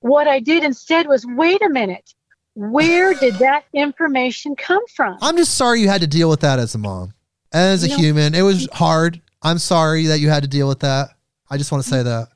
[0.00, 2.14] What I did instead was wait a minute.
[2.54, 5.18] Where did that information come from?
[5.20, 7.12] I'm just sorry you had to deal with that as a mom.
[7.52, 9.20] As a you know, human, it was hard.
[9.42, 11.10] I'm sorry that you had to deal with that.
[11.48, 12.28] I just want to say that.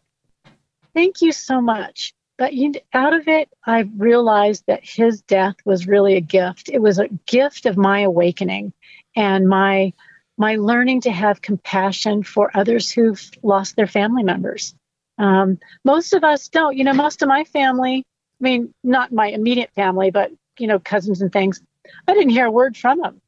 [0.94, 2.14] Thank you so much.
[2.36, 6.68] But you, out of it, I realized that his death was really a gift.
[6.72, 8.72] It was a gift of my awakening
[9.14, 9.93] and my
[10.36, 14.74] my learning to have compassion for others who've lost their family members.
[15.16, 16.76] Um, most of us don't.
[16.76, 18.05] You know, most of my family,
[18.40, 21.62] I mean, not my immediate family, but, you know, cousins and things,
[22.09, 23.20] I didn't hear a word from them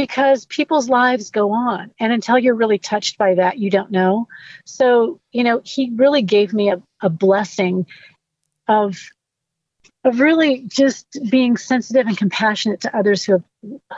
[0.00, 1.90] because people's lives go on.
[2.00, 4.28] And until you're really touched by that, you don't know.
[4.64, 7.86] So, you know, he really gave me a, a blessing
[8.66, 8.98] of
[10.02, 13.44] of really just being sensitive and compassionate to others who have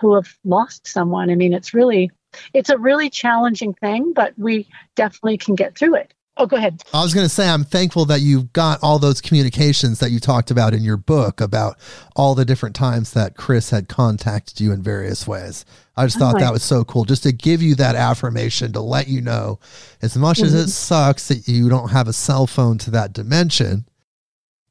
[0.00, 1.30] who have lost someone.
[1.30, 2.10] I mean, it's really
[2.52, 4.66] it's a really challenging thing, but we
[4.96, 6.12] definitely can get through it.
[6.38, 6.82] Oh, go ahead.
[6.94, 10.18] I was going to say, I'm thankful that you've got all those communications that you
[10.18, 11.76] talked about in your book about
[12.16, 15.66] all the different times that Chris had contacted you in various ways.
[15.94, 18.80] I just thought oh that was so cool, just to give you that affirmation to
[18.80, 19.58] let you know,
[20.00, 20.46] as much mm-hmm.
[20.46, 20.68] as it mm-hmm.
[20.68, 23.84] sucks that you don't have a cell phone to that dimension,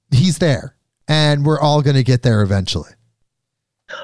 [0.10, 0.76] he's there,
[1.08, 2.90] and we're all going to get there eventually.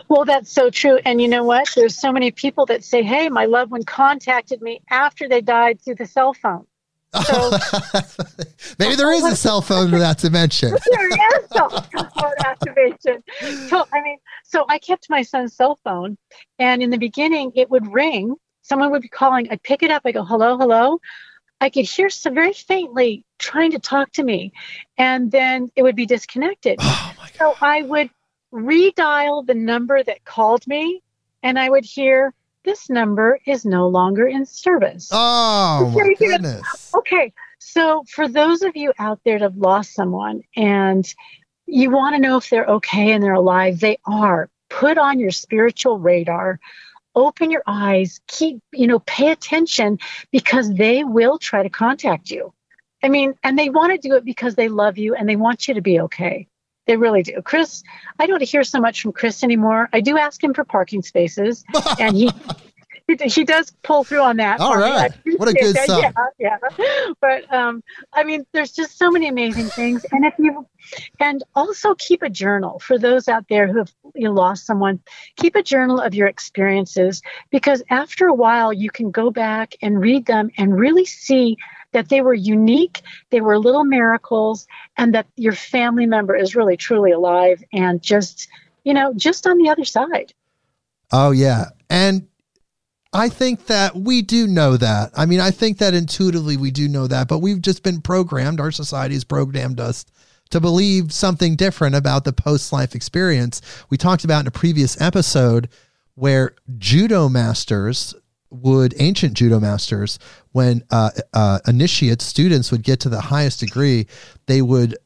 [0.10, 1.00] Well, that's so true.
[1.06, 1.70] And you know what?
[1.76, 5.82] There's so many people that say, "Hey, my loved one contacted me after they died
[5.82, 6.68] through the cell phone."
[7.26, 7.52] So,
[8.80, 10.72] Maybe there is a cell phone that to mention.
[10.92, 13.24] there is cell phone activation.
[13.70, 16.18] So I mean, so I kept my son's cell phone,
[16.60, 18.36] and in the beginning, it would ring.
[18.62, 19.48] Someone would be calling.
[19.50, 20.02] I'd pick it up.
[20.06, 21.00] I go, "Hello, hello."
[21.60, 24.52] I could hear some very faintly trying to talk to me,
[24.98, 26.80] and then it would be disconnected.
[27.40, 28.10] Oh so I would
[28.52, 31.02] redial the number that called me,
[31.44, 32.34] and I would hear
[32.68, 35.10] this number is no longer in service.
[35.12, 36.92] Oh, my goodness.
[36.94, 37.34] Okay.
[37.60, 41.12] So, for those of you out there that have lost someone and
[41.66, 44.50] you want to know if they're okay and they're alive, they are.
[44.70, 46.60] Put on your spiritual radar,
[47.16, 50.00] open your eyes, keep, you know, pay attention
[50.32, 52.54] because they will try to contact you.
[53.02, 55.68] I mean, and they want to do it because they love you and they want
[55.68, 56.48] you to be okay.
[56.88, 57.42] They really do.
[57.44, 57.84] Chris,
[58.18, 59.90] I don't hear so much from Chris anymore.
[59.94, 61.66] I do ask him for parking spaces,
[62.00, 62.32] and he
[63.26, 64.60] he does pull through on that.
[64.60, 65.88] All right, what a good that.
[65.88, 66.14] son.
[66.40, 67.14] Yeah, yeah.
[67.22, 67.84] But um,
[68.14, 70.66] I mean, there's just so many amazing things, and if you
[71.20, 75.00] and also keep a journal for those out there who have you know, lost someone.
[75.36, 80.00] Keep a journal of your experiences because after a while you can go back and
[80.00, 81.58] read them and really see
[81.98, 83.02] that they were unique,
[83.32, 84.68] they were little miracles,
[84.98, 88.48] and that your family member is really truly alive and just,
[88.84, 90.32] you know, just on the other side.
[91.12, 91.70] Oh, yeah.
[91.90, 92.28] And
[93.14, 95.10] I think that we do know that.
[95.16, 98.60] I mean, I think that intuitively we do know that, but we've just been programmed,
[98.60, 100.06] our society has programmed us
[100.52, 103.60] to believe something different about the post life experience.
[103.90, 105.68] We talked about in a previous episode
[106.14, 108.14] where judo masters
[108.50, 110.20] would ancient judo masters
[110.52, 114.08] when uh, uh, initiate students would get to the highest degree
[114.46, 114.98] they would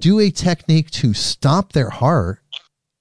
[0.00, 2.40] do a technique to stop their heart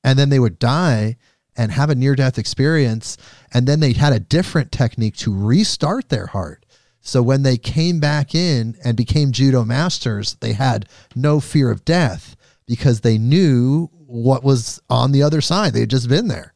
[0.03, 1.17] and then they would die
[1.55, 3.17] and have a near death experience
[3.53, 6.65] and then they had a different technique to restart their heart.
[7.01, 11.85] So when they came back in and became judo masters they had no fear of
[11.85, 12.35] death
[12.65, 15.73] because they knew what was on the other side.
[15.73, 16.52] They had just been there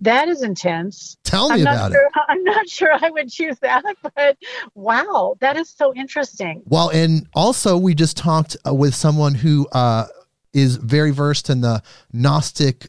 [0.00, 1.16] that is intense.
[1.24, 2.12] Tell me I'm about sure, it.
[2.28, 3.82] I'm not sure I would choose that,
[4.14, 4.36] but
[4.74, 6.62] wow, that is so interesting.
[6.66, 10.06] Well, and also we just talked uh, with someone who uh,
[10.52, 11.82] is very versed in the
[12.12, 12.88] Gnostic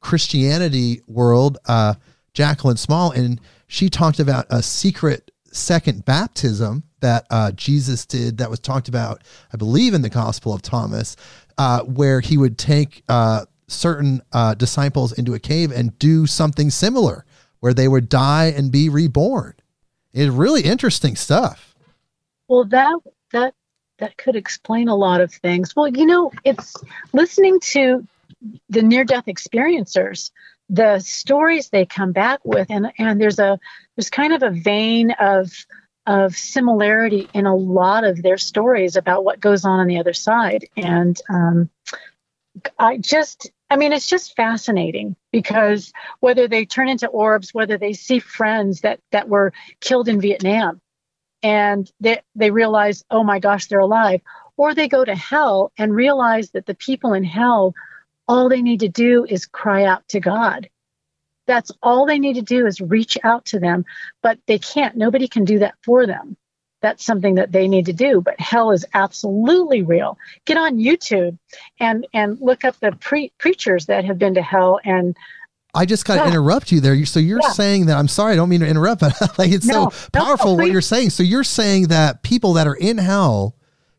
[0.00, 1.94] Christianity world, uh,
[2.32, 8.50] Jacqueline Small, and she talked about a secret second baptism that uh, Jesus did that
[8.50, 11.16] was talked about, I believe, in the Gospel of Thomas,
[11.58, 16.70] uh, where he would take uh, certain uh, disciples into a cave and do something
[16.70, 17.24] similar
[17.60, 19.54] where they would die and be reborn.
[20.12, 21.74] It's really interesting stuff.
[22.48, 22.98] Well, that
[23.32, 23.54] that
[23.98, 25.74] that could explain a lot of things.
[25.74, 26.74] Well, you know, it's
[27.12, 28.06] listening to
[28.68, 30.30] the near death experiencers,
[30.68, 33.58] the stories they come back with, and and there's a
[33.96, 35.50] there's kind of a vein of
[36.06, 40.12] of similarity in a lot of their stories about what goes on on the other
[40.12, 40.68] side.
[40.76, 41.68] And um,
[42.78, 47.92] I just, I mean, it's just fascinating because whether they turn into orbs, whether they
[47.92, 50.80] see friends that that were killed in Vietnam,
[51.42, 54.20] and they they realize, oh my gosh, they're alive,
[54.56, 57.74] or they go to hell and realize that the people in hell,
[58.28, 60.68] all they need to do is cry out to God.
[61.46, 63.84] That's all they need to do is reach out to them,
[64.22, 64.96] but they can't.
[64.96, 66.36] Nobody can do that for them.
[66.82, 68.20] That's something that they need to do.
[68.20, 70.18] But hell is absolutely real.
[70.44, 71.38] Get on YouTube
[71.80, 75.16] and and look up the pre- preachers that have been to hell and
[75.74, 77.04] I just got to interrupt you there.
[77.04, 77.50] So you're yeah.
[77.50, 80.56] saying that I'm sorry, I don't mean to interrupt, but like it's no, so powerful
[80.56, 81.10] no, what you're saying.
[81.10, 83.56] So you're saying that people that are in hell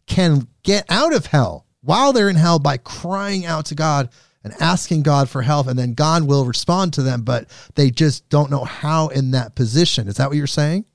[0.07, 4.09] can get out of hell while they're in hell by crying out to God
[4.43, 8.27] and asking God for help, and then God will respond to them, but they just
[8.29, 10.07] don't know how in that position.
[10.07, 10.85] Is that what you're saying?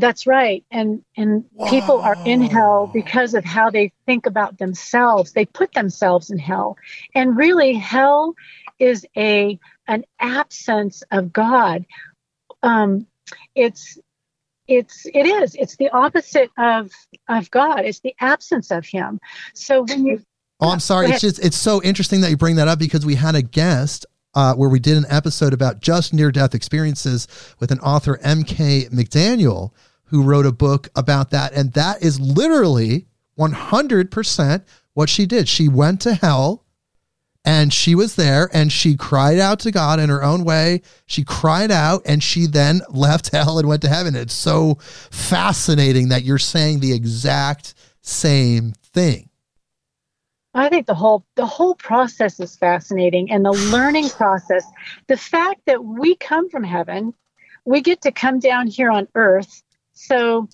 [0.00, 0.64] That's right.
[0.70, 1.68] And and Whoa.
[1.68, 5.32] people are in hell because of how they think about themselves.
[5.32, 6.76] They put themselves in hell.
[7.14, 8.34] And really hell
[8.78, 11.84] is a an absence of God.
[12.62, 13.06] Um,
[13.54, 13.98] it's
[14.70, 16.90] it's it is it's the opposite of
[17.28, 19.18] of god it's the absence of him
[19.52, 20.22] so when you
[20.60, 23.16] oh i'm sorry it's just it's so interesting that you bring that up because we
[23.16, 27.26] had a guest uh, where we did an episode about just near death experiences
[27.58, 29.72] with an author mk mcdaniel
[30.10, 33.06] who wrote a book about that and that is literally
[33.38, 36.64] 100% what she did she went to hell
[37.44, 40.82] and she was there and she cried out to God in her own way.
[41.06, 44.14] She cried out and she then left hell and went to heaven.
[44.14, 49.28] It's so fascinating that you're saying the exact same thing.
[50.52, 54.64] I think the whole the whole process is fascinating and the learning process,
[55.06, 57.14] the fact that we come from heaven,
[57.64, 59.62] we get to come down here on earth.
[60.06, 60.48] So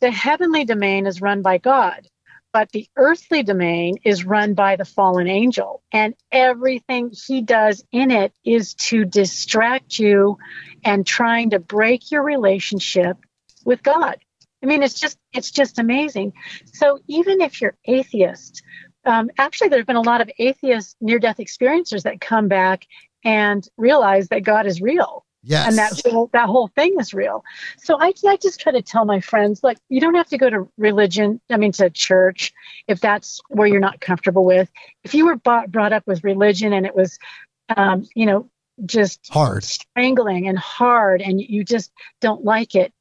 [0.00, 2.08] the heavenly domain is run by God
[2.52, 5.82] but the earthly domain is run by the fallen angel.
[5.92, 10.38] And everything he does in it is to distract you
[10.84, 13.16] and trying to break your relationship
[13.64, 14.16] with god.
[14.62, 16.32] I mean it's just it's just amazing.
[16.72, 18.62] So even if you're atheist
[19.04, 22.86] um, actually there have been a lot of atheist near death experiencers that come back
[23.24, 25.68] and realize that god is real Yes.
[25.68, 27.44] And that whole, that whole thing is real.
[27.78, 30.50] So I, I just try to tell my friends, like, you don't have to go
[30.50, 32.52] to religion, I mean, to church,
[32.88, 34.70] if that's where you're not comfortable with.
[35.04, 37.18] If you were bought, brought up with religion and it was,
[37.76, 38.50] um, you know,
[38.84, 42.92] just hard, strangling and hard, and you just don't like it,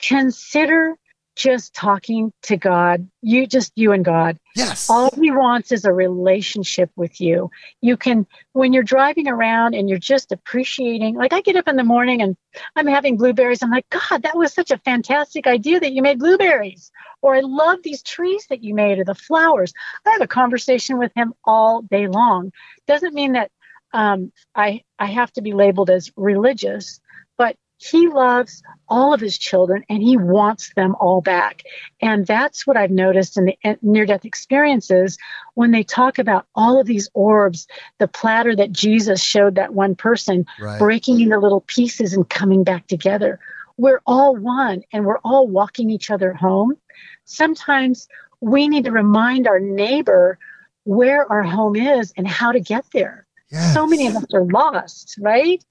[0.00, 0.96] consider
[1.36, 4.38] just talking to God, you just you and God.
[4.56, 4.88] Yes.
[4.88, 7.50] All he wants is a relationship with you.
[7.82, 11.76] You can when you're driving around and you're just appreciating, like I get up in
[11.76, 12.36] the morning and
[12.74, 13.62] I'm having blueberries.
[13.62, 16.90] I'm like, God, that was such a fantastic idea that you made blueberries.
[17.20, 19.74] Or I love these trees that you made or the flowers.
[20.06, 22.50] I have a conversation with him all day long.
[22.86, 23.50] Doesn't mean that
[23.92, 27.00] um, I I have to be labeled as religious,
[27.36, 31.62] but he loves all of his children and he wants them all back.
[32.00, 35.18] And that's what I've noticed in the uh, near death experiences
[35.54, 37.66] when they talk about all of these orbs,
[37.98, 40.78] the platter that Jesus showed that one person right.
[40.78, 43.38] breaking into little pieces and coming back together.
[43.76, 46.76] We're all one and we're all walking each other home.
[47.26, 48.08] Sometimes
[48.40, 50.38] we need to remind our neighbor
[50.84, 53.26] where our home is and how to get there.
[53.50, 53.74] Yes.
[53.74, 55.62] So many of us are lost, right?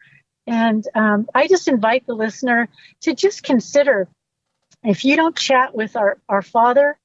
[0.47, 2.69] And um, I just invite the listener
[3.01, 4.07] to just consider
[4.83, 6.97] if you don't chat with our, our Father,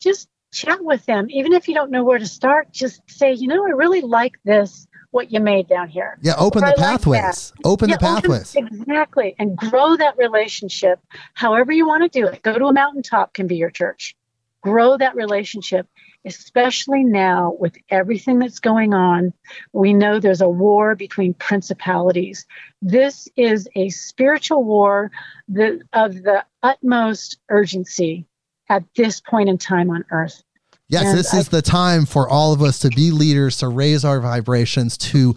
[0.00, 1.26] just chat with them.
[1.30, 4.34] Even if you don't know where to start, just say, you know, I really like
[4.44, 6.18] this, what you made down here.
[6.22, 7.52] Yeah, open or the pathways.
[7.56, 8.56] Like open yeah, the pathways.
[8.56, 9.34] Open, exactly.
[9.38, 10.98] And grow that relationship
[11.34, 12.42] however you want to do it.
[12.42, 14.16] Go to a mountaintop, can be your church.
[14.62, 15.86] Grow that relationship
[16.26, 19.32] especially now with everything that's going on.
[19.72, 22.46] We know there's a war between principalities.
[22.82, 25.10] This is a spiritual war
[25.48, 28.26] that, of the utmost urgency
[28.68, 30.42] at this point in time on earth.
[30.88, 33.68] Yes, and this I, is the time for all of us to be leaders, to
[33.68, 35.34] raise our vibrations, to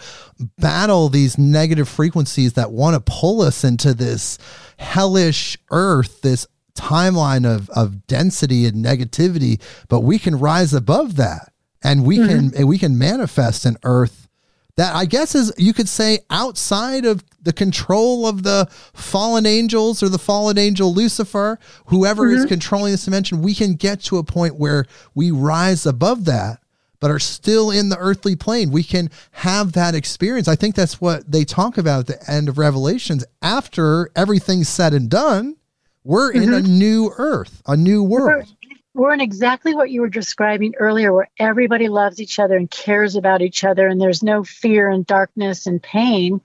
[0.60, 4.38] battle these negative frequencies that want to pull us into this
[4.78, 11.52] hellish earth, this timeline of of density and negativity, but we can rise above that
[11.84, 12.50] and we mm-hmm.
[12.50, 14.28] can we can manifest an earth
[14.80, 20.02] that I guess is you could say outside of the control of the fallen angels
[20.02, 22.44] or the fallen angel Lucifer, whoever mm-hmm.
[22.44, 26.62] is controlling this dimension, we can get to a point where we rise above that,
[27.02, 28.72] but are still in the earthly plane.
[28.72, 30.48] We can have that experience.
[30.48, 33.26] I think that's what they talk about at the end of Revelations.
[33.42, 35.58] After everything's said and done,
[36.10, 36.80] We're in a mm-hmm.
[36.80, 38.56] new earth, a new We're, world.
[38.96, 43.16] we're in exactly what you were describing earlier, where everybody loves each other and cares
[43.16, 46.42] about each other, and there's no fear and darkness and pain.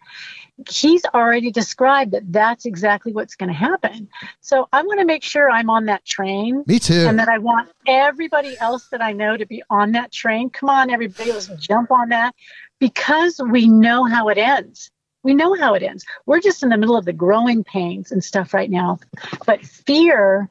[0.68, 4.10] He's already described that that's exactly what's going to happen.
[4.42, 6.62] So I want to make sure I'm on that train.
[6.66, 7.06] Me too.
[7.08, 10.50] And that I want everybody else that I know to be on that train.
[10.50, 12.34] Come on, everybody, let's jump on that
[12.80, 14.90] because we know how it ends.
[15.24, 16.04] We know how it ends.
[16.26, 19.00] We're just in the middle of the growing pains and stuff right now.
[19.46, 20.48] But fear,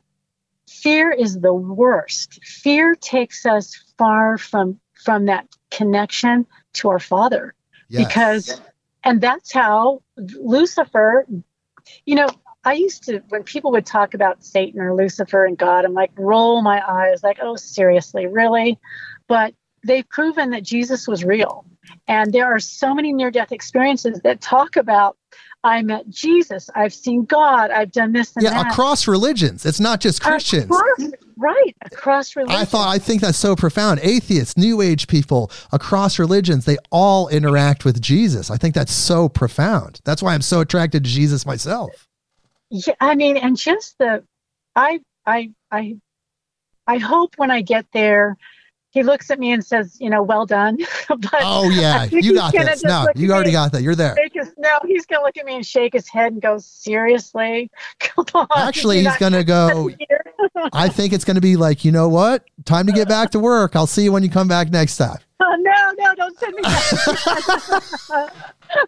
[0.68, 2.44] fear is the worst.
[2.44, 7.54] Fear takes us far from from that connection to our Father
[7.90, 8.06] Yes.
[8.08, 8.62] because
[9.04, 11.28] and that's how lucifer
[12.06, 12.28] you know
[12.64, 16.12] i used to when people would talk about satan or lucifer and god i'm like
[16.18, 18.80] roll my eyes like oh seriously really
[19.28, 21.66] but they've proven that jesus was real
[22.08, 25.18] and there are so many near death experiences that talk about
[25.64, 29.66] i met jesus i've seen god i've done this and yeah, that across religions.
[29.66, 30.66] It's not just Christians.
[30.66, 34.00] Across- right across religions I thought I think that's so profound.
[34.04, 38.52] Atheists, New Age people, across religions, they all interact with Jesus.
[38.52, 40.00] I think that's so profound.
[40.06, 42.08] That's why I'm so attracted to Jesus myself.
[42.70, 44.24] yeah i mean and just the
[44.76, 45.96] i i i
[46.88, 48.38] i hope when i get there
[48.94, 50.78] he looks at me and says you know well done
[51.10, 52.84] but Oh yeah, you got this.
[52.84, 53.82] No, you already got that.
[53.82, 54.16] You're there.
[54.58, 58.48] no he's gonna look at me and shake his head and go seriously come on
[58.56, 59.90] Actually, he's gonna go.
[60.72, 62.46] I think it's gonna be like, you know what?
[62.66, 63.76] Time to get back to work.
[63.76, 65.18] I'll see you when you come back next time.
[65.40, 68.32] oh, no no don't send me back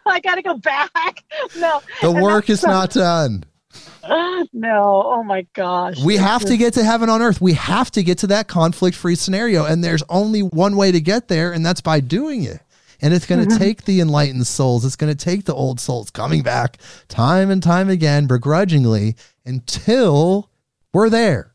[0.05, 1.23] i gotta go back
[1.57, 3.43] no The work is not done.
[4.53, 7.41] no oh my gosh We have to get to heaven on earth.
[7.41, 9.65] We have to get to that conflict free scenario.
[9.65, 12.59] And there's only one way to get there, and that's by doing it.
[13.01, 13.57] And it's going to mm-hmm.
[13.63, 16.77] take the enlightened souls, it's going to take the old souls coming back
[17.07, 19.15] time and time again, begrudgingly,
[19.45, 20.49] until
[20.93, 21.51] we're there.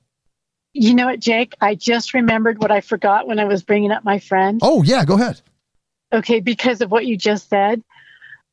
[0.73, 4.05] you know what jake i just remembered what i forgot when i was bringing up
[4.05, 5.41] my friend Oh, yeah, go ahead.
[6.13, 7.83] okay, because of what you just said,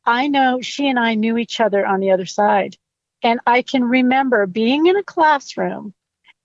[0.05, 2.77] I know she and I knew each other on the other side.
[3.23, 5.93] And I can remember being in a classroom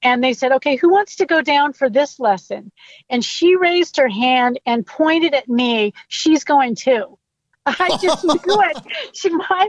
[0.03, 2.73] and they said, okay, who wants to go down for this lesson?
[3.09, 5.95] And she raised her hand and pointed at me.
[6.09, 7.19] She's going too.
[7.67, 8.83] I just knew it.
[9.15, 9.69] She, my,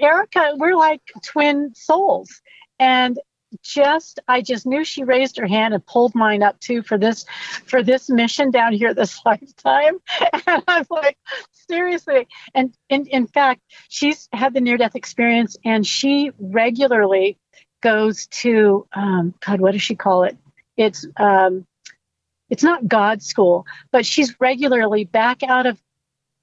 [0.00, 2.40] Erica, we're like twin souls.
[2.78, 3.18] And
[3.62, 7.26] just I just knew she raised her hand and pulled mine up too for this
[7.66, 9.98] for this mission down here this lifetime.
[10.20, 11.18] And I was like,
[11.68, 12.28] seriously.
[12.54, 17.38] And in in fact, she's had the near death experience and she regularly
[17.82, 20.36] goes to um, God, what does she call it?
[20.76, 21.66] It's um,
[22.48, 25.80] it's not God school, but she's regularly back out of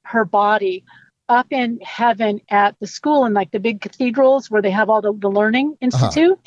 [0.05, 0.83] her body
[1.29, 5.01] up in heaven at the school in like the big cathedrals where they have all
[5.01, 6.39] the, the learning institute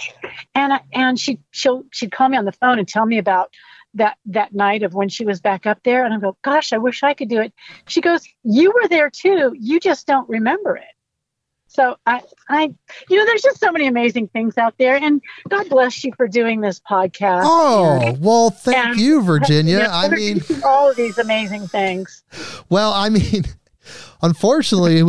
[0.57, 3.55] and I, and she she'll she'd call me on the phone and tell me about
[3.95, 6.79] that that night of when she was back up there and I go gosh I
[6.79, 7.53] wish I could do it.
[7.87, 9.55] She goes you were there too.
[9.59, 10.85] You just don't remember it.
[11.67, 12.75] So I I
[13.09, 16.29] you know there's just so many amazing things out there and God bless you for
[16.29, 17.43] doing this podcast.
[17.45, 19.73] Oh, well, thank And- you, Virginia.
[19.79, 22.23] You know, I mean, all of these amazing things.
[22.69, 23.45] Well, I mean,
[24.23, 25.03] unfortunately,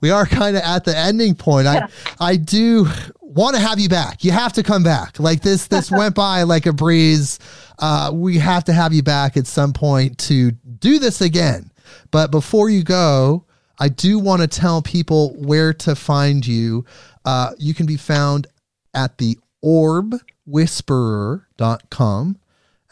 [0.00, 1.66] we are kind of at the ending point.
[1.66, 1.88] I,
[2.20, 2.86] I do
[3.34, 4.24] want to have you back.
[4.24, 5.18] You have to come back.
[5.18, 7.38] Like this, this went by like a breeze.
[7.78, 11.70] Uh, we have to have you back at some point to do this again.
[12.10, 13.44] But before you go,
[13.78, 16.84] I do want to tell people where to find you.
[17.24, 18.48] Uh, you can be found
[18.94, 22.36] at the orbwhisperer.com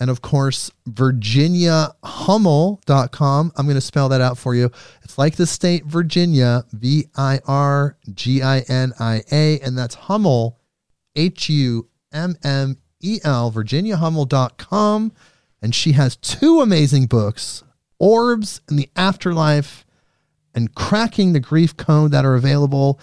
[0.01, 4.70] and of course virginiahummel.com i'm going to spell that out for you.
[5.02, 8.01] It's like the state virginia v-i-r-g-i-n-i-a
[9.60, 10.59] and that's hummel
[11.14, 11.93] h-u-m-m-e-l
[13.52, 15.12] virginiahummel.com
[15.62, 17.62] and she has two amazing books
[17.98, 19.85] orbs and the afterlife
[20.55, 23.01] and cracking the grief code that are available.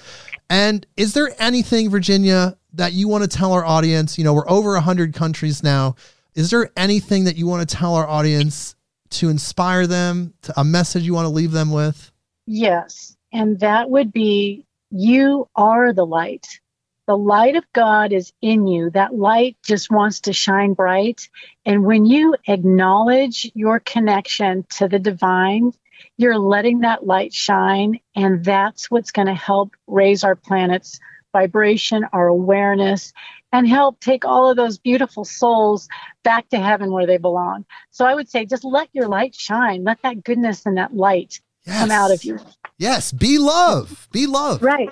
[0.50, 4.18] And is there anything virginia that you want to tell our audience?
[4.18, 5.96] You know we're over 100 countries now
[6.38, 8.76] is there anything that you want to tell our audience
[9.10, 12.12] to inspire them to a message you want to leave them with
[12.48, 13.16] Yes.
[13.34, 16.60] And that would be you are the light.
[17.06, 18.90] The light of God is in you.
[18.90, 21.30] That light just wants to shine bright.
[21.66, 25.74] And when you acknowledge your connection to the divine,
[26.18, 28.00] you're letting that light shine.
[28.16, 31.00] And that's what's going to help raise our planet's
[31.34, 33.14] vibration, our awareness,
[33.52, 35.88] and help take all of those beautiful souls
[36.24, 37.66] back to heaven where they belong.
[37.92, 39.84] So I would say just let your light shine.
[39.84, 42.40] Let that goodness and that light come out of you.
[42.78, 44.90] yes be love be love Right.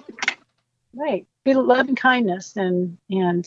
[0.94, 1.26] Right.
[1.44, 3.46] Be love and kindness and and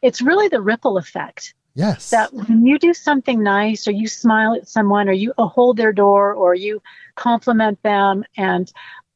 [0.00, 2.10] it's really the ripple effect Yes.
[2.10, 5.92] that when you do something nice or you smile at someone or you hold their
[5.92, 6.82] door or you
[7.16, 8.70] compliment them and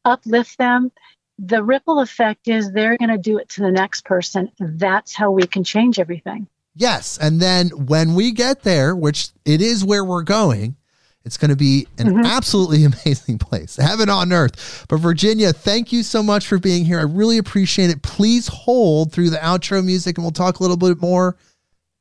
[0.05, 0.91] uplift them
[1.39, 5.31] the ripple effect is they're going to do it to the next person that's how
[5.31, 6.47] we can change everything
[6.79, 7.17] Yes.
[7.17, 10.77] And then when we get there, which it is where we're going,
[11.25, 12.27] it's going to be an Mhm.
[12.27, 13.77] absolutely amazing place.
[13.77, 14.85] Heaven on earth.
[14.87, 16.99] But Virginia, thank you so much for being here.
[16.99, 18.03] I really appreciate it.
[18.03, 21.39] Please hold through the outro music and we'll talk a little bit more.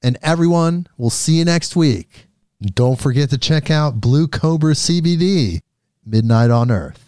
[0.04, 2.28] And everyone, we'll see you next week.
[2.62, 5.62] Don't forget to check out Blue Cobra CBD,
[6.06, 7.05] Midnight on Earth.